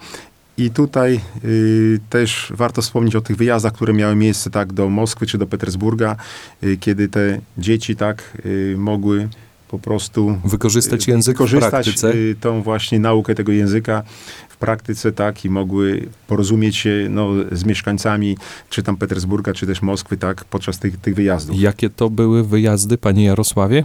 i 0.58 0.70
tutaj 0.70 1.20
y, 1.44 2.00
też 2.10 2.52
warto 2.56 2.82
wspomnieć 2.82 3.16
o 3.16 3.20
tych 3.20 3.36
wyjazdach, 3.36 3.72
które 3.72 3.92
miały 3.92 4.16
miejsce 4.16 4.50
tak 4.50 4.72
do 4.72 4.90
Moskwy 4.90 5.26
czy 5.26 5.38
do 5.38 5.46
Petersburga, 5.46 6.16
y, 6.62 6.76
kiedy 6.76 7.08
te 7.08 7.40
dzieci 7.58 7.96
tak 7.96 8.38
y, 8.46 8.74
mogły 8.78 9.28
po 9.68 9.78
prostu 9.78 10.40
Wykorzystać 10.44 11.08
y, 11.08 11.10
język 11.10 11.36
w 11.36 11.38
wykorzystać 11.38 11.70
praktyce. 11.70 12.14
y, 12.14 12.36
tą 12.40 12.62
właśnie 12.62 12.98
naukę 12.98 13.34
tego 13.34 13.52
języka 13.52 14.02
w 14.48 14.56
praktyce, 14.56 15.12
tak, 15.12 15.44
i 15.44 15.50
mogły 15.50 16.08
porozumieć 16.26 16.76
się 16.76 17.06
no, 17.10 17.28
z 17.52 17.64
mieszkańcami, 17.64 18.36
czy 18.70 18.82
tam 18.82 18.96
Petersburga, 18.96 19.52
czy 19.52 19.66
też 19.66 19.82
Moskwy, 19.82 20.16
tak, 20.16 20.44
podczas 20.44 20.78
tych, 20.78 20.96
tych 20.96 21.14
wyjazdów. 21.14 21.60
Jakie 21.60 21.90
to 21.90 22.10
były 22.10 22.44
wyjazdy, 22.44 22.98
panie 22.98 23.24
Jarosławie? 23.24 23.84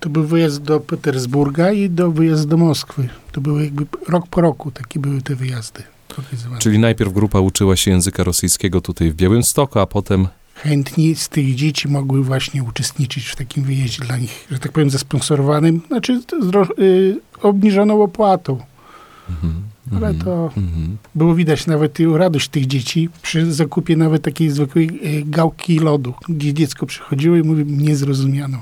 To 0.00 0.10
był 0.10 0.24
wyjazd 0.24 0.62
do 0.62 0.80
Petersburga 0.80 1.72
i 1.72 1.90
do 1.90 2.10
wyjazd 2.10 2.48
do 2.48 2.56
Moskwy. 2.56 3.08
To 3.32 3.40
były 3.40 3.64
jakby 3.64 3.86
rok 4.08 4.26
po 4.26 4.40
roku 4.40 4.70
takie 4.70 5.00
były 5.00 5.22
te 5.22 5.34
wyjazdy 5.34 5.82
Czyli 6.58 6.78
najpierw 6.78 7.12
grupa 7.12 7.40
uczyła 7.40 7.76
się 7.76 7.90
języka 7.90 8.24
rosyjskiego 8.24 8.80
tutaj 8.80 9.10
w 9.10 9.14
Białymstoku, 9.14 9.78
a 9.78 9.86
potem 9.86 10.28
Chętni 10.54 11.14
z 11.14 11.28
tych 11.28 11.54
dzieci 11.54 11.88
mogły 11.88 12.24
właśnie 12.24 12.62
uczestniczyć 12.62 13.26
w 13.26 13.36
takim 13.36 13.64
wyjeździe 13.64 14.04
dla 14.04 14.16
nich, 14.16 14.46
że 14.50 14.58
tak 14.58 14.72
powiem, 14.72 14.90
zasponsorowanym, 14.90 15.80
znaczy 15.88 16.20
z 16.20 16.46
dro- 16.46 16.78
y, 16.78 17.20
obniżoną 17.42 18.02
opłatą. 18.02 18.58
Ale 19.96 20.14
to 20.14 20.44
mhm. 20.56 20.96
było 21.14 21.34
widać 21.34 21.66
nawet 21.66 22.00
i 22.00 22.06
radość 22.06 22.48
tych 22.48 22.66
dzieci 22.66 23.08
przy 23.22 23.52
zakupie 23.52 23.96
nawet 23.96 24.22
takiej 24.22 24.50
zwykłej 24.50 24.88
y, 25.18 25.24
gałki 25.26 25.78
lodu, 25.78 26.14
gdzie 26.28 26.54
dziecko 26.54 26.86
przychodziło 26.86 27.36
i 27.36 27.42
mówi, 27.42 27.64
nie 27.66 27.96
zrozumiano. 27.96 28.58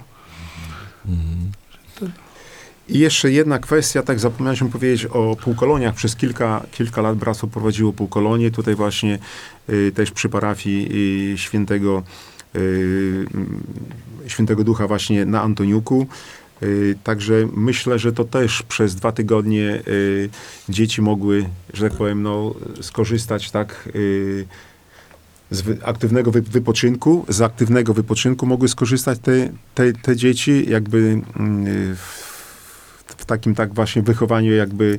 I 2.88 2.98
jeszcze 2.98 3.30
jedna 3.32 3.58
kwestia, 3.58 4.02
tak 4.02 4.20
zapomniałem 4.20 4.68
powiedzieć 4.72 5.04
o 5.04 5.36
półkoloniach. 5.36 5.94
Przez 5.94 6.16
kilka, 6.16 6.66
kilka 6.72 7.02
lat 7.02 7.16
bractwo 7.18 7.46
prowadziło 7.46 7.92
półkolonie. 7.92 8.50
Tutaj 8.50 8.74
właśnie 8.74 9.18
y, 9.70 9.92
też 9.94 10.10
przy 10.10 10.28
parafii 10.28 10.88
y, 11.34 11.38
świętego, 11.38 12.02
y, 12.56 13.26
świętego 14.26 14.64
Ducha 14.64 14.86
właśnie 14.88 15.26
na 15.26 15.42
Antoniuku. 15.42 16.06
Y, 16.62 16.96
Także 17.04 17.48
myślę, 17.56 17.98
że 17.98 18.12
to 18.12 18.24
też 18.24 18.62
przez 18.62 18.94
dwa 18.94 19.12
tygodnie 19.12 19.82
y, 19.88 20.28
dzieci 20.68 21.02
mogły, 21.02 21.48
że 21.74 21.88
tak 21.88 21.98
powiem, 21.98 22.22
no, 22.22 22.54
skorzystać 22.80 23.50
tak 23.50 23.88
y, 23.96 24.46
z 25.50 25.60
wy- 25.60 25.78
aktywnego 25.84 26.30
wy- 26.30 26.42
wypoczynku. 26.42 27.24
Z 27.28 27.40
aktywnego 27.40 27.94
wypoczynku 27.94 28.46
mogły 28.46 28.68
skorzystać 28.68 29.18
te, 29.18 29.52
te, 29.74 29.92
te 29.92 30.16
dzieci 30.16 30.64
jakby 30.68 30.98
mm, 31.36 31.96
w 31.96 32.27
takim 33.28 33.54
tak 33.54 33.74
właśnie 33.74 34.02
wychowaniu 34.02 34.52
jakby 34.52 34.98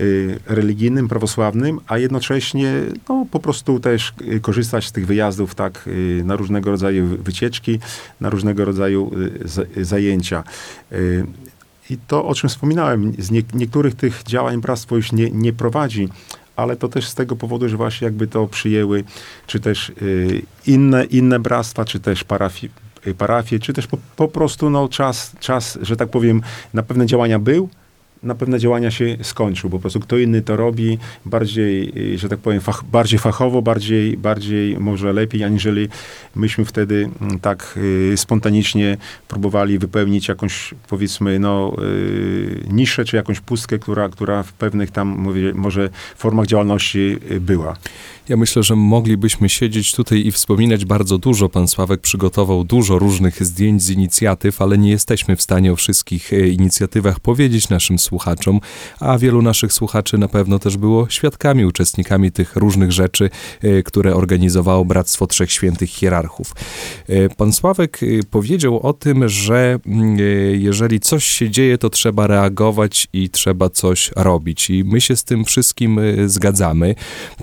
y, 0.00 0.38
religijnym, 0.46 1.08
prawosławnym, 1.08 1.80
a 1.86 1.98
jednocześnie 1.98 2.72
no, 3.08 3.26
po 3.30 3.40
prostu 3.40 3.80
też 3.80 4.12
y, 4.22 4.40
korzystać 4.40 4.86
z 4.86 4.92
tych 4.92 5.06
wyjazdów 5.06 5.54
tak 5.54 5.84
y, 5.86 6.22
na 6.24 6.36
różnego 6.36 6.70
rodzaju 6.70 7.06
wycieczki, 7.06 7.78
na 8.20 8.30
różnego 8.30 8.64
rodzaju 8.64 9.10
za- 9.44 9.64
zajęcia. 9.80 10.44
I 11.90 11.98
to, 12.06 12.26
o 12.26 12.34
czym 12.34 12.48
wspominałem, 12.48 13.12
z 13.18 13.30
nie, 13.30 13.42
niektórych 13.54 13.94
tych 13.94 14.22
działań 14.22 14.60
bractwo 14.60 14.96
już 14.96 15.12
nie, 15.12 15.30
nie 15.30 15.52
prowadzi, 15.52 16.08
ale 16.56 16.76
to 16.76 16.88
też 16.88 17.08
z 17.08 17.14
tego 17.14 17.36
powodu, 17.36 17.68
że 17.68 17.76
właśnie 17.76 18.04
jakby 18.04 18.26
to 18.26 18.46
przyjęły, 18.46 19.04
czy 19.46 19.60
też 19.60 19.92
inne, 20.66 21.04
inne 21.04 21.38
bractwa, 21.38 21.84
czy 21.84 22.00
też 22.00 22.24
parafie, 22.24 22.66
y, 22.66 22.89
parafie 23.18 23.58
czy 23.58 23.72
też 23.72 23.86
po, 23.86 23.98
po 24.16 24.28
prostu 24.28 24.70
no, 24.70 24.88
czas, 24.88 25.32
czas, 25.40 25.78
że 25.82 25.96
tak 25.96 26.08
powiem, 26.08 26.42
na 26.74 26.82
pewne 26.82 27.06
działania 27.06 27.38
był, 27.38 27.68
na 28.22 28.34
pewne 28.34 28.58
działania 28.58 28.90
się 28.90 29.16
skończył. 29.22 29.70
Po 29.70 29.78
prostu 29.78 30.00
kto 30.00 30.18
inny 30.18 30.42
to 30.42 30.56
robi 30.56 30.98
bardziej, 31.24 31.92
y, 32.14 32.18
że 32.18 32.28
tak 32.28 32.38
powiem, 32.38 32.60
fach, 32.60 32.84
bardziej 32.84 33.18
fachowo, 33.18 33.62
bardziej, 33.62 34.16
bardziej 34.16 34.78
może 34.78 35.12
lepiej, 35.12 35.44
aniżeli 35.44 35.88
myśmy 36.34 36.64
wtedy 36.64 37.10
mm, 37.20 37.38
tak 37.38 37.78
y, 38.12 38.16
spontanicznie 38.16 38.96
próbowali 39.28 39.78
wypełnić 39.78 40.28
jakąś, 40.28 40.74
powiedzmy, 40.88 41.38
no, 41.38 41.76
y, 41.82 42.64
niszę, 42.70 43.04
czy 43.04 43.16
jakąś 43.16 43.40
pustkę, 43.40 43.78
która, 43.78 44.08
która 44.08 44.42
w 44.42 44.52
pewnych 44.52 44.90
tam, 44.90 45.08
mówię, 45.08 45.54
może 45.54 45.88
formach 46.16 46.46
działalności 46.46 47.18
była. 47.40 47.76
Ja 48.30 48.36
myślę, 48.36 48.62
że 48.62 48.76
moglibyśmy 48.76 49.48
siedzieć 49.48 49.94
tutaj 49.94 50.26
i 50.26 50.32
wspominać 50.32 50.84
bardzo 50.84 51.18
dużo. 51.18 51.48
Pan 51.48 51.68
Sławek 51.68 52.00
przygotował 52.00 52.64
dużo 52.64 52.98
różnych 52.98 53.44
zdjęć 53.44 53.82
z 53.82 53.90
inicjatyw, 53.90 54.62
ale 54.62 54.78
nie 54.78 54.90
jesteśmy 54.90 55.36
w 55.36 55.42
stanie 55.42 55.72
o 55.72 55.76
wszystkich 55.76 56.32
e, 56.32 56.48
inicjatywach 56.48 57.20
powiedzieć 57.20 57.68
naszym 57.68 57.98
słuchaczom, 57.98 58.60
a 59.00 59.18
wielu 59.18 59.42
naszych 59.42 59.72
słuchaczy 59.72 60.18
na 60.18 60.28
pewno 60.28 60.58
też 60.58 60.76
było 60.76 61.08
świadkami, 61.08 61.64
uczestnikami 61.64 62.32
tych 62.32 62.56
różnych 62.56 62.92
rzeczy, 62.92 63.30
e, 63.62 63.82
które 63.82 64.14
organizowało 64.14 64.84
Bractwo 64.84 65.26
Trzech 65.26 65.52
Świętych 65.52 65.90
Hierarchów. 65.90 66.54
E, 67.08 67.28
Pan 67.28 67.52
Sławek 67.52 68.00
powiedział 68.30 68.80
o 68.80 68.92
tym, 68.92 69.28
że 69.28 69.78
mm, 69.86 70.16
jeżeli 70.52 71.00
coś 71.00 71.24
się 71.24 71.50
dzieje, 71.50 71.78
to 71.78 71.90
trzeba 71.90 72.26
reagować 72.26 73.08
i 73.12 73.30
trzeba 73.30 73.70
coś 73.70 74.10
robić. 74.16 74.70
I 74.70 74.84
my 74.84 75.00
się 75.00 75.16
z 75.16 75.24
tym 75.24 75.44
wszystkim 75.44 76.00
zgadzamy, 76.26 76.94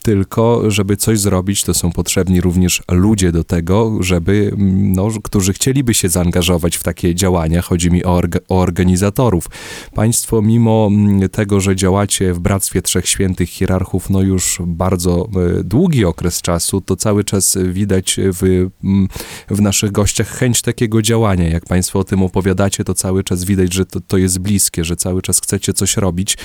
tylko 0.04 0.72
żeby 0.78 0.97
coś 0.97 1.19
zrobić, 1.19 1.63
to 1.63 1.73
są 1.73 1.91
potrzebni 1.91 2.41
również 2.41 2.84
ludzie 2.91 3.32
do 3.32 3.43
tego, 3.43 3.97
żeby, 3.99 4.51
mm, 4.53 4.93
no, 4.93 5.09
którzy 5.23 5.53
chcieliby 5.53 5.93
się 5.93 6.09
zaangażować 6.09 6.78
w 6.78 6.84
takie 6.84 7.15
działania. 7.15 7.61
Chodzi 7.61 7.91
mi 7.91 8.03
o, 8.03 8.13
orga, 8.13 8.39
o 8.49 8.59
organizatorów. 8.59 9.45
Państwo, 9.93 10.41
mimo 10.41 10.88
mm, 10.91 11.30
tego, 11.30 11.59
że 11.59 11.75
działacie 11.75 12.34
w 12.34 12.39
Bractwie 12.39 12.82
Trzech 12.82 13.09
Świętych 13.09 13.49
Hierarchów, 13.49 14.09
no 14.09 14.21
już 14.21 14.61
bardzo 14.65 15.30
e, 15.59 15.63
długi 15.63 16.05
okres 16.05 16.41
czasu, 16.41 16.82
to 16.82 16.95
cały 16.95 17.23
czas 17.23 17.57
widać 17.65 18.19
w, 18.19 18.43
mm, 18.84 19.07
w 19.49 19.61
naszych 19.61 19.91
gościach 19.91 20.28
chęć 20.28 20.61
takiego 20.61 21.01
działania. 21.01 21.49
Jak 21.49 21.65
Państwo 21.65 21.99
o 21.99 22.03
tym 22.03 22.23
opowiadacie, 22.23 22.84
to 22.84 22.93
cały 22.93 23.23
czas 23.23 23.43
widać, 23.43 23.73
że 23.73 23.86
to, 23.86 23.99
to 23.99 24.17
jest 24.17 24.39
bliskie, 24.39 24.84
że 24.84 24.95
cały 24.95 25.21
czas 25.21 25.41
chcecie 25.41 25.73
coś 25.73 25.97
robić. 25.97 26.38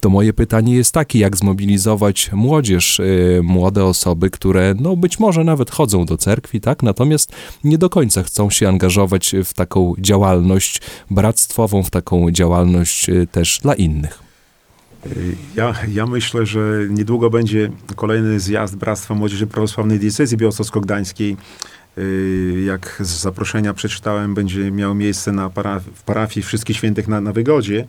To 0.00 0.10
moje 0.10 0.32
pytanie 0.32 0.76
jest 0.76 0.92
takie, 0.92 1.18
jak 1.18 1.36
zmobilizować 1.36 2.30
młodzież, 2.32 3.00
y, 3.00 3.40
młode 3.66 3.84
osoby, 3.84 4.30
które 4.30 4.74
no 4.80 4.96
być 4.96 5.18
może 5.18 5.44
nawet 5.44 5.70
chodzą 5.70 6.04
do 6.04 6.16
cerkwi, 6.16 6.60
tak? 6.60 6.82
Natomiast 6.82 7.32
nie 7.64 7.78
do 7.78 7.90
końca 7.90 8.22
chcą 8.22 8.50
się 8.50 8.68
angażować 8.68 9.34
w 9.44 9.54
taką 9.54 9.94
działalność 9.98 10.80
bractwową, 11.10 11.82
w 11.82 11.90
taką 11.90 12.30
działalność 12.30 13.08
y, 13.08 13.26
też 13.32 13.58
dla 13.62 13.74
innych. 13.74 14.18
Ja, 15.56 15.74
ja 15.92 16.06
myślę, 16.06 16.46
że 16.46 16.60
niedługo 16.90 17.30
będzie 17.30 17.70
kolejny 17.96 18.40
zjazd 18.40 18.76
Bractwa 18.76 19.14
Młodzieży 19.14 19.46
Prawosławnej 19.46 19.98
Diecezji 19.98 20.36
Białostocko-Gdańskiej. 20.38 21.36
Y, 21.98 22.62
Jak 22.66 22.96
z 23.00 23.20
zaproszenia 23.20 23.74
przeczytałem, 23.74 24.34
będzie 24.34 24.70
miało 24.70 24.94
miejsce 24.94 25.32
na 25.32 25.50
para, 25.50 25.80
w 25.80 26.02
parafii 26.02 26.46
Wszystkich 26.46 26.76
Świętych 26.76 27.08
na, 27.08 27.20
na 27.20 27.32
Wygodzie. 27.32 27.86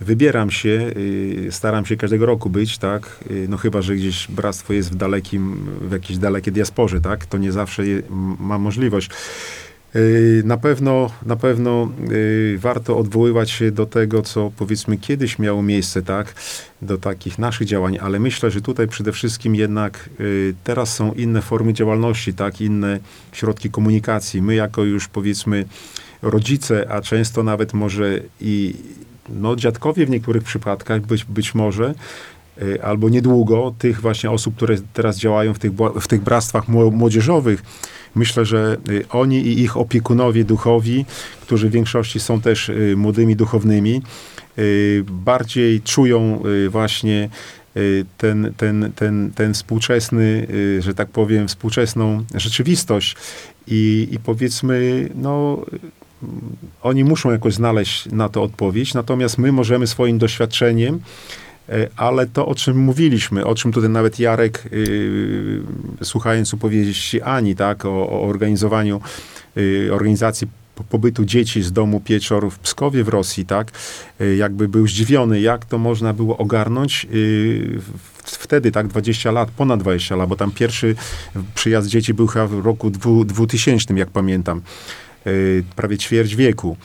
Wybieram 0.00 0.50
się, 0.50 0.90
y, 0.96 1.48
staram 1.50 1.86
się 1.86 1.96
każdego 1.96 2.26
roku 2.26 2.50
być, 2.50 2.78
tak? 2.78 3.24
Y, 3.30 3.46
No 3.48 3.56
chyba, 3.56 3.82
że 3.82 3.96
gdzieś 3.96 4.26
bractwo 4.28 4.72
jest 4.72 4.92
w 4.92 4.94
dalekim, 4.94 5.66
w 5.80 5.92
jakiejś 5.92 6.18
dalekiej 6.18 6.52
diasporze, 6.52 7.00
tak? 7.00 7.26
To 7.26 7.38
nie 7.38 7.52
zawsze 7.52 7.86
je, 7.86 7.96
m- 7.96 8.36
ma 8.40 8.58
możliwość. 8.58 9.10
Y, 9.96 10.42
Na 10.44 10.56
pewno, 10.56 11.10
na 11.26 11.36
pewno 11.36 11.90
warto 12.58 12.98
odwoływać 12.98 13.50
się 13.50 13.70
do 13.72 13.86
tego, 13.86 14.22
co 14.22 14.52
powiedzmy 14.56 14.96
kiedyś 14.96 15.38
miało 15.38 15.62
miejsce, 15.62 16.02
tak, 16.02 16.34
do 16.82 16.98
takich 16.98 17.38
naszych 17.38 17.66
działań, 17.66 17.98
ale 18.00 18.18
myślę, 18.18 18.50
że 18.50 18.60
tutaj 18.60 18.88
przede 18.88 19.12
wszystkim 19.12 19.54
jednak 19.54 20.10
teraz 20.64 20.94
są 20.94 21.12
inne 21.12 21.42
formy 21.42 21.72
działalności, 21.72 22.34
tak, 22.34 22.60
inne 22.60 22.98
środki 23.32 23.70
komunikacji. 23.70 24.42
My 24.42 24.54
jako 24.54 24.84
już 24.84 25.08
powiedzmy 25.08 25.64
rodzice, 26.22 26.86
a 26.92 27.00
często 27.00 27.42
nawet 27.42 27.74
może 27.74 28.20
i 28.40 28.74
no, 29.30 29.56
dziadkowie 29.56 30.06
w 30.06 30.10
niektórych 30.10 30.44
przypadkach, 30.44 31.00
być, 31.00 31.24
być 31.24 31.54
może, 31.54 31.94
y, 32.62 32.82
albo 32.82 33.08
niedługo 33.08 33.74
tych 33.78 34.00
właśnie 34.00 34.30
osób, 34.30 34.56
które 34.56 34.76
teraz 34.92 35.18
działają 35.18 35.54
w 35.54 35.58
tych, 35.58 35.72
w 36.00 36.08
tych 36.08 36.22
bractwach 36.22 36.68
mło- 36.68 36.92
młodzieżowych, 36.92 37.62
myślę, 38.14 38.44
że 38.44 38.76
y, 38.88 39.04
oni 39.08 39.36
i 39.36 39.60
ich 39.60 39.76
opiekunowie 39.76 40.44
duchowi, 40.44 41.04
którzy 41.42 41.68
w 41.68 41.72
większości 41.72 42.20
są 42.20 42.40
też 42.40 42.68
y, 42.68 42.94
młodymi 42.96 43.36
duchownymi, 43.36 44.02
bardziej 45.06 45.80
czują 45.80 46.42
właśnie 46.68 47.28
ten, 48.16 48.54
ten, 48.56 48.92
ten, 48.96 49.30
ten 49.34 49.54
współczesny, 49.54 50.46
że 50.78 50.94
tak 50.94 51.08
powiem, 51.08 51.48
współczesną 51.48 52.24
rzeczywistość 52.34 53.16
i, 53.66 54.08
i 54.10 54.18
powiedzmy, 54.18 55.08
no, 55.14 55.64
oni 56.82 57.04
muszą 57.04 57.30
jakoś 57.30 57.54
znaleźć 57.54 58.06
na 58.06 58.28
to 58.28 58.42
odpowiedź, 58.42 58.94
natomiast 58.94 59.38
my 59.38 59.52
możemy 59.52 59.86
swoim 59.86 60.18
doświadczeniem, 60.18 61.00
e, 61.68 61.88
ale 61.96 62.26
to, 62.26 62.46
o 62.46 62.54
czym 62.54 62.78
mówiliśmy, 62.78 63.44
o 63.46 63.54
czym 63.54 63.72
tutaj 63.72 63.90
nawet 63.90 64.18
Jarek, 64.18 64.68
y, 64.72 65.60
słuchając 66.02 66.54
opowieści 66.54 67.22
Ani, 67.22 67.56
tak, 67.56 67.84
o, 67.84 68.08
o 68.10 68.22
organizowaniu, 68.22 69.00
y, 69.56 69.90
organizacji 69.92 70.46
po- 70.74 70.84
pobytu 70.84 71.24
dzieci 71.24 71.62
z 71.62 71.72
domu 71.72 72.00
Pieczor 72.00 72.50
w 72.50 72.58
Pskowie 72.58 73.04
w 73.04 73.08
Rosji, 73.08 73.46
tak, 73.46 73.70
jakby 74.38 74.68
był 74.68 74.88
zdziwiony, 74.88 75.40
jak 75.40 75.64
to 75.64 75.78
można 75.78 76.12
było 76.12 76.36
ogarnąć 76.36 77.06
wtedy, 78.24 78.72
tak, 78.72 78.86
20 78.86 79.30
lat, 79.30 79.50
ponad 79.50 79.80
20 79.80 80.16
lat, 80.16 80.28
bo 80.28 80.36
tam 80.36 80.50
pierwszy 80.50 80.94
przyjazd 81.54 81.88
dzieci 81.88 82.14
był 82.14 82.26
chyba 82.26 82.46
w 82.46 82.66
roku 82.66 82.90
dwu- 82.90 83.24
2000, 83.24 83.94
jak 83.94 84.10
pamiętam 84.10 84.60
prawie 85.76 85.98
ćwierć 85.98 86.36
wieku. 86.36 86.76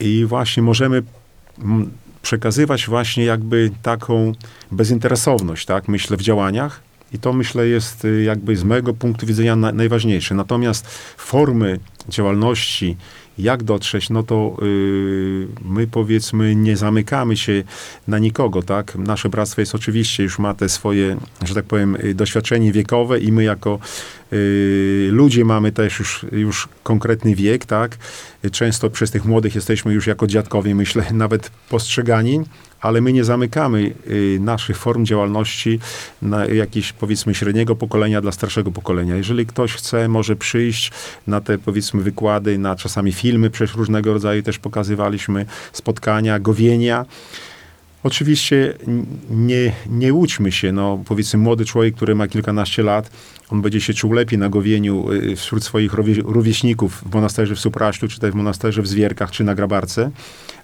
i 0.00 0.24
właśnie 0.24 0.62
możemy 0.62 1.02
przekazywać 2.22 2.86
właśnie 2.86 3.24
jakby 3.24 3.70
taką 3.82 4.32
bezinteresowność, 4.72 5.66
tak, 5.66 5.88
myślę, 5.88 6.16
w 6.16 6.22
działaniach. 6.22 6.80
I 7.12 7.18
to 7.18 7.32
myślę 7.32 7.66
jest 7.66 8.04
y, 8.04 8.22
jakby 8.22 8.56
z 8.56 8.64
mojego 8.64 8.94
punktu 8.94 9.26
widzenia 9.26 9.56
na, 9.56 9.72
najważniejsze. 9.72 10.34
Natomiast 10.34 10.86
formy 11.16 11.80
działalności, 12.08 12.96
jak 13.38 13.62
dotrzeć, 13.62 14.10
no 14.10 14.22
to 14.22 14.56
yy, 14.62 15.48
my 15.64 15.86
powiedzmy 15.86 16.54
nie 16.54 16.76
zamykamy 16.76 17.36
się 17.36 17.62
na 18.08 18.18
nikogo, 18.18 18.62
tak? 18.62 18.96
Nasze 18.96 19.28
bractwo 19.28 19.60
jest 19.60 19.74
oczywiście, 19.74 20.22
już 20.22 20.38
ma 20.38 20.54
te 20.54 20.68
swoje, 20.68 21.16
że 21.44 21.54
tak 21.54 21.64
powiem, 21.64 21.96
doświadczenie 22.14 22.72
wiekowe 22.72 23.20
i 23.20 23.32
my 23.32 23.44
jako 23.44 23.78
yy, 24.32 25.08
ludzie 25.10 25.44
mamy 25.44 25.72
też 25.72 25.98
już, 25.98 26.26
już 26.32 26.68
konkretny 26.82 27.34
wiek, 27.34 27.66
tak? 27.66 27.96
Często 28.52 28.90
przez 28.90 29.10
tych 29.10 29.24
młodych 29.24 29.54
jesteśmy 29.54 29.94
już 29.94 30.06
jako 30.06 30.26
dziadkowie, 30.26 30.74
myślę, 30.74 31.04
nawet 31.24 31.50
postrzegani, 31.68 32.40
ale 32.84 33.00
my 33.00 33.12
nie 33.12 33.24
zamykamy 33.24 33.94
y, 34.10 34.38
naszych 34.40 34.78
form 34.78 35.04
działalności 35.04 35.78
na 36.22 36.46
jakieś 36.46 36.92
powiedzmy 36.92 37.34
średniego 37.34 37.76
pokolenia 37.76 38.20
dla 38.20 38.32
starszego 38.32 38.70
pokolenia. 38.70 39.16
Jeżeli 39.16 39.46
ktoś 39.46 39.72
chce, 39.72 40.08
może 40.08 40.36
przyjść 40.36 40.92
na 41.26 41.40
te 41.40 41.58
powiedzmy 41.58 42.02
wykłady, 42.02 42.58
na 42.58 42.76
czasami 42.76 43.12
filmy, 43.12 43.50
przecież 43.50 43.76
różnego 43.76 44.12
rodzaju 44.12 44.42
też 44.42 44.58
pokazywaliśmy 44.58 45.46
spotkania, 45.72 46.38
gowienia. 46.38 47.06
Oczywiście 48.04 48.74
nie, 49.30 49.72
nie 49.90 50.12
łudźmy 50.12 50.52
się, 50.52 50.72
no 50.72 51.02
powiedzmy 51.04 51.38
młody 51.38 51.64
człowiek, 51.64 51.94
który 51.94 52.14
ma 52.14 52.28
kilkanaście 52.28 52.82
lat, 52.82 53.10
on 53.48 53.62
będzie 53.62 53.80
się 53.80 53.94
czuł 53.94 54.12
lepiej 54.12 54.38
na 54.38 54.48
gowieniu 54.48 55.12
y, 55.12 55.36
wśród 55.36 55.64
swoich 55.64 55.92
rówieśników 56.24 57.04
w 57.10 57.14
monasterze 57.14 57.54
w 57.54 57.60
Supraślu, 57.60 58.08
czy 58.08 58.20
też 58.20 58.32
w 58.32 58.34
monasterze 58.34 58.82
w 58.82 58.86
Zwierkach, 58.86 59.30
czy 59.30 59.44
na 59.44 59.54
Grabarce, 59.54 60.10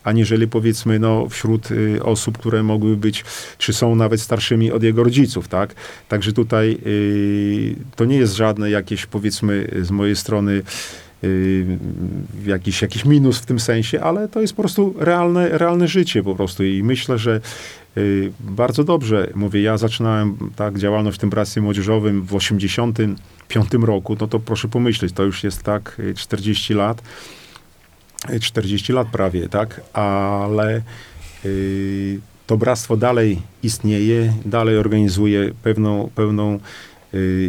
aniżeli 0.05 0.49
powiedzmy 0.49 0.99
no, 0.99 1.29
wśród 1.29 1.71
y, 1.71 2.05
osób, 2.05 2.39
które 2.39 2.63
mogły 2.63 2.97
być, 2.97 3.25
czy 3.59 3.73
są 3.73 3.95
nawet 3.95 4.21
starszymi 4.21 4.73
od 4.73 4.83
jego 4.83 5.05
rodziców, 5.05 5.49
tak? 5.49 5.75
Także 6.09 6.33
tutaj 6.33 6.79
y, 6.87 7.77
to 7.97 8.05
nie 8.05 8.17
jest 8.17 8.37
żadne 8.37 8.71
jakieś 8.71 9.07
powiedzmy 9.07 9.69
z 9.83 9.91
mojej 9.91 10.17
strony 10.17 10.53
y, 10.53 10.63
jakiś, 12.47 12.83
jakiś 12.83 13.05
minus 13.05 13.39
w 13.39 13.47
tym 13.47 13.61
sensie, 13.61 14.01
ale 14.01 14.29
to 14.29 14.41
jest 14.41 14.55
po 14.55 14.63
prostu 14.63 14.95
realne, 14.99 15.49
realne 15.49 15.89
życie 15.89 16.23
po 16.23 16.35
prostu. 16.35 16.65
I 16.65 16.83
myślę, 16.83 17.19
że 17.19 17.41
y, 17.97 18.33
bardzo 18.41 18.85
dobrze, 18.85 19.31
mówię, 19.35 19.63
ja 19.63 19.77
zaczynałem 19.77 20.37
tak 20.57 20.79
działalność 20.79 21.19
w 21.19 21.21
tym 21.21 21.31
bractwie 21.31 21.61
młodzieżowym 21.61 22.23
w 22.23 22.35
85 22.35 23.67
roku, 23.83 24.17
no 24.21 24.29
to 24.29 24.39
proszę 24.39 24.69
pomyśleć, 24.69 25.13
to 25.13 25.23
już 25.23 25.45
jest 25.45 25.63
tak 25.63 26.01
40 26.17 26.75
lat, 26.75 27.03
40 28.41 28.93
lat 28.93 29.09
prawie, 29.09 29.49
tak, 29.49 29.81
ale 29.93 30.83
y, 31.45 32.21
to 32.47 32.57
bractwo 32.57 32.97
dalej 32.97 33.43
istnieje, 33.63 34.33
dalej 34.45 34.79
organizuje 34.79 35.51
pewną, 35.63 36.11
pewną 36.15 36.55
y, 36.55 36.61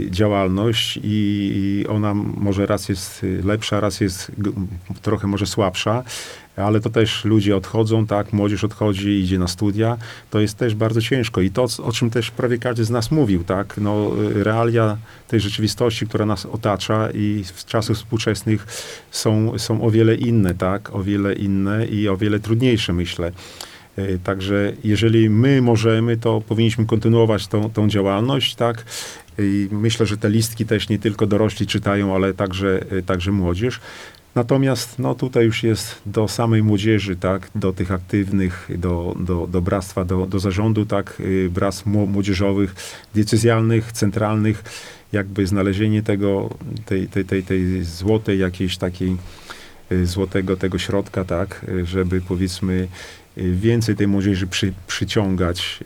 działalność 0.10 1.00
i 1.04 1.86
ona 1.90 2.14
może 2.14 2.66
raz 2.66 2.90
jest 2.90 3.26
lepsza, 3.44 3.80
raz 3.80 4.02
jest 4.02 4.32
trochę 5.02 5.28
może 5.28 5.46
słabsza, 5.46 6.04
ale 6.56 6.80
to 6.80 6.90
też 6.90 7.26
ludzie 7.26 7.56
odchodzą, 7.56 8.08
tak, 8.08 8.34
młodzież 8.34 8.64
odchodzi, 8.64 9.10
idzie 9.10 9.40
na 9.40 9.48
studia, 9.48 9.98
to 10.30 10.40
jest 10.40 10.58
też 10.58 10.76
bardzo 10.76 11.02
ciężko. 11.02 11.42
I 11.42 11.50
to, 11.50 11.68
o 11.84 11.92
czym 11.92 12.10
też 12.10 12.32
prawie 12.32 12.58
każdy 12.58 12.86
z 12.86 12.90
nas 12.90 13.12
mówił, 13.12 13.44
tak, 13.44 13.78
no 13.78 14.12
realia 14.34 14.98
tej 15.28 15.40
rzeczywistości, 15.40 16.08
która 16.08 16.26
nas 16.26 16.46
otacza 16.46 17.10
i 17.14 17.44
w 17.56 17.66
czasach 17.66 17.98
współczesnych 17.98 18.68
są, 19.12 19.60
są 19.60 19.82
o 19.82 19.92
wiele 19.92 20.16
inne, 20.16 20.56
tak, 20.56 20.96
o 20.96 21.04
wiele 21.04 21.34
inne 21.34 21.86
i 21.86 22.10
o 22.10 22.18
wiele 22.18 22.40
trudniejsze, 22.40 22.94
myślę. 22.94 23.32
Także 24.24 24.74
jeżeli 24.84 25.30
my 25.30 25.62
możemy, 25.62 26.18
to 26.18 26.42
powinniśmy 26.42 26.86
kontynuować 26.86 27.48
tą, 27.48 27.70
tą 27.70 27.90
działalność, 27.90 28.56
tak? 28.56 28.86
I 29.40 29.68
myślę, 29.72 30.06
że 30.06 30.18
te 30.18 30.30
listki 30.30 30.66
też 30.66 30.90
nie 30.90 31.00
tylko 31.00 31.28
dorośli 31.28 31.68
czytają, 31.68 32.16
ale 32.16 32.34
także, 32.34 32.86
e, 32.92 33.02
także 33.02 33.32
młodzież. 33.32 33.80
Natomiast 34.36 35.00
no, 35.00 35.16
tutaj 35.16 35.46
już 35.46 35.64
jest 35.64 36.02
do 36.06 36.28
samej 36.28 36.64
młodzieży, 36.64 37.16
tak, 37.16 37.50
do 37.56 37.74
tych 37.74 37.92
aktywnych, 37.92 38.70
do, 38.78 39.16
do, 39.20 39.48
do 39.48 39.62
bractwa, 39.62 40.06
do, 40.06 40.26
do 40.26 40.40
zarządu, 40.40 40.86
tak, 40.86 41.18
y, 41.20 41.50
bractw 41.50 41.86
młodzieżowych, 41.86 42.76
decyzjalnych, 43.16 43.92
centralnych, 43.92 44.64
jakby 45.12 45.48
znalezienie 45.48 46.04
tego, 46.04 46.50
tej, 46.86 47.08
tej, 47.08 47.26
tej, 47.26 47.44
tej 47.44 47.84
złotej 47.84 48.40
jakiejś 48.40 48.78
takiej, 48.78 49.18
y, 49.92 50.06
złotego 50.06 50.58
tego 50.58 50.78
środka, 50.78 51.26
tak, 51.26 51.66
y, 51.70 51.86
żeby 51.86 52.22
powiedzmy 52.22 52.88
więcej 53.38 53.96
tej 53.96 54.08
młodzieży 54.08 54.48
przy, 54.48 54.74
przyciągać, 54.88 55.80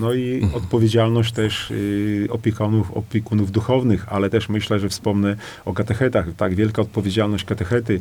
no 0.00 0.12
i 0.12 0.34
mhm. 0.34 0.54
odpowiedzialność 0.54 1.32
też 1.32 1.70
y, 1.70 2.28
opiekunów, 2.30 2.90
opiekunów 2.92 3.50
duchownych, 3.50 4.06
ale 4.08 4.30
też 4.30 4.48
myślę, 4.48 4.78
że 4.78 4.88
wspomnę 4.88 5.36
o 5.64 5.72
katechetach. 5.72 6.26
Tak, 6.36 6.54
wielka 6.54 6.82
odpowiedzialność 6.82 7.44
katechety. 7.44 8.00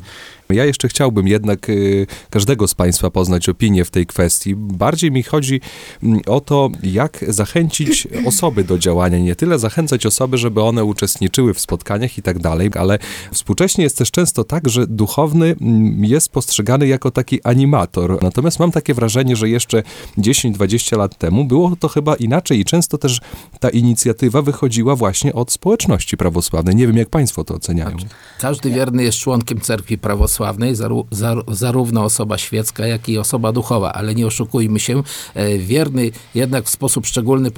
Ja 0.49 0.65
jeszcze 0.65 0.87
chciałbym 0.87 1.27
jednak 1.27 1.69
y, 1.69 2.07
każdego 2.29 2.67
z 2.67 2.75
Państwa 2.75 3.09
poznać 3.09 3.49
opinię 3.49 3.85
w 3.85 3.91
tej 3.91 4.05
kwestii. 4.05 4.55
Bardziej 4.55 5.11
mi 5.11 5.23
chodzi 5.23 5.61
mm, 6.03 6.21
o 6.27 6.41
to, 6.41 6.69
jak 6.83 7.25
zachęcić 7.27 8.07
osoby 8.25 8.63
do 8.63 8.77
działania. 8.77 9.19
Nie 9.19 9.35
tyle 9.35 9.59
zachęcać 9.59 10.05
osoby, 10.05 10.37
żeby 10.37 10.61
one 10.61 10.83
uczestniczyły 10.83 11.53
w 11.53 11.59
spotkaniach 11.59 12.17
i 12.17 12.21
tak 12.21 12.39
dalej, 12.39 12.69
ale 12.75 12.99
współcześnie 13.31 13.83
jest 13.83 13.97
też 13.97 14.11
często 14.11 14.43
tak, 14.43 14.69
że 14.69 14.87
duchowny 14.87 15.55
mm, 15.61 16.05
jest 16.05 16.29
postrzegany 16.29 16.87
jako 16.87 17.11
taki 17.11 17.43
animator. 17.43 18.23
Natomiast 18.23 18.59
mam 18.59 18.71
takie 18.71 18.93
wrażenie, 18.93 19.35
że 19.35 19.49
jeszcze 19.49 19.83
10-20 20.17 20.97
lat 20.97 21.17
temu 21.17 21.45
było 21.45 21.75
to 21.75 21.87
chyba 21.87 22.15
inaczej 22.15 22.59
i 22.59 22.65
często 22.65 22.97
też 22.97 23.21
ta 23.59 23.69
inicjatywa 23.69 24.41
wychodziła 24.41 24.95
właśnie 24.95 25.33
od 25.33 25.51
społeczności 25.51 26.17
prawosławnej. 26.17 26.75
Nie 26.75 26.87
wiem, 26.87 26.97
jak 26.97 27.09
Państwo 27.09 27.43
to 27.43 27.53
oceniają. 27.53 27.97
Każdy 28.39 28.69
wierny 28.69 29.03
jest 29.03 29.17
członkiem 29.17 29.61
cerkwi 29.61 29.97
prawosławnej, 29.97 30.34
zarówno 31.47 32.03
osoba 32.03 32.37
świecka, 32.37 32.87
jak 32.87 33.09
i 33.09 33.17
osoba 33.17 33.51
duchowa, 33.51 33.93
ale 33.93 34.15
nie 34.15 34.27
oszukujmy 34.27 34.79
się, 34.79 35.03
e, 35.33 35.57
wierny 35.57 36.11
jednak 36.35 36.65
w 36.65 36.69
sposób 36.69 37.05
szczególny 37.05 37.49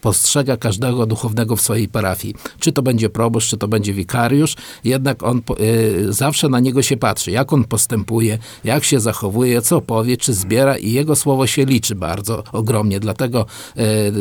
postrzega 0.00 0.56
każdego 0.56 1.06
duchownego 1.06 1.56
w 1.56 1.60
swojej 1.60 1.88
parafii. 1.88 2.34
Czy 2.58 2.72
to 2.72 2.82
będzie 2.82 3.10
proboszcz, 3.10 3.50
czy 3.50 3.56
to 3.56 3.68
będzie 3.68 3.92
wikariusz, 3.92 4.56
jednak 4.84 5.22
on 5.22 5.38
e, 5.38 6.12
zawsze 6.12 6.48
na 6.48 6.60
niego 6.60 6.82
się 6.82 6.96
patrzy, 6.96 7.30
jak 7.30 7.52
on 7.52 7.64
postępuje, 7.64 8.38
jak 8.64 8.84
się 8.84 9.00
zachowuje, 9.00 9.62
co 9.62 9.80
powie, 9.80 10.16
czy 10.16 10.34
zbiera 10.34 10.78
i 10.78 10.92
jego 10.92 11.16
słowo 11.16 11.46
się 11.46 11.64
liczy 11.64 11.94
bardzo 11.94 12.44
ogromnie. 12.52 13.00
Dlatego 13.00 13.46
E, 13.76 14.12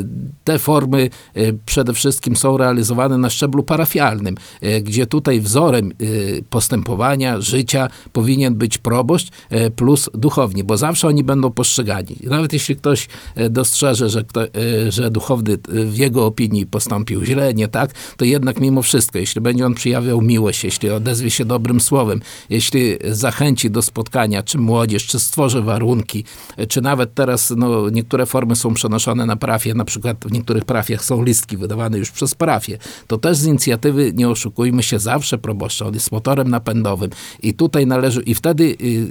te 0.43 0.59
formy 0.59 1.09
przede 1.65 1.93
wszystkim 1.93 2.35
są 2.35 2.57
realizowane 2.57 3.17
na 3.17 3.29
szczeblu 3.29 3.63
parafialnym, 3.63 4.35
gdzie 4.81 5.05
tutaj 5.05 5.41
wzorem 5.41 5.91
postępowania, 6.49 7.41
życia 7.41 7.84
powinien 8.13 8.55
być 8.55 8.77
proboszcz 8.77 9.27
plus 9.75 10.09
duchowni, 10.13 10.63
bo 10.63 10.77
zawsze 10.77 11.07
oni 11.07 11.23
będą 11.23 11.51
postrzegani. 11.51 12.15
Nawet 12.23 12.53
jeśli 12.53 12.75
ktoś 12.75 13.07
dostrzeże, 13.49 14.09
że, 14.09 14.23
kto, 14.23 14.41
że 14.89 15.11
duchowny 15.11 15.57
w 15.67 15.97
jego 15.97 16.25
opinii 16.25 16.65
postąpił 16.65 17.25
źle, 17.25 17.53
nie 17.53 17.67
tak, 17.67 17.91
to 18.17 18.25
jednak 18.25 18.59
mimo 18.59 18.81
wszystko, 18.81 19.19
jeśli 19.19 19.41
będzie 19.41 19.65
on 19.65 19.73
przyjawiał 19.73 20.21
miłość, 20.21 20.63
jeśli 20.63 20.89
odezwie 20.89 21.29
się 21.29 21.45
dobrym 21.45 21.81
słowem, 21.81 22.21
jeśli 22.49 22.97
zachęci 23.11 23.71
do 23.71 23.81
spotkania, 23.81 24.43
czy 24.43 24.57
młodzież, 24.57 25.05
czy 25.05 25.19
stworzy 25.19 25.61
warunki, 25.61 26.25
czy 26.69 26.81
nawet 26.81 27.13
teraz 27.13 27.53
no, 27.57 27.89
niektóre 27.89 28.25
formy 28.25 28.55
są 28.55 28.73
przenoszone 28.73 29.25
na 29.25 29.35
parafie, 29.35 29.73
na 29.73 29.85
przykład 29.85 30.25
w 30.25 30.31
niektórych 30.31 30.65
parafiach 30.65 31.05
są 31.05 31.23
listki 31.23 31.57
wydawane 31.57 31.97
już 31.97 32.11
przez 32.11 32.35
parafię, 32.35 32.77
to 33.07 33.17
też 33.17 33.37
z 33.37 33.45
inicjatywy, 33.45 34.11
nie 34.13 34.29
oszukujmy 34.29 34.83
się, 34.83 34.99
zawsze 34.99 35.37
proboszcza, 35.37 35.85
on 35.85 35.93
jest 35.93 36.11
motorem 36.11 36.47
napędowym 36.47 37.09
i 37.43 37.53
tutaj 37.53 37.74
należy, 37.83 38.21
i 38.21 38.35
wtedy 38.35 38.63
y, 38.63 39.07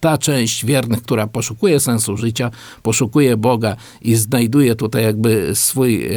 ta 0.00 0.18
część 0.18 0.66
wiernych, 0.66 1.02
która 1.02 1.26
poszukuje 1.26 1.80
sensu 1.80 2.16
życia, 2.16 2.50
poszukuje 2.82 3.36
Boga 3.36 3.76
i 4.02 4.14
znajduje 4.14 4.74
tutaj 4.74 5.02
jakby 5.02 5.50
swój, 5.54 6.06
e, 6.06 6.10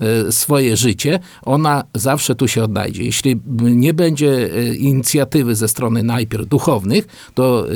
e, 0.00 0.32
swoje 0.32 0.76
życie, 0.76 1.20
ona 1.42 1.84
zawsze 1.94 2.34
tu 2.34 2.48
się 2.48 2.64
odnajdzie. 2.64 3.04
Jeśli 3.04 3.40
nie 3.60 3.94
będzie 3.94 4.54
e, 4.54 4.74
inicjatywy 4.74 5.54
ze 5.54 5.68
strony 5.68 6.02
najpierw 6.02 6.48
duchownych, 6.48 7.06
to 7.34 7.66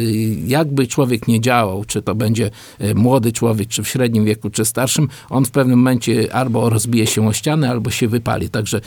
jakby 0.46 0.86
człowiek 0.86 1.28
nie 1.28 1.40
działał, 1.40 1.84
czy 1.84 2.02
to 2.02 2.14
będzie 2.14 2.50
młody 2.94 3.32
człowiek, 3.32 3.68
czy 3.68 3.82
w 3.82 3.88
średnim 3.88 4.24
wieku, 4.24 4.50
czy 4.50 4.64
starszym, 4.64 5.08
on 5.30 5.44
w 5.44 5.50
pewnym 5.50 5.78
momencie 5.78 6.34
albo 6.34 6.70
rozbije 6.70 7.06
się 7.06 7.28
o 7.28 7.32
ścianę, 7.32 7.70
albo 7.70 7.90
się 7.90 8.08
wypali. 8.08 8.50
Także 8.50 8.80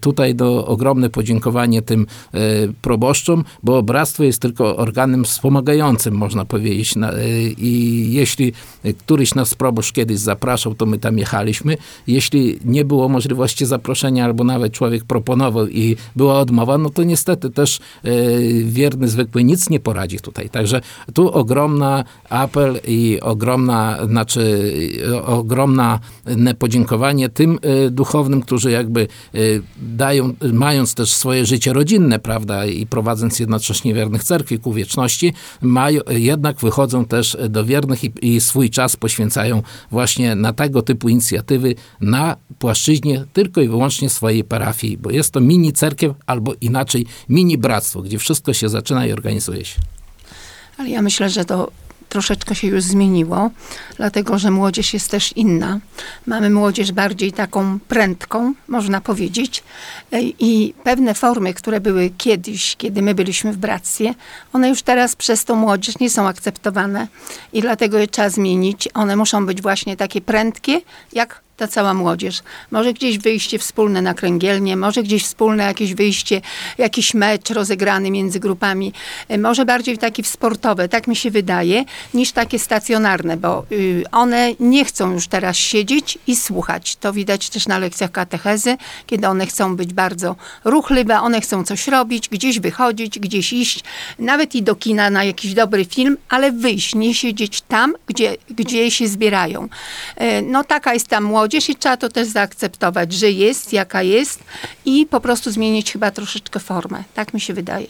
tutaj 0.00 0.34
do 0.34 0.66
ogromne 0.66 1.10
podziękowanie 1.10 1.82
tym 1.82 2.06
proboszczom, 2.82 3.44
bo 3.62 3.82
bractwo 3.82 4.24
jest 4.24 4.42
tylko 4.42 4.76
organem 4.76 5.24
wspomagającym, 5.24 6.14
można 6.14 6.44
powiedzieć. 6.44 6.94
I 7.58 8.06
jeśli 8.12 8.52
któryś 8.98 9.34
nas 9.34 9.54
proboszcz 9.54 9.92
kiedyś 9.92 10.18
zapraszał, 10.18 10.74
to 10.74 10.86
my 10.86 10.98
tam 10.98 11.18
jechaliśmy. 11.18 11.76
Jeśli 12.06 12.58
nie 12.64 12.84
było 12.84 13.08
możliwości 13.08 13.66
zaproszenia, 13.66 14.24
albo 14.24 14.44
nawet 14.44 14.72
człowiek 14.72 15.04
proponował 15.04 15.68
i 15.68 15.96
była 16.16 16.38
odmowa, 16.38 16.78
no 16.78 16.90
to 16.90 17.02
niestety 17.02 17.50
też 17.50 17.80
wierny 18.64 19.08
zwykły 19.08 19.44
nic 19.44 19.70
nie 19.70 19.80
poradzi 19.80 20.18
tutaj. 20.18 20.50
Także 20.50 20.80
tu 21.14 21.30
ogromna 21.30 22.04
apel 22.28 22.80
i 22.86 23.18
ogromna, 23.20 23.98
znaczy 24.06 24.72
ogromna 25.26 26.00
podziękowanie 26.58 27.28
tym 27.28 27.58
e, 27.62 27.90
duchownym, 27.90 28.40
którzy 28.40 28.70
jakby 28.70 29.00
e, 29.34 29.38
dają, 29.82 30.34
mając 30.52 30.94
też 30.94 31.10
swoje 31.10 31.46
życie 31.46 31.72
rodzinne, 31.72 32.18
prawda, 32.18 32.66
i 32.66 32.86
prowadząc 32.86 33.40
jednocześnie 33.50 33.94
wiernych 33.94 34.24
cerkwi 34.24 34.58
ku 34.58 34.72
wieczności, 34.72 35.32
mają, 35.62 36.00
jednak 36.08 36.60
wychodzą 36.60 37.04
też 37.04 37.36
do 37.48 37.64
wiernych 37.64 38.04
i, 38.04 38.12
i 38.22 38.40
swój 38.40 38.70
czas 38.70 38.96
poświęcają 38.96 39.62
właśnie 39.90 40.34
na 40.34 40.52
tego 40.52 40.82
typu 40.82 41.08
inicjatywy 41.08 41.74
na 42.00 42.36
płaszczyźnie 42.58 43.24
tylko 43.32 43.60
i 43.60 43.68
wyłącznie 43.68 44.10
swojej 44.10 44.44
parafii, 44.44 44.96
bo 44.96 45.10
jest 45.10 45.32
to 45.32 45.40
mini 45.40 45.72
cerkiew 45.72 46.12
albo 46.26 46.52
inaczej 46.60 47.06
mini 47.28 47.58
bractwo, 47.58 48.02
gdzie 48.02 48.18
wszystko 48.18 48.52
się 48.52 48.68
zaczyna 48.68 49.06
i 49.06 49.12
organizuje 49.12 49.64
się. 49.64 49.80
Ale 50.78 50.88
ja 50.88 51.02
myślę, 51.02 51.30
że 51.30 51.44
to 51.44 51.70
troszeczkę 52.10 52.54
się 52.54 52.66
już 52.66 52.82
zmieniło, 52.82 53.50
dlatego 53.96 54.38
że 54.38 54.50
młodzież 54.50 54.94
jest 54.94 55.10
też 55.10 55.32
inna. 55.36 55.78
Mamy 56.26 56.50
młodzież 56.50 56.92
bardziej 56.92 57.32
taką 57.32 57.78
prędką, 57.88 58.54
można 58.68 59.00
powiedzieć, 59.00 59.62
e, 60.12 60.22
i 60.22 60.74
pewne 60.84 61.14
formy, 61.14 61.54
które 61.54 61.80
były 61.80 62.10
kiedyś, 62.18 62.76
kiedy 62.76 63.02
my 63.02 63.14
byliśmy 63.14 63.52
w 63.52 63.56
bractwie, 63.56 64.14
one 64.52 64.68
już 64.68 64.82
teraz 64.82 65.16
przez 65.16 65.44
tą 65.44 65.54
młodzież 65.54 65.98
nie 65.98 66.10
są 66.10 66.28
akceptowane 66.28 67.08
i 67.52 67.60
dlatego 67.60 67.98
je 67.98 68.08
trzeba 68.08 68.28
zmienić. 68.28 68.88
One 68.94 69.16
muszą 69.16 69.46
być 69.46 69.62
właśnie 69.62 69.96
takie 69.96 70.20
prędkie, 70.20 70.80
jak 71.12 71.42
ta 71.60 71.68
cała 71.68 71.94
młodzież. 71.94 72.42
Może 72.70 72.92
gdzieś 72.92 73.18
wyjście 73.18 73.58
wspólne 73.58 74.02
na 74.02 74.14
kręgielnie, 74.14 74.76
może 74.76 75.02
gdzieś 75.02 75.24
wspólne 75.24 75.64
jakieś 75.64 75.94
wyjście, 75.94 76.40
jakiś 76.78 77.14
mecz 77.14 77.50
rozegrany 77.50 78.10
między 78.10 78.40
grupami, 78.40 78.92
e, 79.28 79.38
może 79.38 79.64
bardziej 79.64 79.98
taki 79.98 80.24
sportowe, 80.24 80.88
tak 80.88 81.06
mi 81.08 81.16
się 81.16 81.30
wydaje, 81.30 81.84
niż 82.14 82.32
takie 82.32 82.58
stacjonarne, 82.58 83.36
bo 83.36 83.64
y, 83.72 84.04
one 84.12 84.52
nie 84.60 84.84
chcą 84.84 85.12
już 85.12 85.28
teraz 85.28 85.56
siedzieć 85.56 86.18
i 86.26 86.36
słuchać. 86.36 86.96
To 86.96 87.12
widać 87.12 87.50
też 87.50 87.66
na 87.68 87.78
lekcjach 87.78 88.10
katechezy, 88.10 88.76
kiedy 89.06 89.28
one 89.28 89.46
chcą 89.46 89.76
być 89.76 89.92
bardzo 89.94 90.36
ruchliwe, 90.64 91.20
one 91.20 91.40
chcą 91.40 91.64
coś 91.64 91.88
robić, 91.88 92.28
gdzieś 92.28 92.60
wychodzić, 92.60 93.18
gdzieś 93.18 93.52
iść, 93.52 93.84
nawet 94.18 94.54
i 94.54 94.62
do 94.62 94.74
kina 94.74 95.10
na 95.10 95.24
jakiś 95.24 95.54
dobry 95.54 95.84
film, 95.84 96.16
ale 96.28 96.52
wyjść, 96.52 96.94
nie 96.94 97.14
siedzieć 97.14 97.60
tam, 97.60 97.94
gdzie, 98.06 98.36
gdzie 98.50 98.90
się 98.90 99.08
zbierają. 99.08 99.68
E, 100.16 100.42
no 100.42 100.64
taka 100.64 100.94
jest 100.94 101.08
ta 101.08 101.20
młodzież, 101.20 101.49
młodzież 101.50 101.68
i 101.68 101.76
trzeba 101.76 101.96
to 101.96 102.08
też 102.08 102.28
zaakceptować, 102.28 103.12
że 103.12 103.30
jest, 103.30 103.72
jaka 103.72 104.02
jest 104.02 104.44
i 104.84 105.06
po 105.06 105.20
prostu 105.20 105.50
zmienić 105.50 105.92
chyba 105.92 106.10
troszeczkę 106.10 106.60
formę. 106.60 107.04
Tak 107.14 107.34
mi 107.34 107.40
się 107.40 107.54
wydaje. 107.54 107.86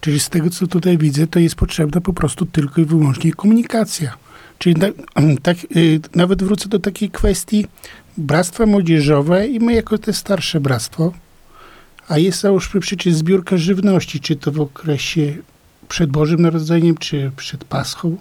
Czyli 0.00 0.20
z 0.20 0.28
tego, 0.28 0.50
co 0.50 0.66
tutaj 0.66 0.98
widzę, 0.98 1.26
to 1.26 1.38
jest 1.38 1.54
potrzebna 1.54 2.00
po 2.00 2.12
prostu 2.12 2.46
tylko 2.46 2.80
i 2.80 2.84
wyłącznie 2.84 3.32
komunikacja. 3.32 4.16
Czyli 4.58 4.74
tak, 4.80 4.92
tak, 5.42 5.56
nawet 6.14 6.42
wrócę 6.42 6.68
do 6.68 6.78
takiej 6.78 7.10
kwestii 7.10 7.66
bractwa 8.16 8.66
młodzieżowe 8.66 9.48
i 9.48 9.60
my 9.60 9.72
jako 9.72 9.98
te 9.98 10.12
starsze 10.12 10.60
bractwo, 10.60 11.12
a 12.08 12.18
jest 12.18 12.40
załóżmy 12.40 12.80
przecież 12.80 13.14
zbiórka 13.14 13.56
żywności, 13.56 14.20
czy 14.20 14.36
to 14.36 14.52
w 14.52 14.60
okresie 14.60 15.36
przed 15.88 16.10
Bożym 16.10 16.42
Narodzeniem, 16.42 16.96
czy 16.96 17.30
przed 17.36 17.64
Paschą. 17.64 18.16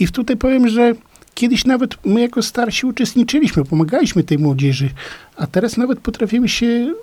I 0.00 0.08
tutaj 0.08 0.36
powiem, 0.36 0.68
że 0.68 0.94
Kiedyś 1.38 1.64
nawet 1.64 2.06
my 2.06 2.20
jako 2.20 2.42
starsi 2.42 2.86
uczestniczyliśmy, 2.86 3.64
pomagaliśmy 3.64 4.22
tej 4.22 4.38
młodzieży, 4.38 4.90
a 5.36 5.46
teraz 5.46 5.76
nawet 5.76 6.00
potrafimy 6.00 6.48
się, 6.48 6.94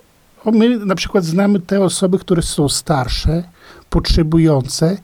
o 0.45 0.51
my 0.51 0.77
na 0.77 0.95
przykład 0.95 1.25
znamy 1.25 1.59
te 1.59 1.81
osoby, 1.81 2.19
które 2.19 2.41
są 2.41 2.69
starsze, 2.69 3.43
potrzebujące, 3.89 4.97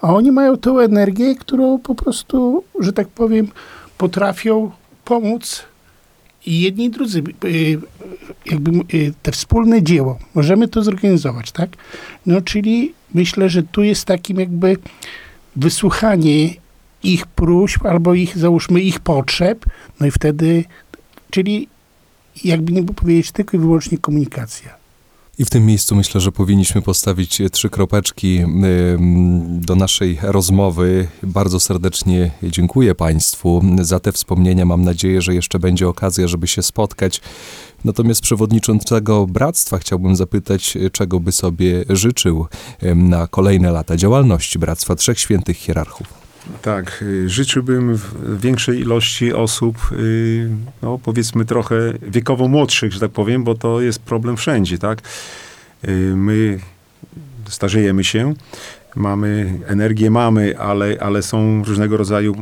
a 0.00 0.14
oni 0.14 0.32
mają 0.32 0.56
tą 0.56 0.78
energię, 0.78 1.34
którą 1.34 1.78
po 1.78 1.94
prostu, 1.94 2.64
że 2.80 2.92
tak 2.92 3.08
powiem, 3.08 3.48
potrafią 3.98 4.70
pomóc 5.04 5.64
i 6.46 6.60
jedni 6.60 6.84
i 6.84 6.90
drudzy, 6.90 7.22
y, 7.44 7.80
jakby 8.46 8.70
y, 8.94 9.12
te 9.22 9.32
wspólne 9.32 9.82
dzieło, 9.82 10.18
możemy 10.34 10.68
to 10.68 10.82
zorganizować, 10.82 11.52
tak? 11.52 11.70
No, 12.26 12.40
czyli 12.40 12.92
myślę, 13.14 13.48
że 13.48 13.62
tu 13.62 13.82
jest 13.82 14.04
takim 14.04 14.40
jakby 14.40 14.76
wysłuchanie 15.56 16.63
ich 17.04 17.26
próśb 17.26 17.86
albo 17.86 18.14
ich, 18.14 18.38
załóżmy, 18.38 18.80
ich 18.80 19.00
potrzeb, 19.00 19.64
no 20.00 20.06
i 20.06 20.10
wtedy, 20.10 20.64
czyli 21.30 21.68
jakby 22.44 22.72
nie 22.72 22.82
powiedzieć, 22.82 23.32
tylko 23.32 23.56
i 23.56 23.60
wyłącznie 23.60 23.98
komunikacja. 23.98 24.84
I 25.38 25.44
w 25.44 25.50
tym 25.50 25.66
miejscu 25.66 25.96
myślę, 25.96 26.20
że 26.20 26.32
powinniśmy 26.32 26.82
postawić 26.82 27.42
trzy 27.52 27.70
kropeczki 27.70 28.40
do 29.48 29.76
naszej 29.76 30.18
rozmowy. 30.22 31.08
Bardzo 31.22 31.60
serdecznie 31.60 32.30
dziękuję 32.42 32.94
Państwu 32.94 33.62
za 33.80 34.00
te 34.00 34.12
wspomnienia. 34.12 34.64
Mam 34.64 34.84
nadzieję, 34.84 35.22
że 35.22 35.34
jeszcze 35.34 35.58
będzie 35.58 35.88
okazja, 35.88 36.28
żeby 36.28 36.46
się 36.46 36.62
spotkać. 36.62 37.20
Natomiast 37.84 38.20
przewodniczącego 38.20 39.26
bractwa 39.26 39.78
chciałbym 39.78 40.16
zapytać, 40.16 40.78
czego 40.92 41.20
by 41.20 41.32
sobie 41.32 41.84
życzył 41.88 42.46
na 42.94 43.26
kolejne 43.26 43.72
lata 43.72 43.96
działalności 43.96 44.58
Bractwa 44.58 44.94
Trzech 44.94 45.20
Świętych 45.20 45.56
Hierarchów. 45.56 46.23
Tak, 46.62 47.02
y, 47.02 47.28
życzyłbym 47.28 47.98
większej 48.36 48.80
ilości 48.80 49.32
osób, 49.32 49.76
y, 49.92 50.48
no 50.82 50.98
powiedzmy 50.98 51.44
trochę 51.44 51.76
wiekowo 52.02 52.48
młodszych, 52.48 52.92
że 52.92 53.00
tak 53.00 53.10
powiem, 53.10 53.44
bo 53.44 53.54
to 53.54 53.80
jest 53.80 53.98
problem 53.98 54.36
wszędzie, 54.36 54.78
tak? 54.78 54.98
Y, 55.88 55.90
my 56.16 56.58
starzejemy 57.48 58.04
się, 58.04 58.34
mamy, 58.96 59.60
energię 59.66 60.10
mamy, 60.10 60.58
ale, 60.58 60.96
ale 61.00 61.22
są 61.22 61.64
różnego 61.64 61.96
rodzaju 61.96 62.34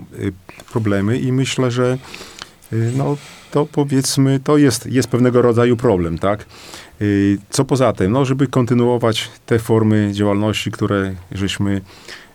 problemy 0.72 1.18
i 1.18 1.32
myślę, 1.32 1.70
że 1.70 1.98
no 2.96 3.16
to 3.50 3.66
powiedzmy, 3.66 4.40
to 4.44 4.56
jest, 4.56 4.86
jest 4.86 5.08
pewnego 5.08 5.42
rodzaju 5.42 5.76
problem, 5.76 6.18
tak? 6.18 6.46
Co 7.50 7.64
poza 7.64 7.92
tym? 7.92 8.12
No, 8.12 8.24
żeby 8.24 8.46
kontynuować 8.46 9.30
te 9.46 9.58
formy 9.58 10.10
działalności, 10.12 10.70
które 10.70 11.14
żeśmy 11.32 11.80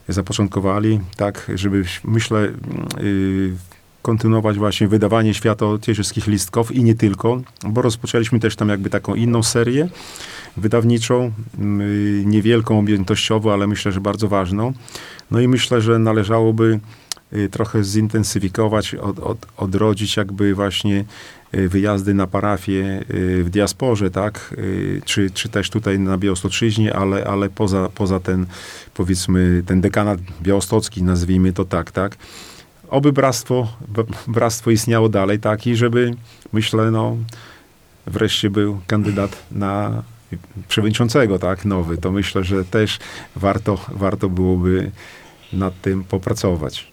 zapoczątkowali, 0.07 0.99
tak, 1.15 1.51
żeby, 1.55 1.83
myślę, 2.03 2.41
yy, 3.01 3.51
kontynuować 4.01 4.57
właśnie 4.57 4.87
wydawanie 4.87 5.33
światocieszyckich 5.33 6.27
listków 6.27 6.71
i 6.71 6.83
nie 6.83 6.95
tylko, 6.95 7.41
bo 7.69 7.81
rozpoczęliśmy 7.81 8.39
też 8.39 8.55
tam 8.55 8.69
jakby 8.69 8.89
taką 8.89 9.15
inną 9.15 9.43
serię 9.43 9.89
wydawniczą, 10.57 11.31
yy, 11.59 12.23
niewielką 12.25 12.79
objętościowo, 12.79 13.53
ale 13.53 13.67
myślę, 13.67 13.91
że 13.91 14.01
bardzo 14.01 14.27
ważną. 14.27 14.73
No 15.31 15.39
i 15.39 15.47
myślę, 15.47 15.81
że 15.81 15.99
należałoby 15.99 16.79
yy, 17.31 17.49
trochę 17.49 17.83
zintensyfikować, 17.83 18.95
od, 18.95 19.19
od, 19.19 19.37
odrodzić 19.57 20.17
jakby 20.17 20.55
właśnie 20.55 20.99
Y, 20.99 21.05
wyjazdy 21.51 22.13
na 22.13 22.27
parafię 22.27 23.03
y, 23.09 23.43
w 23.43 23.49
diasporze, 23.49 24.11
tak, 24.11 24.55
y, 24.57 25.01
czy, 25.05 25.31
czy 25.31 25.49
też 25.49 25.69
tutaj 25.69 25.99
na 25.99 26.17
Białostoczyźnie, 26.17 26.95
ale, 26.95 27.25
ale 27.25 27.49
poza, 27.49 27.89
poza 27.95 28.19
ten, 28.19 28.45
powiedzmy, 28.93 29.63
ten 29.65 29.81
dekanat 29.81 30.19
białostocki, 30.41 31.03
nazwijmy 31.03 31.53
to 31.53 31.65
tak, 31.65 31.91
tak. 31.91 32.17
Oby 32.89 33.13
bractwo, 33.13 33.67
bractwo 34.27 34.71
istniało 34.71 35.09
dalej, 35.09 35.39
tak, 35.39 35.67
i 35.67 35.75
żeby, 35.75 36.13
myślę, 36.53 36.91
no, 36.91 37.17
wreszcie 38.05 38.49
był 38.49 38.79
kandydat 38.87 39.37
na 39.51 40.03
przewodniczącego, 40.67 41.39
tak, 41.39 41.65
nowy. 41.65 41.97
To 41.97 42.11
myślę, 42.11 42.43
że 42.43 42.65
też 42.65 42.99
warto, 43.35 43.85
warto 43.89 44.29
byłoby 44.29 44.91
nad 45.53 45.81
tym 45.81 46.03
popracować. 46.03 46.91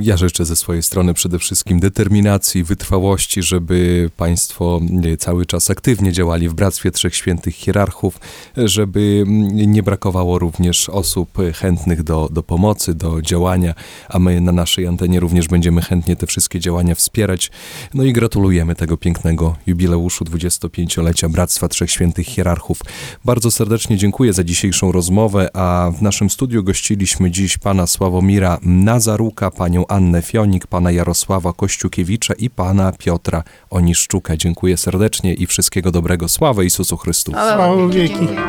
Ja 0.00 0.16
życzę 0.16 0.44
ze 0.44 0.56
swojej 0.56 0.82
strony 0.82 1.14
przede 1.14 1.38
wszystkim 1.38 1.80
determinacji, 1.80 2.64
wytrwałości, 2.64 3.42
żeby 3.42 4.10
Państwo 4.16 4.80
cały 5.18 5.46
czas 5.46 5.70
aktywnie 5.70 6.12
działali 6.12 6.48
w 6.48 6.54
Bractwie 6.54 6.90
Trzech 6.90 7.16
Świętych 7.16 7.54
Hierarchów, 7.54 8.20
żeby 8.56 9.24
nie 9.52 9.82
brakowało 9.82 10.38
również 10.38 10.88
osób 10.88 11.28
chętnych 11.54 12.02
do, 12.02 12.28
do 12.32 12.42
pomocy, 12.42 12.94
do 12.94 13.22
działania, 13.22 13.74
a 14.08 14.18
my 14.18 14.40
na 14.40 14.52
naszej 14.52 14.86
antenie 14.86 15.20
również 15.20 15.48
będziemy 15.48 15.82
chętnie 15.82 16.16
te 16.16 16.26
wszystkie 16.26 16.60
działania 16.60 16.94
wspierać. 16.94 17.50
No 17.94 18.04
i 18.04 18.12
gratulujemy 18.12 18.74
tego 18.74 18.96
pięknego 18.96 19.56
jubileuszu 19.66 20.24
25-lecia 20.24 21.28
Bractwa 21.28 21.68
Trzech 21.68 21.90
Świętych 21.90 22.26
Hierarchów. 22.26 22.80
Bardzo 23.24 23.50
serdecznie 23.50 23.96
dziękuję 23.96 24.32
za 24.32 24.44
dzisiejszą 24.44 24.92
rozmowę, 24.92 25.56
a 25.56 25.90
w 25.98 26.02
naszym 26.02 26.30
studiu 26.30 26.64
gościliśmy 26.64 27.30
dziś 27.30 27.58
pana 27.58 27.86
Sławomira 27.86 28.58
Nazaruka, 28.62 29.50
pani 29.50 29.71
panią 29.72 29.86
Annę 29.88 30.22
Fionik, 30.22 30.66
pana 30.66 30.90
Jarosława 30.90 31.52
Kościukiewicza 31.52 32.34
i 32.34 32.50
pana 32.50 32.92
Piotra 32.98 33.42
Oniszczuka. 33.70 34.36
Dziękuję 34.36 34.76
serdecznie 34.76 35.34
i 35.34 35.46
wszystkiego 35.46 35.90
dobrego. 35.90 36.28
Sławę 36.28 36.64
Jezusu 36.64 36.96
Chrystusowi. 36.96 37.46
Sława 37.46 37.88
wieki. 37.88 38.14
Dziękuję. 38.14 38.40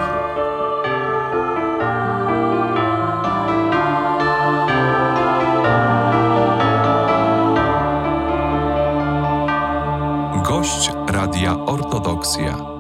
Gość 10.43 10.91
Radia 11.07 11.55
Ortodoksja. 11.65 12.72